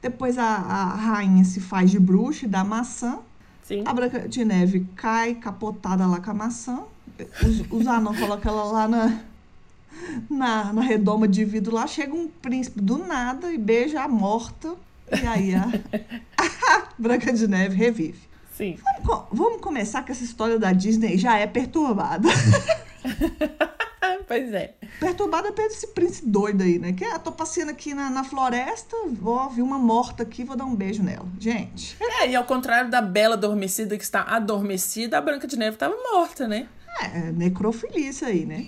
Depois 0.01 0.37
a, 0.37 0.45
a 0.45 0.95
rainha 0.95 1.43
se 1.43 1.59
faz 1.59 1.91
de 1.91 1.99
bruxa 1.99 2.45
e 2.45 2.47
dá 2.47 2.63
maçã. 2.63 3.19
Sim. 3.63 3.83
A 3.85 3.93
Branca 3.93 4.25
de 4.29 4.45
Neve 4.45 4.87
cai 4.95 5.35
capotada 5.35 6.07
lá 6.07 6.21
com 6.21 6.31
a 6.31 6.33
maçã. 6.33 6.83
Os, 7.45 7.81
os 7.81 7.85
anões 7.85 8.17
colocam 8.17 8.53
ela 8.53 8.63
lá 8.63 8.87
na, 8.87 9.19
na, 10.29 10.71
na 10.71 10.81
redoma 10.81 11.27
de 11.27 11.43
vidro 11.43 11.75
lá. 11.75 11.85
Chega 11.85 12.15
um 12.15 12.29
príncipe 12.29 12.79
do 12.79 12.97
nada 12.97 13.51
e 13.51 13.57
beija 13.57 14.01
a 14.01 14.07
morta 14.07 14.73
e 15.21 15.27
aí 15.27 15.55
a, 15.55 15.67
Branca 16.97 17.31
de 17.31 17.47
Neve 17.47 17.75
revive. 17.75 18.29
Sim. 18.55 18.77
Vamos, 19.03 19.25
vamos 19.31 19.61
começar 19.61 20.03
que 20.03 20.11
essa 20.11 20.23
história 20.23 20.59
da 20.59 20.71
Disney 20.71 21.17
já 21.17 21.37
é 21.37 21.47
perturbada. 21.47 22.27
pois 24.27 24.53
é. 24.53 24.75
Perturbada 24.99 25.51
pelo 25.51 25.67
esse 25.67 25.87
príncipe 25.87 26.27
doido 26.27 26.61
aí, 26.61 26.77
né? 26.77 26.93
Que 26.93 27.05
ah, 27.05 27.17
tô 27.17 27.31
passeando 27.31 27.71
aqui 27.71 27.93
na, 27.93 28.09
na 28.09 28.23
floresta, 28.23 28.95
vou 29.09 29.49
vi 29.49 29.61
uma 29.61 29.79
morta 29.79 30.23
aqui, 30.23 30.43
vou 30.43 30.55
dar 30.55 30.65
um 30.65 30.75
beijo 30.75 31.01
nela. 31.01 31.27
Gente. 31.39 31.97
É, 31.99 32.29
e 32.29 32.35
ao 32.35 32.43
contrário 32.43 32.91
da 32.91 33.01
Bela 33.01 33.35
Adormecida, 33.35 33.97
que 33.97 34.03
está 34.03 34.21
adormecida, 34.23 35.17
a 35.17 35.21
Branca 35.21 35.47
de 35.47 35.57
Neve 35.57 35.75
estava 35.75 35.95
morta, 36.13 36.47
né? 36.47 36.67
É, 37.01 37.31
necrofilia 37.31 38.09
isso 38.09 38.25
aí, 38.25 38.45
né? 38.45 38.67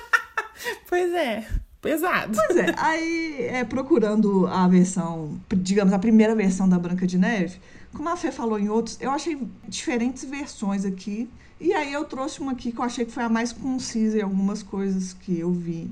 pois 0.88 1.12
é 1.12 1.46
pesado. 1.84 2.32
Pois 2.34 2.56
é, 2.56 2.74
aí 2.78 3.46
é, 3.50 3.62
procurando 3.62 4.46
a 4.46 4.66
versão, 4.66 5.38
digamos, 5.54 5.92
a 5.92 5.98
primeira 5.98 6.34
versão 6.34 6.66
da 6.66 6.78
Branca 6.78 7.06
de 7.06 7.18
Neve, 7.18 7.60
como 7.92 8.08
a 8.08 8.16
Fê 8.16 8.32
falou 8.32 8.58
em 8.58 8.70
outros, 8.70 8.96
eu 9.00 9.10
achei 9.10 9.46
diferentes 9.68 10.24
versões 10.24 10.86
aqui. 10.86 11.28
E 11.60 11.72
aí 11.72 11.92
eu 11.92 12.04
trouxe 12.04 12.40
uma 12.40 12.52
aqui 12.52 12.72
que 12.72 12.78
eu 12.78 12.84
achei 12.84 13.04
que 13.04 13.12
foi 13.12 13.22
a 13.22 13.28
mais 13.28 13.52
concisa 13.52 14.18
em 14.18 14.22
algumas 14.22 14.62
coisas 14.62 15.12
que 15.12 15.38
eu 15.38 15.52
vi. 15.52 15.90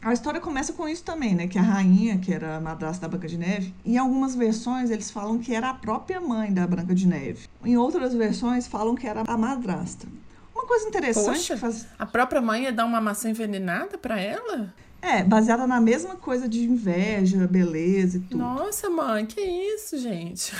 A 0.00 0.12
história 0.12 0.40
começa 0.40 0.72
com 0.72 0.88
isso 0.88 1.04
também, 1.04 1.34
né? 1.34 1.46
Que 1.46 1.58
a 1.58 1.62
rainha, 1.62 2.18
que 2.18 2.32
era 2.32 2.56
a 2.56 2.60
madrasta 2.60 3.02
da 3.02 3.08
Branca 3.08 3.28
de 3.28 3.38
Neve, 3.38 3.72
em 3.84 3.98
algumas 3.98 4.34
versões 4.34 4.90
eles 4.90 5.10
falam 5.10 5.38
que 5.38 5.54
era 5.54 5.70
a 5.70 5.74
própria 5.74 6.20
mãe 6.20 6.52
da 6.52 6.66
Branca 6.66 6.94
de 6.94 7.06
Neve. 7.06 7.46
Em 7.64 7.76
outras 7.76 8.14
versões 8.14 8.66
falam 8.66 8.94
que 8.94 9.06
era 9.06 9.22
a 9.26 9.36
madrasta. 9.36 10.06
Uma 10.54 10.66
coisa 10.66 10.88
interessante 10.88 11.36
Poxa, 11.36 11.56
faz... 11.56 11.86
a 11.98 12.06
própria 12.06 12.40
mãe 12.40 12.64
ia 12.64 12.72
dar 12.72 12.84
uma 12.84 13.00
maçã 13.00 13.30
envenenada 13.30 13.98
para 13.98 14.18
ela? 14.18 14.72
É, 15.02 15.24
baseada 15.24 15.66
na 15.66 15.80
mesma 15.80 16.14
coisa 16.14 16.48
de 16.48 16.62
inveja, 16.62 17.44
beleza 17.48 18.18
e 18.18 18.20
tudo. 18.20 18.38
Nossa, 18.38 18.88
mãe, 18.88 19.26
que 19.26 19.40
isso, 19.40 19.98
gente? 19.98 20.54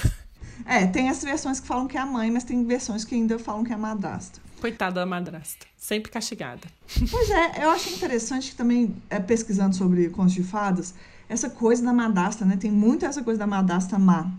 É, 0.67 0.87
tem 0.87 1.09
as 1.09 1.23
versões 1.23 1.61
que 1.61 1.67
falam 1.67 1.87
que 1.87 1.97
é 1.97 2.01
a 2.01 2.07
mãe, 2.07 2.31
mas 2.31 2.45
tem 2.45 2.65
versões 2.65 3.05
que 3.05 3.15
ainda 3.15 3.39
falam 3.39 3.65
que 3.65 3.73
é 3.73 3.75
a 3.75 3.79
madrasta. 3.79 4.41
Coitada 4.61 4.97
da 5.01 5.07
madrasta, 5.07 5.67
sempre 5.77 6.11
castigada. 6.11 6.63
Pois 7.11 7.31
é, 7.31 7.65
eu 7.65 7.71
acho 7.71 7.89
interessante 7.91 8.51
que 8.51 8.57
também, 8.57 8.95
é, 9.09 9.19
pesquisando 9.19 9.75
sobre 9.75 10.09
contos 10.11 10.35
de 10.35 10.43
fadas, 10.43 10.95
essa 11.29 11.49
coisa 11.49 11.83
da 11.83 11.93
madrasta, 11.93 12.45
né? 12.45 12.57
Tem 12.57 12.71
muito 12.71 13.05
essa 13.05 13.23
coisa 13.23 13.39
da 13.39 13.47
madrasta 13.47 13.99
má. 13.99 14.31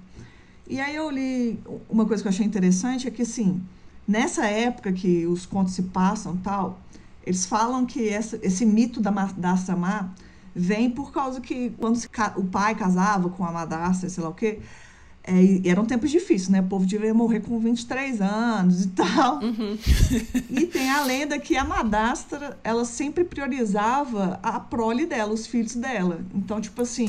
E 0.68 0.80
aí 0.80 0.96
eu 0.96 1.10
li 1.10 1.60
uma 1.90 2.06
coisa 2.06 2.24
que 2.24 2.28
eu 2.28 2.32
achei 2.32 2.46
interessante, 2.46 3.08
é 3.08 3.12
que, 3.12 3.24
assim, 3.24 3.62
nessa 4.08 4.46
época 4.46 4.94
que 4.94 5.26
os 5.26 5.46
contos 5.46 5.74
se 5.74 5.84
passam 5.84 6.38
tal, 6.38 6.80
eles 7.26 7.46
falam 7.46 7.86
que 7.86 8.10
essa, 8.10 8.40
esse 8.42 8.66
mito 8.66 9.02
da 9.02 9.12
madrasta 9.12 9.76
má 9.76 10.10
vem 10.56 10.90
por 10.90 11.12
causa 11.12 11.42
que 11.42 11.72
quando 11.80 11.96
se, 11.96 12.08
o 12.36 12.44
pai 12.44 12.76
casava 12.76 13.30
com 13.30 13.44
a 13.44 13.52
madrasta, 13.52 14.08
sei 14.08 14.24
lá 14.24 14.30
o 14.30 14.34
quê, 14.34 14.60
é, 15.26 15.42
e 15.42 15.70
eram 15.70 15.86
tempos 15.86 16.12
difíceis, 16.12 16.50
né? 16.50 16.60
O 16.60 16.66
povo 16.66 16.86
devia 16.86 17.14
morrer 17.14 17.40
com 17.40 17.58
23 17.58 18.20
anos 18.20 18.84
e 18.84 18.88
tal. 18.92 19.40
Uhum. 19.42 19.78
e 20.50 20.66
tem 20.66 20.90
a 20.90 21.02
lenda 21.06 21.40
que 21.40 21.56
a 21.56 21.64
madrastra, 21.64 22.60
ela 22.62 22.84
sempre 22.84 23.24
priorizava 23.24 24.38
a 24.44 24.60
prole 24.60 25.06
dela, 25.06 25.34
os 25.34 25.48
filhos 25.48 25.76
dela. 25.76 26.20
Então, 26.36 26.60
tipo 26.60 26.82
assim. 26.82 27.06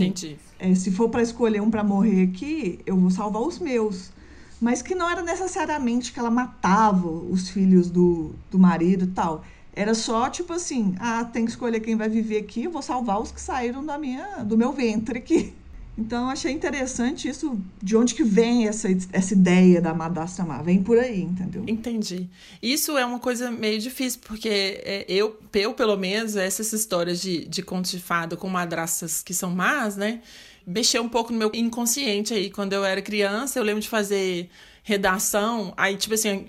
É, 0.61 0.75
se 0.77 0.93
for 0.93 1.09
para 1.09 1.23
escolher 1.23 1.61
um 1.61 1.71
para 1.71 1.83
morrer 1.83 2.23
aqui, 2.23 2.79
eu 2.87 2.97
vou 2.97 3.11
salvar 3.11 3.43
os 3.43 3.59
meus. 3.59 4.13
Mas 4.61 4.81
que 4.81 4.95
não 4.95 5.11
era 5.11 5.21
necessariamente 5.21 6.13
que 6.13 6.21
ela 6.21 6.31
matava 6.31 7.09
os 7.09 7.49
filhos 7.49 7.91
do, 7.91 8.33
do 8.49 8.59
marido 8.61 9.05
e 9.07 9.09
tal. 9.09 9.45
Era 9.75 9.93
só 9.95 10.31
tipo 10.31 10.53
assim, 10.53 10.95
ah, 11.01 11.25
tem 11.25 11.45
que 11.45 11.51
escolher 11.51 11.81
quem 11.81 11.97
vai 11.97 12.09
viver 12.09 12.39
aqui, 12.39 12.65
eu 12.65 12.71
vou 12.71 12.81
salvar 12.83 13.21
os 13.21 13.33
que 13.33 13.41
saíram 13.41 13.85
da 13.85 13.99
minha, 13.99 14.45
do 14.45 14.57
meu 14.57 14.73
ventre 14.73 15.19
aqui. 15.19 15.53
Então, 15.97 16.29
achei 16.29 16.51
interessante 16.51 17.29
isso, 17.29 17.57
de 17.81 17.97
onde 17.97 18.17
que 18.17 18.25
vem 18.25 18.67
essa, 18.67 18.89
essa 19.13 19.33
ideia 19.33 19.81
da 19.81 19.95
madrasta 19.95 20.45
má. 20.45 20.61
Vem 20.61 20.83
por 20.83 20.99
aí, 20.99 21.23
entendeu? 21.23 21.63
Entendi. 21.69 22.29
Isso 22.61 22.99
é 22.99 23.07
uma 23.07 23.21
coisa 23.21 23.49
meio 23.49 23.79
difícil, 23.79 24.21
porque 24.27 24.49
é, 24.49 25.05
eu, 25.09 25.39
eu 25.53 25.73
pelo 25.73 25.97
menos, 25.97 26.35
essas 26.35 26.73
histórias 26.73 27.23
de, 27.23 27.45
de 27.45 27.63
contos 27.63 27.93
de 27.93 28.01
fada 28.01 28.37
com 28.37 28.49
madrastas 28.49 29.23
que 29.23 29.33
são 29.33 29.51
más, 29.51 29.97
né? 29.97 30.21
Mexeu 30.67 31.01
um 31.01 31.09
pouco 31.09 31.33
no 31.33 31.39
meu 31.39 31.53
inconsciente 31.55 32.35
aí. 32.35 32.51
Quando 32.51 32.73
eu 32.73 32.85
era 32.85 33.01
criança, 33.01 33.61
eu 33.61 33.63
lembro 33.63 33.81
de 33.81 33.89
fazer 33.89 34.51
redação, 34.85 35.73
aí, 35.79 35.97
tipo 35.97 36.15
assim, 36.15 36.47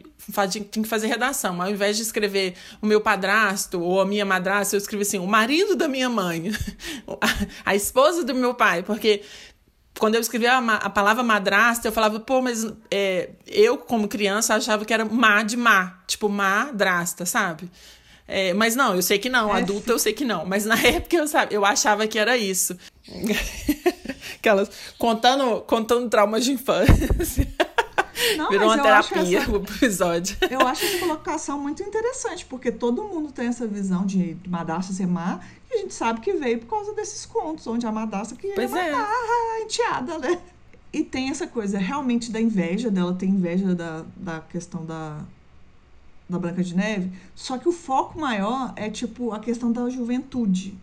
tinha 0.50 0.84
que 0.84 0.90
fazer 0.90 1.08
redação. 1.08 1.62
Ao 1.62 1.70
invés 1.70 1.96
de 1.96 2.04
escrever 2.04 2.54
o 2.82 2.86
meu 2.86 3.00
padrasto 3.00 3.82
ou 3.82 4.02
a 4.02 4.06
minha 4.06 4.26
madrasta, 4.26 4.76
eu 4.76 4.78
escrevi 4.78 5.04
assim, 5.04 5.18
o 5.18 5.26
marido 5.26 5.76
da 5.76 5.88
minha 5.88 6.10
mãe, 6.10 6.52
a 7.66 7.74
esposa 7.74 8.24
do 8.24 8.36
meu 8.36 8.54
pai, 8.54 8.84
porque 8.84 9.24
quando 9.98 10.16
eu 10.16 10.22
escrevia 10.22 10.58
a, 10.58 10.76
a, 10.76 10.90
palavra 10.90 11.24
madrasta, 11.24 11.88
eu 11.88 11.94
falava, 11.94 12.20
pô, 12.20 12.42
mas 12.42 12.66
é, 12.92 13.30
eu, 13.48 13.78
como 13.78 14.10
criança, 14.10 14.54
achava 14.54 14.84
que 14.84 14.94
era 14.94 15.06
má 15.06 15.42
de 15.42 15.56
má, 15.56 16.04
tipo 16.06 16.28
madrasta, 16.28 17.26
sabe? 17.26 17.72
É, 18.28 18.54
mas 18.54 18.76
não, 18.76 18.96
eu 18.96 19.02
sei 19.02 19.18
que 19.18 19.30
não, 19.30 19.56
é. 19.56 19.62
adulta 19.62 19.92
eu 19.92 20.00
sei 20.00 20.12
que 20.12 20.26
não, 20.26 20.46
mas 20.46 20.66
na 20.66 20.76
época 20.86 21.16
eu, 21.16 21.28
sabe, 21.28 21.56
eu 21.56 21.64
achava 21.64 22.06
que 22.06 22.20
era 22.20 22.36
isso. 22.36 22.78
Aquelas 24.38 24.70
contando, 24.98 25.62
contando 25.62 26.10
traumas 26.10 26.44
de 26.44 26.52
infância. 26.52 27.48
Não, 28.38 28.50
Virou 28.50 28.68
uma 28.68 28.82
terapia 28.82 29.40
essa, 29.40 29.52
o 29.52 29.56
episódio. 29.58 30.38
Eu 30.50 30.62
acho 30.62 30.86
essa 30.86 31.00
colocação 31.00 31.60
muito 31.60 31.84
interessante, 31.84 32.46
porque 32.46 32.72
todo 32.72 33.04
mundo 33.04 33.32
tem 33.32 33.48
essa 33.48 33.68
visão 33.68 34.06
de 34.06 34.38
madrasta 34.48 34.94
ser 34.94 35.08
má, 35.08 35.40
e 35.70 35.76
a 35.76 35.78
gente 35.82 35.94
sabe 35.94 36.22
que 36.22 36.34
veio 36.34 36.60
por 36.60 36.68
causa 36.68 36.94
desses 36.94 37.26
contos, 37.26 37.66
onde 37.68 37.86
a 37.86 37.92
madrasta 37.92 38.36
queria 38.36 38.56
pois 38.56 38.74
é. 38.74 38.92
matar 38.92 39.12
é. 39.12 39.58
a 39.58 39.62
enteada, 39.62 40.18
né? 40.20 40.40
E 40.92 41.04
tem 41.04 41.30
essa 41.30 41.46
coisa 41.46 41.78
realmente 41.78 42.32
da 42.32 42.40
inveja 42.40 42.90
dela, 42.90 43.14
tem 43.14 43.30
inveja 43.30 43.76
da, 43.76 44.06
da 44.16 44.40
questão 44.40 44.86
da, 44.86 45.20
da 46.30 46.40
Branca 46.40 46.64
de 46.64 46.76
Neve, 46.76 47.12
só 47.36 47.58
que 47.58 47.68
o 47.68 47.72
foco 47.72 48.18
maior 48.18 48.74
é, 48.76 48.90
tipo, 48.90 49.32
a 49.32 49.40
questão 49.40 49.72
da 49.72 49.90
juventude. 49.90 50.74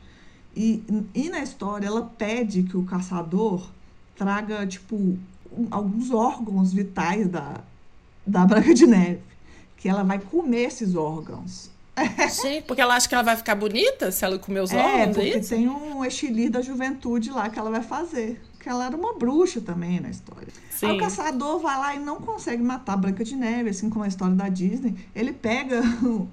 E, 0.55 0.82
e 1.14 1.30
na 1.30 1.43
história, 1.43 1.86
ela 1.86 2.03
pede 2.18 2.62
que 2.62 2.76
o 2.76 2.84
caçador 2.84 3.66
traga, 4.14 4.66
tipo, 4.66 5.18
alguns 5.70 6.11
órgãos 6.11 6.72
vitais 6.72 7.28
da, 7.28 7.61
da 8.26 8.44
Branca 8.44 8.72
de 8.72 8.86
Neve, 8.86 9.20
que 9.76 9.88
ela 9.88 10.03
vai 10.03 10.18
comer 10.18 10.62
esses 10.62 10.94
órgãos. 10.94 11.70
Sim, 12.30 12.62
porque 12.66 12.80
ela 12.80 12.94
acha 12.94 13.07
que 13.07 13.14
ela 13.14 13.22
vai 13.22 13.36
ficar 13.36 13.55
bonita 13.55 14.11
se 14.11 14.24
ela 14.24 14.38
comer 14.38 14.61
os 14.61 14.72
é, 14.72 14.76
órgãos, 14.76 15.18
é 15.18 15.32
porque 15.32 15.40
tem 15.40 15.68
um 15.68 16.05
estilir 16.05 16.50
da 16.50 16.62
juventude 16.62 17.30
lá 17.30 17.50
que 17.50 17.59
ela 17.59 17.70
vai 17.70 17.82
fazer. 17.82 18.40
Que 18.59 18.68
ela 18.68 18.86
era 18.86 18.96
uma 18.96 19.14
bruxa 19.14 19.61
também 19.61 20.00
na 20.00 20.09
história. 20.09 20.48
Sim. 20.70 20.86
Aí 20.86 20.96
o 20.96 21.00
caçador 21.00 21.59
vai 21.59 21.78
lá 21.78 21.94
e 21.94 21.98
não 21.98 22.16
consegue 22.16 22.62
matar 22.62 22.94
a 22.94 22.96
Branca 22.96 23.24
de 23.24 23.36
Neve, 23.36 23.70
assim 23.70 23.90
como 23.90 24.05
a 24.05 24.09
história 24.09 24.34
da 24.34 24.48
Disney. 24.48 24.94
Ele 25.14 25.32
pega 25.32 25.82
um, 26.03 26.28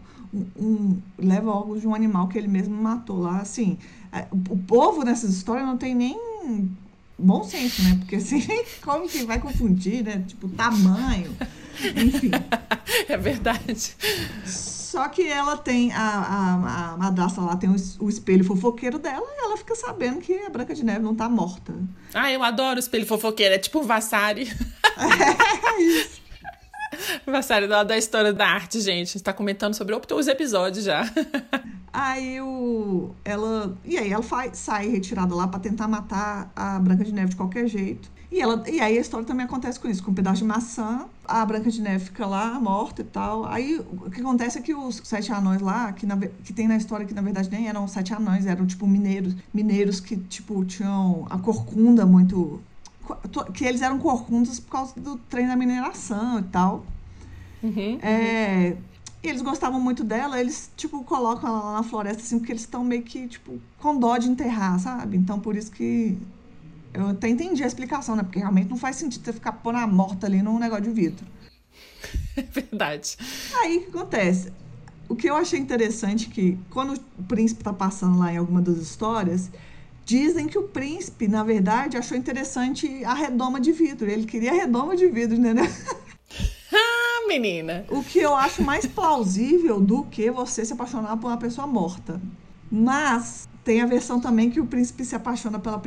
um, 0.58 0.98
leva 1.18 1.52
órgãos 1.52 1.82
de 1.82 1.88
um 1.88 1.96
animal 1.96 2.28
que 2.28 2.38
ele 2.38 2.48
mesmo 2.48 2.76
matou 2.76 3.20
lá, 3.20 3.40
assim. 3.40 3.78
É, 4.14 4.28
o 4.32 4.58
povo 4.58 5.04
nessas 5.04 5.32
histórias 5.32 5.66
não 5.66 5.78
tem 5.78 5.94
nem 5.94 6.18
bom 7.20 7.44
senso, 7.44 7.84
né? 7.84 7.98
Porque 8.00 8.16
assim, 8.16 8.42
como 8.82 9.08
que 9.08 9.24
vai 9.24 9.40
confundir, 9.40 10.04
né? 10.04 10.24
Tipo, 10.28 10.50
tamanho, 10.50 11.36
enfim. 11.96 12.32
É 13.08 13.16
verdade. 13.16 13.96
Só 14.44 15.08
que 15.10 15.28
ela 15.28 15.56
tem, 15.56 15.92
a, 15.92 16.02
a, 16.02 16.94
a 16.94 16.98
madrasta 16.98 17.40
lá 17.40 17.56
tem 17.56 17.70
o, 17.70 17.76
o, 18.00 18.10
espelho 18.10 18.44
fofoqueiro 18.44 18.98
dela 18.98 19.28
e 19.38 19.46
ela 19.46 19.56
fica 19.58 19.76
sabendo 19.76 20.20
que 20.20 20.34
a 20.40 20.50
Branca 20.50 20.74
de 20.74 20.84
Neve 20.84 21.02
não 21.02 21.14
tá 21.14 21.30
morta. 21.30 21.72
Ah, 22.12 22.32
eu 22.32 22.42
adoro 22.44 22.78
o 22.78 22.80
espelho 22.80 23.06
fofoqueiro, 23.06 23.54
é 23.54 23.60
tipo 23.60 23.80
um 23.80 23.84
Vassari. 23.84 24.52
É, 25.00 25.82
isso. 25.82 26.19
Vassari 27.26 27.68
da, 27.68 27.84
da 27.84 27.98
história 27.98 28.34
da 28.34 28.48
arte, 28.48 28.80
gente. 28.80 29.16
está 29.16 29.34
comentando 29.34 29.74
sobre 29.74 29.96
os 29.96 30.28
episódios 30.28 30.86
já. 30.86 31.04
Aí 31.92 32.40
o, 32.40 33.12
ela. 33.26 33.76
E 33.84 33.98
aí 33.98 34.12
ela 34.12 34.22
faz, 34.22 34.58
sai 34.60 34.88
retirada 34.88 35.34
lá 35.34 35.48
para 35.48 35.60
tentar 35.60 35.88
matar 35.88 36.52
a 36.56 36.78
Branca 36.78 37.04
de 37.04 37.12
Neve 37.12 37.32
de 37.32 37.36
qualquer 37.36 37.68
jeito. 37.68 38.12
E, 38.32 38.40
ela, 38.40 38.64
e 38.70 38.80
aí 38.80 38.96
a 38.96 39.02
história 39.02 39.26
também 39.26 39.46
acontece 39.46 39.80
com 39.80 39.88
isso, 39.88 40.04
com 40.04 40.12
um 40.12 40.14
pedaço 40.14 40.38
de 40.38 40.46
maçã, 40.46 41.08
a 41.26 41.44
Branca 41.44 41.72
de 41.72 41.82
Neve 41.82 42.06
fica 42.06 42.28
lá, 42.28 42.60
morta 42.60 43.02
e 43.02 43.06
tal. 43.06 43.46
Aí 43.46 43.80
o 43.80 44.10
que 44.10 44.22
acontece 44.22 44.60
é 44.60 44.62
que 44.62 44.74
os 44.74 45.02
sete 45.04 45.32
anões 45.32 45.62
lá, 45.62 45.92
que, 45.92 46.06
na, 46.06 46.16
que 46.16 46.54
tem 46.54 46.68
na 46.68 46.78
história 46.78 47.08
que 47.08 47.14
na 47.14 47.22
verdade 47.22 47.50
nem 47.50 47.68
eram 47.68 47.88
sete 47.88 48.14
anões, 48.14 48.46
eram 48.46 48.68
tipo 48.68 48.86
mineiros. 48.86 49.36
Mineiros 49.52 50.00
que, 50.00 50.16
tipo, 50.16 50.64
tinham 50.66 51.26
a 51.30 51.40
corcunda 51.40 52.06
muito. 52.06 52.62
Que 53.54 53.66
eles 53.66 53.82
eram 53.82 54.00
corcundas 54.00 54.60
por 54.60 54.72
causa 54.72 55.00
do 55.00 55.18
trem 55.18 55.48
da 55.48 55.56
mineração 55.56 56.40
e 56.40 56.44
tal. 56.44 56.86
Uhum, 57.62 58.00
é, 58.02 58.76
uhum. 58.76 58.90
E 59.22 59.28
eles 59.28 59.42
gostavam 59.42 59.82
muito 59.82 60.02
dela, 60.04 60.40
eles, 60.40 60.72
tipo, 60.78 61.04
colocam 61.04 61.50
ela 61.50 61.60
lá 61.60 61.74
na 61.74 61.84
floresta, 61.84 62.24
assim, 62.24 62.40
porque 62.40 62.54
eles 62.54 62.62
estão 62.62 62.84
meio 62.86 63.04
que, 63.04 63.28
tipo, 63.28 63.60
com 63.78 64.00
dó 64.00 64.18
de 64.18 64.30
enterrar, 64.30 64.80
sabe? 64.80 65.18
Então, 65.18 65.40
por 65.40 65.58
isso 65.58 65.72
que 65.72 66.18
eu 66.94 67.10
até 67.10 67.28
entendi 67.28 67.62
a 67.62 67.68
explicação, 67.68 68.16
né? 68.16 68.24
Porque 68.24 68.40
realmente 68.40 68.70
não 68.70 68.78
faz 68.78 68.96
sentido 68.96 69.26
você 69.26 69.34
ficar 69.34 69.52
pondo 69.52 69.78
a 69.78 69.86
morta 69.86 70.26
ali 70.26 70.42
num 70.42 70.58
negócio 70.58 70.86
de 70.86 70.92
vidro. 70.92 71.26
É 72.38 72.42
verdade. 72.42 73.18
Aí, 73.62 73.80
o 73.80 73.82
que 73.82 73.98
acontece? 73.98 74.54
O 75.10 75.16
que 75.16 75.30
eu 75.30 75.36
achei 75.36 75.60
interessante 75.60 76.30
é 76.30 76.34
que, 76.34 76.58
quando 76.70 76.94
o 76.94 77.24
príncipe 77.24 77.62
tá 77.62 77.74
passando 77.74 78.18
lá 78.18 78.32
em 78.32 78.38
alguma 78.38 78.62
das 78.62 78.78
histórias, 78.78 79.52
dizem 80.10 80.48
que 80.48 80.58
o 80.58 80.64
príncipe, 80.64 81.28
na 81.28 81.44
verdade, 81.44 81.96
achou 81.96 82.18
interessante 82.18 83.06
a 83.06 83.14
redoma 83.14 83.60
de 83.60 83.72
vidro. 83.72 84.10
Ele 84.10 84.26
queria 84.26 84.50
a 84.50 84.56
redoma 84.56 84.96
de 84.96 85.08
vidro, 85.08 85.38
entendeu? 85.38 85.66
menina. 87.28 87.86
O 87.90 88.04
que 88.04 88.18
eu 88.18 88.36
acho 88.36 88.64
mais 88.64 88.88
plausível 88.88 89.80
do 89.80 90.04
que 90.04 90.32
você 90.32 90.66
se 90.66 90.74
apaixonar 90.74 91.16
por 91.18 91.28
uma 91.28 91.38
pessoa 91.38 91.68
morta. 91.68 92.20
Mas 92.72 93.48
tem 93.64 93.82
a 93.82 93.86
versão 93.86 94.20
também 94.20 94.50
que 94.50 94.60
o 94.60 94.66
príncipe 94.66 95.06
se 95.06 95.16
apaixona 95.16 95.60
pela, 95.60 95.80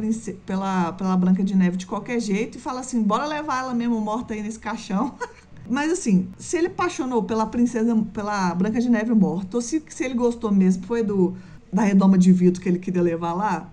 pela, 0.46 0.92
pela 0.92 1.16
Branca 1.16 1.42
de 1.42 1.56
Neve 1.56 1.76
de 1.76 1.86
qualquer 1.86 2.20
jeito 2.20 2.58
e 2.58 2.60
fala 2.60 2.78
assim: 2.78 3.02
bora 3.02 3.26
levar 3.26 3.64
ela 3.64 3.74
mesmo 3.74 4.00
morta 4.00 4.34
aí 4.34 4.42
nesse 4.42 4.58
caixão. 4.58 5.16
Mas 5.68 5.90
assim, 5.90 6.28
se 6.38 6.56
ele 6.56 6.68
apaixonou 6.68 7.24
pela 7.24 7.46
princesa, 7.46 7.94
pela 8.12 8.54
Branca 8.54 8.80
de 8.80 8.88
Neve 8.88 9.12
morta, 9.12 9.56
ou 9.56 9.60
se, 9.60 9.82
se 9.88 10.04
ele 10.04 10.14
gostou 10.14 10.52
mesmo, 10.52 10.86
foi 10.86 11.02
do 11.02 11.36
da 11.72 11.82
redoma 11.82 12.18
de 12.18 12.30
vidro 12.32 12.60
que 12.60 12.68
ele 12.68 12.78
queria 12.78 13.02
levar 13.02 13.32
lá. 13.32 13.68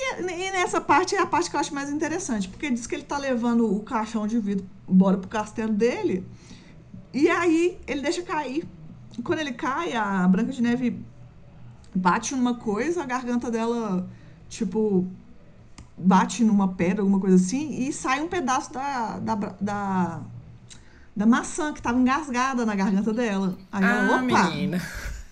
E, 0.00 0.22
e, 0.22 0.50
nessa 0.52 0.80
parte 0.80 1.16
é 1.16 1.20
a 1.20 1.26
parte 1.26 1.50
que 1.50 1.56
eu 1.56 1.60
acho 1.60 1.74
mais 1.74 1.90
interessante, 1.90 2.48
porque 2.48 2.70
diz 2.70 2.86
que 2.86 2.94
ele 2.94 3.02
tá 3.02 3.18
levando 3.18 3.68
o 3.74 3.80
caixão 3.82 4.26
de 4.28 4.38
vidro 4.38 4.64
embora 4.88 5.18
pro 5.18 5.28
castelo 5.28 5.72
dele. 5.72 6.24
E 7.12 7.28
aí 7.28 7.78
ele 7.86 8.00
deixa 8.00 8.22
cair. 8.22 8.64
Quando 9.24 9.40
ele 9.40 9.52
cai, 9.52 9.94
a 9.94 10.26
Branca 10.28 10.52
de 10.52 10.62
Neve 10.62 11.04
bate 11.94 12.34
numa 12.36 12.54
coisa, 12.54 13.02
a 13.02 13.06
garganta 13.06 13.50
dela, 13.50 14.08
tipo, 14.48 15.04
bate 15.96 16.44
numa 16.44 16.68
pedra, 16.68 17.02
alguma 17.02 17.18
coisa 17.18 17.34
assim, 17.34 17.82
e 17.88 17.92
sai 17.92 18.20
um 18.20 18.28
pedaço 18.28 18.72
da, 18.72 19.18
da, 19.18 19.34
da, 19.60 20.20
da 21.16 21.26
maçã 21.26 21.72
que 21.72 21.82
tava 21.82 21.98
engasgada 21.98 22.64
na 22.64 22.76
garganta 22.76 23.12
dela. 23.12 23.58
Aí 23.72 23.82
ela, 23.84 24.14
Ah, 24.14 24.22
opa! 24.22 24.50
menina. 24.50 24.80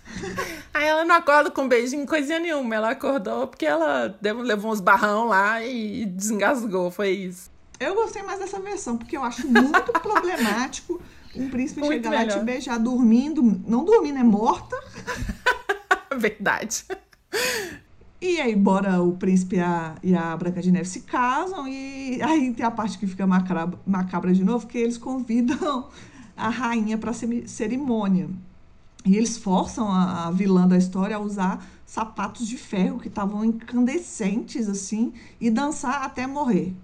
Aí 0.73 0.87
ela 0.87 1.03
não 1.05 1.15
acorda 1.15 1.49
com 1.51 1.63
um 1.63 1.67
beijinho, 1.67 2.05
coisinha 2.05 2.39
nenhuma. 2.39 2.75
Ela 2.75 2.91
acordou 2.91 3.47
porque 3.47 3.65
ela 3.65 4.15
deu- 4.21 4.41
levou 4.41 4.71
uns 4.71 4.79
barrão 4.79 5.25
lá 5.27 5.63
e 5.63 6.05
desengasgou. 6.05 6.89
Foi 6.91 7.09
isso. 7.09 7.49
Eu 7.79 7.93
gostei 7.95 8.23
mais 8.23 8.39
dessa 8.39 8.59
versão, 8.59 8.97
porque 8.97 9.15
eu 9.17 9.23
acho 9.23 9.47
muito 9.47 9.91
problemático 10.01 11.01
um 11.35 11.49
príncipe 11.49 11.81
Muito 11.81 12.03
chegar 12.05 12.09
lá 12.09 12.15
e 12.23 12.27
te 12.27 12.29
melhor. 12.31 12.45
beijar 12.45 12.79
dormindo, 12.79 13.43
não 13.67 13.85
dormindo, 13.85 14.17
é 14.17 14.23
morta. 14.23 14.75
Verdade. 16.17 16.83
E 18.19 18.41
aí, 18.41 18.55
bora 18.55 19.01
o 19.03 19.15
príncipe 19.15 19.57
e 19.57 19.59
a, 19.59 19.95
e 20.01 20.15
a 20.15 20.35
Branca 20.35 20.59
de 20.61 20.71
Neve 20.71 20.89
se 20.89 21.01
casam, 21.01 21.67
e 21.67 22.19
aí 22.23 22.51
tem 22.51 22.65
a 22.65 22.71
parte 22.71 22.97
que 22.97 23.05
fica 23.05 23.27
macabra, 23.27 23.77
macabra 23.85 24.33
de 24.33 24.43
novo, 24.43 24.65
que 24.65 24.77
eles 24.79 24.97
convidam 24.97 25.87
a 26.35 26.49
rainha 26.49 26.97
para 26.97 27.11
cerimônia. 27.45 28.29
E 29.07 29.15
eles 29.15 29.37
forçam 29.37 29.89
a, 29.89 30.27
a 30.27 30.31
vilã 30.31 30.67
da 30.67 30.77
história 30.77 31.15
a 31.15 31.19
usar 31.19 31.65
sapatos 31.85 32.45
de 32.45 32.57
ferro 32.57 32.99
que 32.99 33.07
estavam 33.07 33.45
incandescentes, 33.45 34.67
assim, 34.67 35.13
e 35.39 35.49
dançar 35.49 36.03
até 36.03 36.27
morrer. 36.27 36.75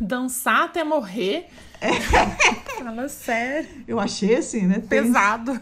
Dançar 0.00 0.64
até 0.64 0.84
morrer. 0.84 1.48
Fala 2.78 3.08
sério. 3.08 3.68
Eu 3.86 4.00
achei 4.00 4.36
assim, 4.36 4.62
né? 4.66 4.80
tem- 4.80 5.02
Pesado. 5.04 5.60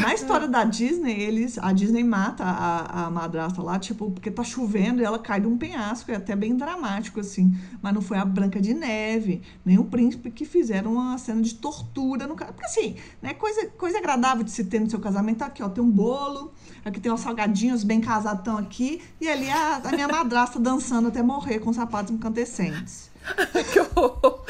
Na 0.00 0.14
história 0.14 0.46
da 0.46 0.62
Disney, 0.62 1.20
eles, 1.20 1.58
a 1.58 1.72
Disney 1.72 2.04
mata 2.04 2.44
a, 2.44 3.06
a 3.06 3.10
madrasta 3.10 3.60
lá, 3.62 3.76
tipo, 3.78 4.10
porque 4.10 4.30
tá 4.30 4.44
chovendo 4.44 5.00
e 5.00 5.04
ela 5.04 5.18
cai 5.18 5.40
de 5.40 5.46
um 5.48 5.58
penhasco, 5.58 6.10
é 6.12 6.16
até 6.16 6.36
bem 6.36 6.56
dramático, 6.56 7.18
assim. 7.18 7.56
Mas 7.82 7.92
não 7.94 8.00
foi 8.00 8.16
a 8.18 8.24
Branca 8.24 8.60
de 8.60 8.74
Neve, 8.74 9.42
nem 9.64 9.78
o 9.78 9.84
príncipe 9.84 10.30
que 10.30 10.44
fizeram 10.44 10.92
uma 10.94 11.18
cena 11.18 11.40
de 11.42 11.54
tortura 11.54 12.26
no 12.28 12.36
cara. 12.36 12.52
Porque 12.52 12.66
assim, 12.66 12.96
né, 13.20 13.34
coisa, 13.34 13.66
coisa 13.76 13.98
agradável 13.98 14.44
de 14.44 14.52
se 14.52 14.64
ter 14.64 14.78
no 14.80 14.88
seu 14.88 15.00
casamento, 15.00 15.42
aqui, 15.42 15.62
ó, 15.64 15.68
tem 15.68 15.82
um 15.82 15.90
bolo, 15.90 16.52
aqui 16.84 17.00
tem 17.00 17.10
uns 17.10 17.20
salgadinhos 17.20 17.82
bem 17.82 18.00
casados 18.00 18.44
tão 18.44 18.56
aqui, 18.56 19.02
e 19.20 19.28
ali 19.28 19.50
a, 19.50 19.80
a 19.84 19.90
minha 19.90 20.06
madrasta 20.08 20.60
dançando 20.60 21.08
até 21.08 21.22
morrer 21.22 21.58
com 21.58 21.72
sapatos 21.72 22.12
incandescentes. 22.12 23.10
que 23.72 23.80
horror. 23.80 24.44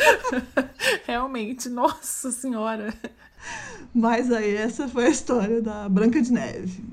Realmente, 1.06 1.68
nossa 1.68 2.30
senhora. 2.30 2.92
Mas 3.94 4.30
aí 4.30 4.54
essa 4.54 4.88
foi 4.88 5.06
a 5.06 5.10
história 5.10 5.62
da 5.62 5.88
Branca 5.88 6.20
de 6.20 6.32
Neve. 6.32 6.84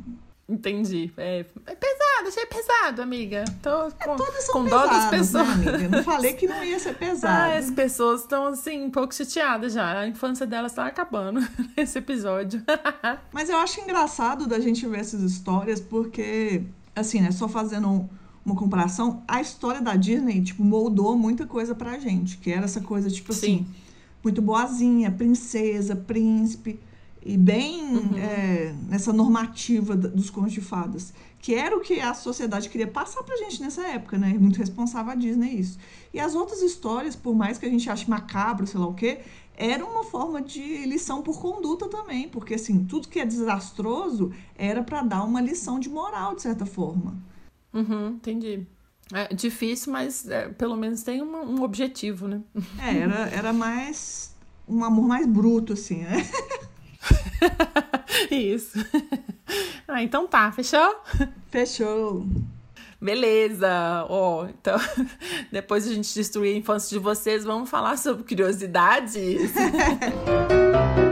Entendi. 0.47 1.11
É, 1.15 1.39
é 1.39 1.75
pesado, 1.75 2.27
achei 2.27 2.45
pesado, 2.45 3.01
amiga. 3.01 3.45
Tô 3.61 3.89
com, 4.03 4.15
Todas 4.17 4.43
são 4.43 4.53
com 4.53 4.65
dó 4.69 4.85
das 4.85 5.09
pesadas, 5.09 5.49
pessoas. 5.49 5.57
né, 5.57 5.73
amiga? 5.73 5.97
Não 5.97 6.03
falei 6.03 6.33
que 6.33 6.47
não 6.47 6.63
ia 6.63 6.77
ser 6.79 6.95
pesado. 6.99 7.53
Ah, 7.53 7.57
as 7.57 7.71
pessoas 7.71 8.21
estão 8.21 8.47
assim, 8.47 8.83
um 8.83 8.91
pouco 8.91 9.15
chateadas 9.15 9.73
já. 9.73 9.99
A 9.99 10.07
infância 10.07 10.45
delas 10.45 10.73
está 10.73 10.85
acabando 10.85 11.39
nesse 11.75 11.97
episódio. 11.97 12.61
Mas 13.31 13.49
eu 13.49 13.57
acho 13.57 13.79
engraçado 13.81 14.45
da 14.45 14.59
gente 14.59 14.85
ver 14.85 14.99
essas 14.99 15.21
histórias, 15.21 15.79
porque, 15.79 16.63
assim, 16.93 17.21
né, 17.21 17.31
só 17.31 17.47
fazendo 17.47 18.09
uma 18.45 18.55
comparação, 18.55 19.23
a 19.27 19.39
história 19.41 19.81
da 19.81 19.95
Disney, 19.95 20.41
tipo, 20.41 20.63
moldou 20.63 21.17
muita 21.17 21.45
coisa 21.45 21.73
pra 21.73 21.97
gente, 21.99 22.37
que 22.37 22.51
era 22.51 22.65
essa 22.65 22.81
coisa, 22.81 23.09
tipo 23.09 23.31
assim, 23.31 23.59
Sim. 23.59 23.65
muito 24.23 24.41
boazinha, 24.41 25.11
princesa, 25.11 25.95
príncipe, 25.95 26.79
e 27.25 27.37
bem 27.37 27.81
é, 28.17 28.75
nessa 28.89 29.13
normativa 29.13 29.95
dos 29.95 30.29
contos 30.29 30.51
de 30.51 30.59
fadas, 30.59 31.13
que 31.39 31.55
era 31.55 31.75
o 31.75 31.79
que 31.79 31.99
a 31.99 32.13
sociedade 32.13 32.67
queria 32.69 32.87
passar 32.87 33.23
pra 33.23 33.37
gente 33.37 33.61
nessa 33.61 33.81
época, 33.87 34.17
né? 34.17 34.35
Muito 34.37 34.57
responsável 34.57 35.13
a 35.13 35.15
Disney 35.15 35.57
isso. 35.57 35.77
E 36.13 36.19
as 36.19 36.35
outras 36.35 36.61
histórias, 36.61 37.15
por 37.15 37.33
mais 37.33 37.57
que 37.57 37.65
a 37.65 37.69
gente 37.69 37.89
ache 37.89 38.09
macabro, 38.09 38.67
sei 38.67 38.79
lá 38.79 38.87
o 38.87 38.93
quê, 38.93 39.19
era 39.55 39.85
uma 39.85 40.03
forma 40.03 40.41
de 40.41 40.85
lição 40.85 41.21
por 41.21 41.39
conduta 41.39 41.87
também, 41.87 42.27
porque 42.27 42.55
assim, 42.55 42.83
tudo 42.83 43.07
que 43.07 43.19
é 43.19 43.25
desastroso 43.25 44.33
era 44.57 44.83
pra 44.83 45.01
dar 45.01 45.23
uma 45.23 45.39
lição 45.39 45.79
de 45.79 45.89
moral, 45.89 46.35
de 46.35 46.41
certa 46.41 46.65
forma. 46.65 47.15
Uhum, 47.73 48.07
entendi. 48.09 48.65
É 49.11 49.33
difícil, 49.33 49.91
mas 49.91 50.27
é, 50.29 50.47
pelo 50.49 50.75
menos 50.75 51.03
tem 51.03 51.21
uma- 51.21 51.41
um 51.41 51.61
objetivo, 51.63 52.27
né? 52.27 52.41
É, 52.79 52.97
era, 52.97 53.15
era 53.29 53.53
mais 53.53 54.35
um 54.67 54.83
amor 54.83 55.05
mais 55.07 55.27
bruto, 55.27 55.73
assim, 55.73 56.03
né? 56.03 56.25
Isso. 58.31 58.79
Ah, 59.87 60.01
então 60.01 60.27
tá, 60.27 60.51
fechou? 60.51 60.95
Fechou. 61.49 62.25
Beleza. 63.01 64.05
Ó, 64.09 64.47
então, 64.47 64.77
depois 65.51 65.83
de 65.83 65.91
a 65.91 65.93
gente 65.95 66.13
destruir 66.13 66.55
a 66.55 66.57
infância 66.57 66.97
de 66.97 67.03
vocês, 67.03 67.43
vamos 67.43 67.69
falar 67.69 67.97
sobre 67.97 68.23
curiosidades. 68.23 69.51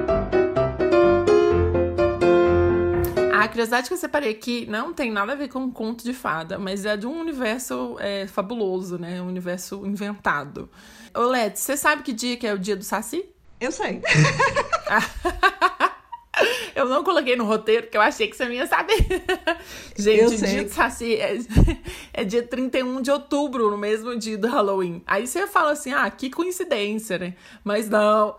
curiosidade 3.52 3.88
que 3.88 3.93
eu 3.93 3.97
separei 3.97 4.32
aqui 4.32 4.66
não 4.66 4.93
tem 4.93 5.12
nada 5.12 5.34
a 5.34 5.36
ver 5.36 5.47
com 5.47 5.60
um 5.60 5.72
conto 5.72 6.04
de 6.04 6.14
fada, 6.14 6.58
mas 6.58 6.86
é 6.86 6.97
de 6.97 7.06
um 7.06 7.20
universo 7.20 7.97
é, 7.99 8.26
fabuloso, 8.26 8.97
né? 8.97 9.22
Um 9.22 9.28
universo 9.28 9.86
inventado. 9.86 10.70
Ô, 11.14 11.22
Led, 11.22 11.60
você 11.60 11.78
sabe 11.78 12.02
que 12.02 12.14
dia 12.14 12.38
que 12.38 12.47
é 12.47 12.54
o 12.54 12.58
dia 12.58 12.76
do 12.76 12.84
Saci? 12.84 13.26
Eu 13.60 13.72
sei. 13.72 14.02
Eu 16.75 16.88
não 16.88 17.03
coloquei 17.03 17.36
no 17.36 17.43
roteiro, 17.43 17.84
porque 17.84 17.97
eu 17.97 18.01
achei 18.01 18.27
que 18.27 18.36
você 18.36 18.45
não 18.45 18.53
ia 18.53 18.65
saber. 18.65 18.95
Gente, 19.97 20.38
dia 20.38 20.63
do 20.63 20.69
Saci 20.69 21.15
é, 21.15 21.38
é 22.13 22.23
dia 22.23 22.43
31 22.43 23.01
de 23.01 23.11
outubro, 23.11 23.69
no 23.69 23.77
mesmo 23.77 24.15
dia 24.17 24.38
do 24.38 24.47
Halloween. 24.47 25.03
Aí 25.05 25.27
você 25.27 25.45
fala 25.45 25.71
assim, 25.71 25.93
ah, 25.93 26.09
que 26.09 26.29
coincidência, 26.29 27.17
né? 27.17 27.36
Mas 27.63 27.89
não. 27.89 28.36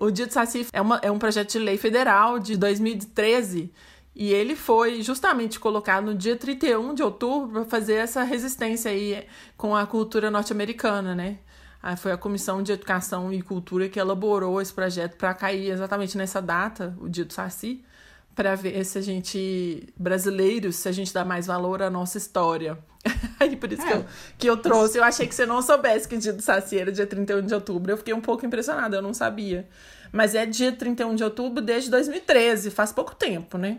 o 0.00 0.10
dia 0.10 0.26
do 0.26 0.32
Saci 0.32 0.66
é, 0.72 0.80
uma, 0.80 0.98
é 1.02 1.10
um 1.10 1.18
projeto 1.18 1.52
de 1.52 1.58
lei 1.58 1.76
federal 1.76 2.38
de 2.38 2.56
2013. 2.56 3.70
E 4.14 4.30
ele 4.32 4.54
foi 4.54 5.02
justamente 5.02 5.58
colocado 5.58 6.04
no 6.04 6.14
dia 6.14 6.36
31 6.36 6.94
de 6.94 7.02
outubro 7.02 7.50
para 7.50 7.64
fazer 7.64 7.94
essa 7.94 8.22
resistência 8.22 8.90
aí 8.90 9.26
com 9.56 9.74
a 9.74 9.86
cultura 9.86 10.30
norte-americana, 10.30 11.14
né? 11.14 11.38
Aí 11.82 11.96
foi 11.96 12.12
a 12.12 12.16
Comissão 12.16 12.62
de 12.62 12.70
Educação 12.72 13.32
e 13.32 13.42
Cultura 13.42 13.88
que 13.88 13.98
elaborou 13.98 14.60
esse 14.60 14.72
projeto 14.72 15.16
para 15.16 15.34
cair 15.34 15.70
exatamente 15.70 16.16
nessa 16.16 16.40
data, 16.40 16.94
o 17.00 17.08
dia 17.08 17.24
do 17.24 17.32
Saci, 17.32 17.84
para 18.36 18.54
ver 18.54 18.84
se 18.84 18.96
a 18.98 19.00
gente, 19.02 19.92
brasileiros, 19.96 20.76
se 20.76 20.88
a 20.88 20.92
gente 20.92 21.12
dá 21.12 21.24
mais 21.24 21.46
valor 21.46 21.82
à 21.82 21.90
nossa 21.90 22.16
história. 22.18 22.78
Aí 23.40 23.56
por 23.56 23.72
isso 23.72 23.82
que, 23.84 23.92
É. 23.92 23.96
eu, 23.96 24.04
que 24.38 24.46
eu 24.50 24.56
trouxe. 24.56 24.96
Eu 24.96 25.02
achei 25.04 25.26
que 25.26 25.34
você 25.34 25.44
não 25.44 25.60
soubesse 25.60 26.06
que 26.08 26.14
o 26.14 26.18
dia 26.18 26.32
do 26.32 26.40
Saci 26.40 26.78
era 26.78 26.92
dia 26.92 27.06
31 27.06 27.44
de 27.44 27.52
outubro. 27.54 27.90
Eu 27.92 27.96
fiquei 27.96 28.14
um 28.14 28.20
pouco 28.20 28.46
impressionada, 28.46 28.96
eu 28.96 29.02
não 29.02 29.12
sabia. 29.12 29.68
Mas 30.12 30.34
é 30.36 30.46
dia 30.46 30.70
31 30.70 31.14
de 31.16 31.24
outubro 31.24 31.60
desde 31.60 31.90
2013, 31.90 32.70
faz 32.70 32.92
pouco 32.92 33.14
tempo, 33.14 33.58
né? 33.58 33.78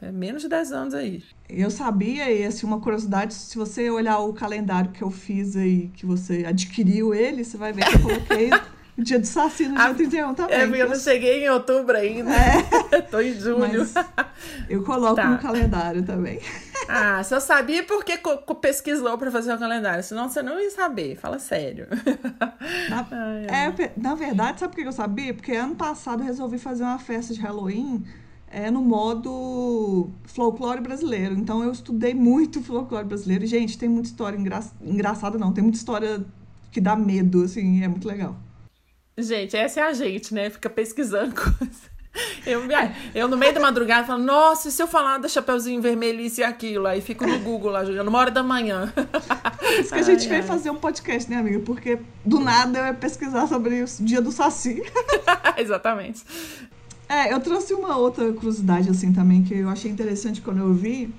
É 0.00 0.12
menos 0.12 0.42
de 0.42 0.48
10 0.48 0.72
anos 0.72 0.94
aí. 0.94 1.22
Eu 1.48 1.70
sabia, 1.70 2.30
e 2.30 2.44
assim, 2.44 2.66
uma 2.66 2.80
curiosidade, 2.80 3.32
se 3.32 3.56
você 3.56 3.88
olhar 3.90 4.18
o 4.18 4.32
calendário 4.34 4.90
que 4.90 5.02
eu 5.02 5.10
fiz 5.10 5.56
aí, 5.56 5.88
que 5.94 6.04
você 6.04 6.44
adquiriu 6.46 7.14
ele, 7.14 7.42
você 7.44 7.56
vai 7.56 7.72
ver 7.72 7.84
que 7.86 7.96
eu 7.96 8.02
coloquei 8.02 8.50
o 8.98 9.02
dia 9.02 9.18
do 9.18 9.26
Saci 9.26 9.66
no 9.66 9.78
Ah, 9.80 9.86
dia 9.86 9.94
31 9.94 10.34
também. 10.34 10.54
É, 10.56 10.66
porque 10.66 10.82
eu 10.82 10.88
não 10.90 10.96
cheguei 10.96 11.44
em 11.44 11.48
outubro 11.48 11.96
ainda. 11.96 12.30
Tô 13.10 13.20
em 13.20 13.32
julho. 13.40 13.88
Eu 14.68 14.82
coloco 14.84 15.16
Tá. 15.16 15.28
no 15.30 15.38
calendário 15.38 16.02
também. 16.02 16.40
Ah, 16.88 17.22
se 17.24 17.34
eu 17.34 17.40
sabia 17.40 17.82
por 17.82 18.04
que 18.04 18.18
co- 18.18 18.38
co- 18.38 18.54
pesquisou 18.54 19.16
pra 19.16 19.30
fazer 19.30 19.54
o 19.54 19.58
calendário, 19.58 20.04
senão 20.04 20.28
você 20.28 20.42
não 20.42 20.60
ia 20.60 20.70
saber, 20.70 21.16
fala 21.16 21.38
sério. 21.38 21.86
Na, 22.90 23.06
Ai, 23.10 23.46
é, 23.80 23.92
na 23.96 24.14
verdade, 24.14 24.60
sabe 24.60 24.74
por 24.74 24.82
que 24.82 24.88
eu 24.88 24.92
sabia? 24.92 25.32
Porque 25.32 25.52
ano 25.52 25.74
passado 25.74 26.20
eu 26.22 26.26
resolvi 26.26 26.58
fazer 26.58 26.82
uma 26.84 26.98
festa 26.98 27.32
de 27.32 27.40
Halloween 27.40 28.04
é, 28.50 28.70
no 28.70 28.82
modo 28.82 30.10
folclore 30.24 30.80
brasileiro. 30.80 31.34
Então 31.34 31.62
eu 31.62 31.72
estudei 31.72 32.14
muito 32.14 32.62
folclore 32.64 33.06
brasileiro. 33.06 33.44
E, 33.44 33.46
gente, 33.46 33.78
tem 33.78 33.88
muita 33.88 34.08
história 34.08 34.36
engra... 34.36 34.60
engraçada, 34.82 35.38
não. 35.38 35.52
Tem 35.52 35.62
muita 35.62 35.78
história 35.78 36.24
que 36.70 36.80
dá 36.80 36.94
medo, 36.96 37.42
assim, 37.42 37.82
é 37.82 37.88
muito 37.88 38.06
legal. 38.06 38.36
Gente, 39.18 39.56
essa 39.56 39.80
é 39.80 39.82
a 39.82 39.92
gente, 39.92 40.34
né? 40.34 40.50
Fica 40.50 40.68
pesquisando 40.68 41.34
coisas. 41.40 41.96
Eu, 42.46 42.62
eu 43.14 43.28
no 43.28 43.36
meio 43.36 43.52
da 43.52 43.60
madrugada 43.60 44.06
falo, 44.06 44.22
nossa, 44.22 44.68
e 44.68 44.72
se 44.72 44.82
eu 44.82 44.86
falar 44.86 45.18
do 45.18 45.28
Chapeuzinho 45.28 45.82
Vermelho, 45.82 46.20
isso 46.20 46.40
e 46.40 46.44
aquilo? 46.44 46.86
Aí 46.86 47.00
fico 47.00 47.26
no 47.26 47.38
Google 47.40 47.70
lá, 47.70 47.84
jogando 47.84 48.08
uma 48.08 48.18
hora 48.18 48.30
da 48.30 48.42
manhã. 48.42 48.92
Por 48.94 49.80
isso 49.80 49.92
que 49.92 49.98
a 49.98 50.02
gente 50.02 50.22
Ai, 50.22 50.28
veio 50.28 50.42
ai. 50.42 50.46
fazer 50.46 50.70
um 50.70 50.76
podcast, 50.76 51.30
né, 51.30 51.36
amiga? 51.36 51.60
Porque 51.60 51.98
do 52.24 52.40
nada 52.40 52.78
eu 52.78 52.84
ia 52.86 52.94
pesquisar 52.94 53.46
sobre 53.46 53.82
o 53.82 53.86
dia 54.00 54.22
do 54.22 54.32
Saci. 54.32 54.82
Exatamente. 55.58 56.24
É, 57.08 57.32
eu 57.32 57.40
trouxe 57.40 57.72
uma 57.72 57.96
outra 57.96 58.32
curiosidade, 58.32 58.90
assim, 58.90 59.12
também, 59.12 59.42
que 59.42 59.54
eu 59.54 59.68
achei 59.68 59.90
interessante 59.90 60.40
quando 60.40 60.58
eu 60.58 60.72
vi. 60.74 61.12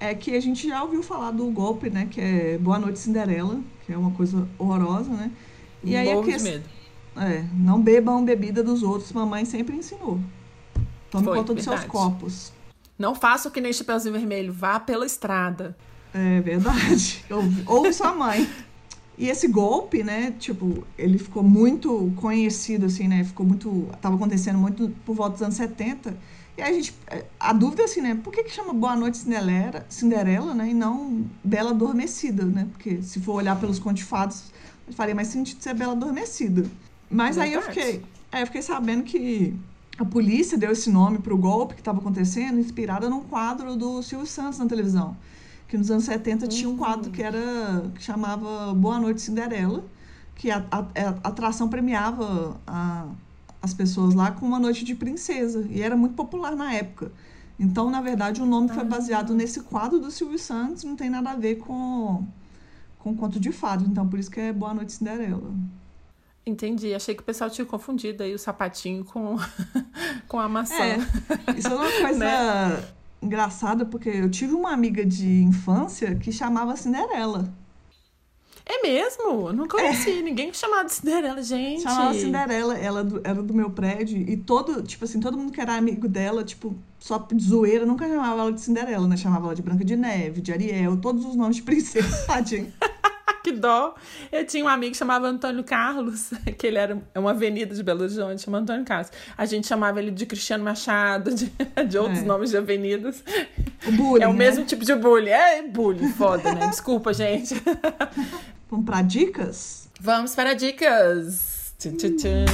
É 0.00 0.14
que 0.14 0.36
a 0.36 0.40
gente 0.40 0.68
já 0.68 0.82
ouviu 0.82 1.02
falar 1.02 1.32
do 1.32 1.46
golpe, 1.46 1.90
né? 1.90 2.06
Que 2.10 2.20
é 2.20 2.58
Boa 2.58 2.78
Noite 2.78 2.98
Cinderela, 2.98 3.60
que 3.84 3.92
é 3.92 3.96
uma 3.96 4.12
coisa 4.12 4.48
horrorosa, 4.56 5.10
né? 5.10 5.30
E 5.82 5.96
aí 5.96 6.10
a 6.10 6.16
de 6.16 6.22
questão. 6.22 6.52
medo. 6.52 6.64
É, 7.16 7.44
não 7.54 7.80
bebam 7.82 8.24
bebida 8.24 8.62
dos 8.62 8.82
outros, 8.82 9.12
mamãe 9.12 9.44
sempre 9.44 9.76
ensinou. 9.76 10.20
Tome 11.10 11.24
Foi, 11.24 11.36
conta 11.38 11.54
dos 11.54 11.64
seus 11.64 11.80
verdade. 11.80 11.90
copos. 11.90 12.52
Não 12.96 13.14
faça 13.14 13.48
o 13.48 13.52
que 13.52 13.60
nem 13.60 13.72
Chapeuzinho 13.72 14.12
Vermelho, 14.14 14.52
vá 14.52 14.78
pela 14.78 15.06
estrada. 15.06 15.76
É 16.14 16.40
verdade. 16.40 17.24
Ou 17.66 17.92
sua 17.92 18.14
mãe. 18.14 18.48
E 19.18 19.28
esse 19.28 19.48
golpe, 19.48 20.04
né, 20.04 20.32
tipo, 20.38 20.86
ele 20.96 21.18
ficou 21.18 21.42
muito 21.42 22.12
conhecido, 22.14 22.86
assim, 22.86 23.08
né, 23.08 23.24
ficou 23.24 23.44
muito, 23.44 23.88
tava 24.00 24.14
acontecendo 24.14 24.56
muito 24.60 24.94
por 25.04 25.16
volta 25.16 25.32
dos 25.32 25.42
anos 25.42 25.56
70, 25.56 26.16
e 26.56 26.62
aí 26.62 26.70
a 26.70 26.74
gente, 26.74 26.94
a 27.40 27.52
dúvida 27.52 27.82
é 27.82 27.84
assim, 27.86 28.00
né, 28.00 28.14
por 28.22 28.32
que 28.32 28.44
que 28.44 28.50
chama 28.50 28.72
Boa 28.72 28.94
Noite 28.94 29.18
Cinderela, 29.18 29.84
Cinderela, 29.88 30.54
né, 30.54 30.68
e 30.70 30.74
não 30.74 31.26
Bela 31.42 31.70
Adormecida, 31.70 32.44
né, 32.44 32.68
porque 32.70 33.02
se 33.02 33.18
for 33.18 33.32
olhar 33.32 33.58
pelos 33.58 33.80
contifados, 33.80 34.52
faria 34.92 35.16
mais 35.16 35.26
sentido 35.26 35.60
ser 35.60 35.74
Bela 35.74 35.94
Adormecida. 35.94 36.64
Mas 37.10 37.38
aí 37.38 37.54
eu 37.54 37.62
fiquei, 37.62 38.00
aí 38.30 38.42
eu 38.42 38.46
fiquei 38.46 38.62
sabendo 38.62 39.02
que 39.02 39.52
a 39.98 40.04
polícia 40.04 40.56
deu 40.56 40.70
esse 40.70 40.90
nome 40.90 41.18
pro 41.18 41.36
golpe 41.36 41.74
que 41.74 41.80
estava 41.80 41.98
acontecendo, 41.98 42.60
inspirada 42.60 43.10
num 43.10 43.24
quadro 43.24 43.74
do 43.74 44.00
Silvio 44.00 44.28
Santos 44.28 44.60
na 44.60 44.66
televisão 44.66 45.16
que 45.68 45.76
nos 45.76 45.90
anos 45.90 46.04
70 46.04 46.44
uhum. 46.44 46.48
tinha 46.48 46.68
um 46.68 46.76
quadro 46.76 47.10
que 47.10 47.22
era 47.22 47.82
que 47.94 48.02
chamava 48.02 48.74
Boa 48.74 48.98
Noite 48.98 49.20
Cinderela, 49.20 49.84
que 50.34 50.50
a, 50.50 50.64
a, 50.70 50.78
a 50.78 51.08
atração 51.28 51.68
premiava 51.68 52.58
a, 52.66 53.06
as 53.60 53.74
pessoas 53.74 54.14
lá 54.14 54.30
com 54.30 54.46
uma 54.46 54.58
noite 54.58 54.84
de 54.84 54.94
princesa 54.94 55.66
e 55.68 55.82
era 55.82 55.96
muito 55.96 56.14
popular 56.14 56.56
na 56.56 56.72
época. 56.72 57.12
Então, 57.60 57.90
na 57.90 58.00
verdade, 58.00 58.40
o 58.40 58.46
nome 58.46 58.68
foi 58.68 58.84
baseado 58.84 59.34
nesse 59.34 59.60
quadro 59.60 59.98
do 59.98 60.10
Silvio 60.10 60.38
Santos, 60.38 60.84
não 60.84 60.96
tem 60.96 61.10
nada 61.10 61.30
a 61.30 61.36
ver 61.36 61.56
com 61.56 62.26
com 62.98 63.14
conto 63.16 63.38
de 63.38 63.52
fado, 63.52 63.84
então 63.84 64.08
por 64.08 64.18
isso 64.18 64.30
que 64.30 64.40
é 64.40 64.52
Boa 64.52 64.74
Noite 64.74 64.92
Cinderela. 64.92 65.54
Entendi. 66.44 66.94
Achei 66.94 67.14
que 67.14 67.22
o 67.22 67.24
pessoal 67.24 67.48
tinha 67.48 67.64
confundido 67.64 68.22
aí 68.22 68.34
o 68.34 68.38
sapatinho 68.38 69.04
com, 69.04 69.36
com 70.26 70.40
a 70.40 70.48
maçã. 70.48 70.74
É, 70.74 70.98
isso 71.56 71.68
é 71.68 71.74
uma 71.74 71.90
coisa 71.90 72.18
né? 72.18 72.84
Engraçado 73.22 73.86
porque 73.86 74.08
eu 74.08 74.30
tive 74.30 74.54
uma 74.54 74.72
amiga 74.72 75.04
de 75.04 75.42
infância 75.42 76.14
que 76.14 76.32
chamava 76.32 76.76
Cinderela. 76.76 77.52
É 78.70 78.82
mesmo? 78.82 79.50
Não 79.50 79.66
conheci 79.66 80.18
é. 80.18 80.22
ninguém 80.22 80.52
chamado 80.52 80.90
Cinderela, 80.90 81.42
gente. 81.42 81.82
Chamava 81.82 82.12
Cinderela, 82.12 82.76
ela 82.76 83.02
do, 83.02 83.20
era 83.24 83.42
do 83.42 83.54
meu 83.54 83.70
prédio 83.70 84.18
e 84.18 84.36
todo, 84.36 84.82
tipo 84.82 85.06
assim, 85.06 85.18
todo 85.18 85.38
mundo 85.38 85.50
que 85.50 85.60
era 85.60 85.74
amigo 85.74 86.06
dela, 86.06 86.44
tipo, 86.44 86.76
só 86.98 87.16
de 87.16 87.42
zoeira, 87.42 87.86
nunca 87.86 88.06
chamava 88.06 88.42
ela 88.42 88.52
de 88.52 88.60
Cinderela, 88.60 89.08
né? 89.08 89.16
Chamava 89.16 89.46
ela 89.46 89.54
de 89.54 89.62
Branca 89.62 89.82
de 89.82 89.96
Neve, 89.96 90.42
de 90.42 90.52
Ariel, 90.52 90.98
todos 90.98 91.24
os 91.24 91.34
nomes 91.34 91.56
de 91.56 91.62
princesa, 91.62 92.14
tadinho. 92.28 92.70
Que 93.48 93.52
dó. 93.52 93.94
Eu 94.30 94.44
tinha 94.46 94.64
um 94.64 94.68
amigo 94.68 94.92
que 94.92 94.98
chamava 94.98 95.26
Antônio 95.26 95.64
Carlos, 95.64 96.30
que 96.58 96.66
ele 96.66 96.78
era 96.78 97.00
uma 97.14 97.30
avenida 97.30 97.74
de 97.74 97.82
Belo 97.82 98.02
Horizonte, 98.02 98.42
chama 98.42 98.58
Antônio 98.58 98.84
Carlos. 98.84 99.10
A 99.36 99.46
gente 99.46 99.66
chamava 99.66 100.00
ele 100.00 100.10
de 100.10 100.26
Cristiano 100.26 100.62
Machado, 100.62 101.32
de, 101.34 101.50
de 101.88 101.98
outros 101.98 102.20
é. 102.20 102.24
nomes 102.24 102.50
de 102.50 102.56
avenidas. 102.56 103.24
O 103.86 103.92
bullying, 103.92 104.24
é 104.24 104.28
o 104.28 104.32
né? 104.32 104.38
mesmo 104.38 104.64
tipo 104.64 104.84
de 104.84 104.94
bullying. 104.94 105.30
É 105.30 105.62
bullying, 105.62 106.12
foda, 106.12 106.54
né? 106.54 106.66
Desculpa, 106.68 107.12
gente. 107.12 107.54
Vamos 108.70 108.84
para 108.84 109.02
dicas? 109.02 109.88
Vamos 110.00 110.34
para 110.34 110.54
dicas. 110.54 111.74
Tchum, 111.78 111.96
tchum, 111.96 112.16
tchum. 112.16 112.44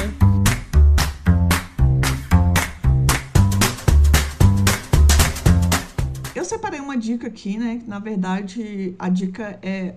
Eu 6.35 6.45
separei 6.45 6.79
uma 6.79 6.97
dica 6.97 7.27
aqui, 7.27 7.59
né? 7.59 7.81
Na 7.87 7.99
verdade, 7.99 8.95
a 8.99 9.09
dica 9.09 9.59
é 9.63 9.95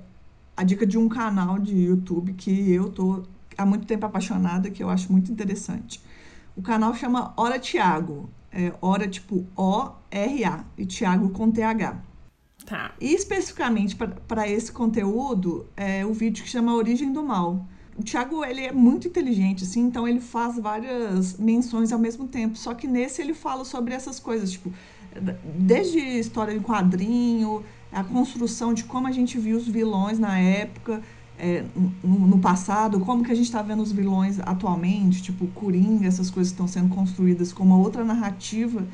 a 0.58 0.64
dica 0.64 0.86
de 0.88 0.98
um 0.98 1.08
canal 1.08 1.60
de 1.60 1.76
YouTube 1.76 2.34
que 2.34 2.72
eu 2.72 2.90
tô 2.90 3.24
há 3.56 3.66
muito 3.66 3.86
tempo 3.86 4.08
apaixonada, 4.08 4.72
que 4.72 4.82
eu 4.82 4.90
acho 4.90 5.12
muito 5.12 5.32
interessante. 5.32 6.02
O 6.56 6.64
canal 6.64 6.96
chama 6.96 7.32
Hora 7.38 7.60
Tiago. 7.60 8.28
É 8.52 8.74
Hora 8.82 9.08
tipo 9.08 9.46
O-R-A 9.56 10.64
e 10.76 10.86
Tiago 10.86 11.30
com 11.30 11.52
T-H. 11.52 12.02
Tá. 12.66 12.92
E 13.00 13.14
especificamente 13.14 13.96
para 13.96 14.50
esse 14.50 14.72
conteúdo, 14.72 15.68
é 15.78 16.04
o 16.06 16.12
vídeo 16.12 16.44
que 16.44 16.50
chama 16.50 16.74
Origem 16.74 17.14
do 17.14 17.24
Mal. 17.24 17.64
O 17.96 18.04
Thiago, 18.04 18.44
ele 18.44 18.62
é 18.62 18.72
muito 18.72 19.08
inteligente, 19.08 19.64
assim, 19.64 19.82
então 19.82 20.08
ele 20.08 20.20
faz 20.20 20.58
várias 20.58 21.38
menções 21.38 21.92
ao 21.92 22.00
mesmo 22.00 22.28
tempo. 22.28 22.58
Só 22.58 22.74
que 22.74 22.88
nesse 22.88 23.22
ele 23.22 23.34
fala 23.34 23.64
sobre 23.64 23.94
essas 23.94 24.20
coisas, 24.20 24.52
tipo, 24.52 24.74
desde 25.56 26.00
história 26.00 26.52
em 26.52 26.60
quadrinho, 26.60 27.64
a 27.92 28.04
construção 28.04 28.74
de 28.74 28.84
como 28.84 29.08
a 29.08 29.12
gente 29.12 29.38
viu 29.38 29.58
os 29.58 29.68
vilões 29.68 30.20
na 30.20 30.38
época, 30.38 31.02
é, 31.40 31.64
no, 32.04 32.28
no, 32.28 32.40
passado, 32.40 33.00
como 33.00 33.24
que 33.24 33.32
a 33.32 33.36
gente 33.36 33.46
está 33.46 33.62
vendo 33.62 33.84
os 33.84 33.92
vilões 33.92 34.40
atualmente, 34.40 35.22
tipo 35.22 35.48
Coringa, 35.48 36.08
essas 36.08 36.30
coisas 36.30 36.52
estão 36.52 36.68
sendo 36.68 36.94
construídas 36.94 37.54
com 37.54 37.64
uma 37.64 37.78
outra 37.78 38.04
narrativa. 38.04 38.86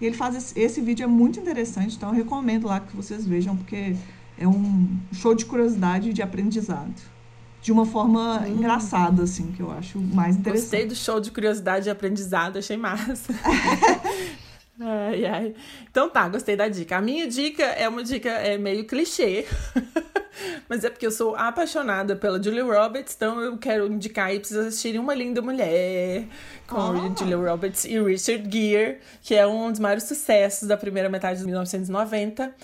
E 0.00 0.06
ele 0.06 0.16
faz 0.16 0.34
esse, 0.34 0.58
esse, 0.58 0.80
vídeo 0.80 1.04
é 1.04 1.06
muito 1.06 1.38
interessante, 1.38 1.96
então 1.96 2.08
eu 2.08 2.14
recomendo 2.14 2.66
lá 2.66 2.80
que 2.80 2.96
vocês 2.96 3.24
vejam, 3.24 3.56
porque 3.56 3.94
é 4.36 4.48
um 4.48 4.88
show 5.12 5.34
de 5.34 5.44
curiosidade 5.44 6.10
e 6.10 6.12
de 6.12 6.22
aprendizado. 6.22 7.12
De 7.60 7.70
uma 7.70 7.86
forma 7.86 8.40
hum. 8.40 8.56
engraçada, 8.56 9.22
assim, 9.22 9.52
que 9.52 9.62
eu 9.62 9.70
acho 9.70 10.00
mais 10.00 10.34
interessante. 10.34 10.70
Gostei 10.70 10.86
do 10.86 10.96
show 10.96 11.20
de 11.20 11.30
curiosidade 11.30 11.86
e 11.88 11.90
aprendizado, 11.90 12.58
achei 12.58 12.76
massa. 12.76 13.32
Ai, 14.80 15.26
ai. 15.26 15.54
Então 15.90 16.08
tá, 16.08 16.28
gostei 16.28 16.56
da 16.56 16.66
dica. 16.68 16.96
A 16.96 17.00
minha 17.00 17.28
dica 17.28 17.62
é 17.62 17.88
uma 17.88 18.02
dica 18.02 18.30
é 18.30 18.56
meio 18.56 18.86
clichê, 18.86 19.46
mas 20.68 20.82
é 20.82 20.90
porque 20.90 21.06
eu 21.06 21.10
sou 21.10 21.36
apaixonada 21.36 22.16
pela 22.16 22.42
Julia 22.42 22.64
Roberts, 22.64 23.14
então 23.14 23.38
eu 23.40 23.58
quero 23.58 23.86
indicar 23.86 24.28
aí 24.28 24.40
pra 24.40 24.48
vocês 24.48 24.66
assistirem 24.66 24.98
Uma 24.98 25.14
Linda 25.14 25.42
Mulher 25.42 26.26
com 26.66 26.76
oh. 26.76 27.16
Julia 27.16 27.36
Roberts 27.36 27.84
e 27.84 28.00
Richard 28.02 28.48
Gere, 28.50 28.98
que 29.22 29.34
é 29.34 29.46
um 29.46 29.70
dos 29.70 29.78
maiores 29.78 30.04
sucessos 30.04 30.66
da 30.66 30.76
primeira 30.76 31.08
metade 31.08 31.40
de 31.40 31.44
1990. 31.44 32.54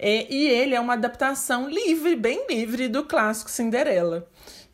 E, 0.00 0.26
e 0.30 0.48
ele 0.48 0.74
é 0.74 0.80
uma 0.80 0.94
adaptação 0.94 1.68
livre, 1.68 2.16
bem 2.16 2.46
livre, 2.48 2.88
do 2.88 3.04
clássico 3.04 3.50
Cinderela 3.50 4.26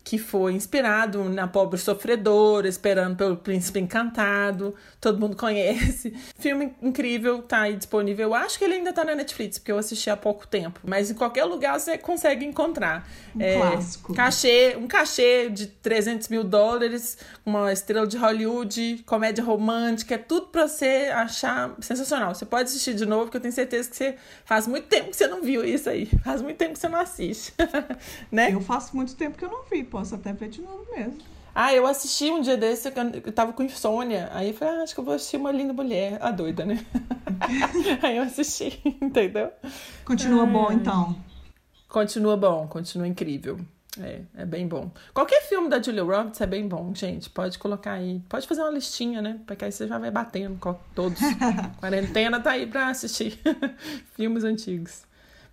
que 0.04 0.18
foi 0.18 0.52
inspirado 0.52 1.24
na 1.30 1.48
pobre 1.48 1.80
sofredora, 1.80 2.68
esperando 2.68 3.16
pelo 3.16 3.38
príncipe 3.38 3.80
encantado. 3.80 4.74
Todo 5.00 5.18
mundo 5.18 5.34
conhece. 5.34 6.14
Filme 6.38 6.74
incrível, 6.82 7.40
tá 7.40 7.62
aí 7.62 7.74
disponível. 7.74 8.28
Eu 8.28 8.34
acho 8.34 8.58
que 8.58 8.64
ele 8.66 8.74
ainda 8.74 8.92
tá 8.92 9.02
na 9.02 9.14
Netflix, 9.14 9.58
porque 9.58 9.72
eu 9.72 9.78
assisti 9.78 10.10
há 10.10 10.16
pouco 10.16 10.46
tempo. 10.46 10.78
Mas 10.84 11.10
em 11.10 11.14
qualquer 11.14 11.44
lugar 11.44 11.80
você 11.80 11.96
consegue 11.96 12.44
encontrar. 12.44 13.08
Um 13.34 13.40
é, 13.40 13.56
clássico. 13.56 14.14
Cachê, 14.14 14.76
um 14.78 14.86
cachê 14.86 15.48
de 15.48 15.68
300 15.68 16.28
mil 16.28 16.44
dólares, 16.44 17.16
uma 17.44 17.72
estrela 17.72 18.06
de 18.06 18.18
Hollywood, 18.18 19.02
comédia 19.06 19.42
romântica, 19.42 20.16
é 20.16 20.18
tudo 20.18 20.48
pra 20.48 20.68
você 20.68 21.10
achar 21.14 21.74
sensacional. 21.80 22.34
Você 22.34 22.44
pode 22.44 22.64
assistir 22.64 22.92
de 22.92 23.06
novo, 23.06 23.24
porque 23.24 23.38
eu 23.38 23.40
tenho 23.40 23.54
certeza 23.54 23.88
que 23.88 23.96
você 23.96 24.16
faz 24.44 24.66
muito 24.66 24.86
tempo 24.86 25.08
que 25.08 25.16
você 25.16 25.26
não 25.26 25.40
viu 25.40 25.64
isso 25.64 25.88
aí. 25.88 26.04
Faz 26.22 26.42
muito 26.42 26.58
tempo 26.58 26.74
que 26.74 26.78
você 26.78 26.88
não 26.90 27.00
assiste. 27.00 27.54
né? 28.30 28.52
Eu 28.52 28.60
faço 28.60 28.94
muito 28.94 29.16
tempo 29.16 29.38
que 29.38 29.44
eu 29.44 29.50
não 29.50 29.64
vi 29.64 29.82
posso 29.94 30.16
até 30.16 30.32
ver 30.32 30.48
de 30.48 30.60
novo 30.60 30.84
mesmo. 30.90 31.18
Ah, 31.54 31.72
eu 31.72 31.86
assisti 31.86 32.24
um 32.24 32.40
dia 32.40 32.56
desse, 32.56 32.92
eu 33.24 33.32
tava 33.32 33.52
com 33.52 33.62
insônia. 33.62 34.28
Aí 34.32 34.48
eu 34.48 34.54
falei, 34.54 34.74
ah, 34.74 34.82
acho 34.82 34.92
que 34.92 34.98
eu 34.98 35.04
vou 35.04 35.14
assistir 35.14 35.36
uma 35.36 35.52
linda 35.52 35.72
mulher. 35.72 36.18
A 36.20 36.32
doida, 36.32 36.64
né? 36.64 36.84
aí 38.02 38.16
eu 38.16 38.24
assisti, 38.24 38.82
entendeu? 39.00 39.52
Continua 40.04 40.46
bom, 40.46 40.72
então. 40.72 41.16
Continua 41.88 42.36
bom, 42.36 42.66
continua 42.66 43.06
incrível. 43.06 43.60
É, 44.00 44.22
é 44.36 44.44
bem 44.44 44.66
bom. 44.66 44.90
Qualquer 45.12 45.42
filme 45.42 45.68
da 45.68 45.80
Julia 45.80 46.02
Roberts 46.02 46.40
é 46.40 46.46
bem 46.46 46.66
bom, 46.66 46.92
gente. 46.92 47.30
Pode 47.30 47.56
colocar 47.56 47.92
aí. 47.92 48.20
Pode 48.28 48.48
fazer 48.48 48.62
uma 48.62 48.72
listinha, 48.72 49.22
né? 49.22 49.38
Porque 49.46 49.64
aí 49.64 49.70
você 49.70 49.86
já 49.86 49.96
vai 49.96 50.10
batendo 50.10 50.58
com 50.58 50.74
todos. 50.92 51.20
Quarentena 51.78 52.40
tá 52.40 52.50
aí 52.50 52.66
pra 52.66 52.88
assistir 52.88 53.38
filmes 54.16 54.42
antigos. 54.42 55.04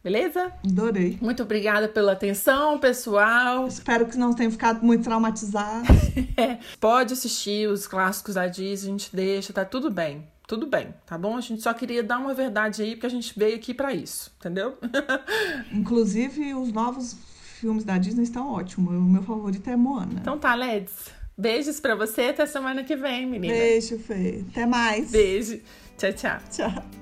Beleza? 0.04 0.52
Adorei. 0.66 1.18
Muito 1.22 1.44
obrigada 1.44 1.88
pela 1.88 2.14
atenção, 2.14 2.80
pessoal. 2.80 3.68
Espero 3.68 4.08
que 4.08 4.18
não 4.18 4.34
tenham 4.34 4.52
ficado 4.52 4.84
muito 4.84 5.04
traumatizado. 5.04 5.88
é. 6.36 6.58
Pode 6.80 7.14
assistir 7.14 7.70
os 7.70 7.86
clássicos 7.86 8.36
da 8.36 8.48
Disney, 8.48 8.90
a 8.90 8.92
gente 8.92 9.16
deixa, 9.16 9.54
tá 9.54 9.64
tudo 9.64 9.92
bem. 9.92 10.28
Tudo 10.48 10.68
bem, 10.68 10.94
tá 11.06 11.18
bom? 11.18 11.38
A 11.38 11.42
gente 11.42 11.62
só 11.62 11.74
queria 11.74 12.04
dar 12.04 12.18
uma 12.18 12.34
verdade 12.34 12.82
aí, 12.82 12.96
porque 12.96 13.06
a 13.06 13.10
gente 13.10 13.38
veio 13.38 13.56
aqui 13.56 13.74
para 13.74 13.94
isso, 13.94 14.34
entendeu? 14.38 14.78
Inclusive, 15.72 16.54
os 16.56 16.74
novos 16.74 17.16
filmes 17.60 17.86
da 17.86 17.98
Disney 17.98 18.24
estão 18.24 18.52
ótimos. 18.52 18.94
O 18.94 19.02
meu 19.02 19.24
favorito 19.24 19.70
é 19.70 19.78
Moana. 19.78 20.20
Então 20.20 20.38
tá, 20.38 20.54
Leds. 20.56 21.22
Beijos 21.38 21.80
para 21.80 21.96
você, 21.96 22.24
até 22.24 22.46
semana 22.46 22.84
que 22.84 22.96
vem, 22.96 23.26
menina. 23.26 23.54
Beijo, 23.54 23.98
Fê. 23.98 24.44
Até 24.50 24.66
mais. 24.66 25.12
Beijo. 25.12 25.62
Tchau, 25.98 26.12
tchau. 26.12 26.40
Tchau. 26.52 27.01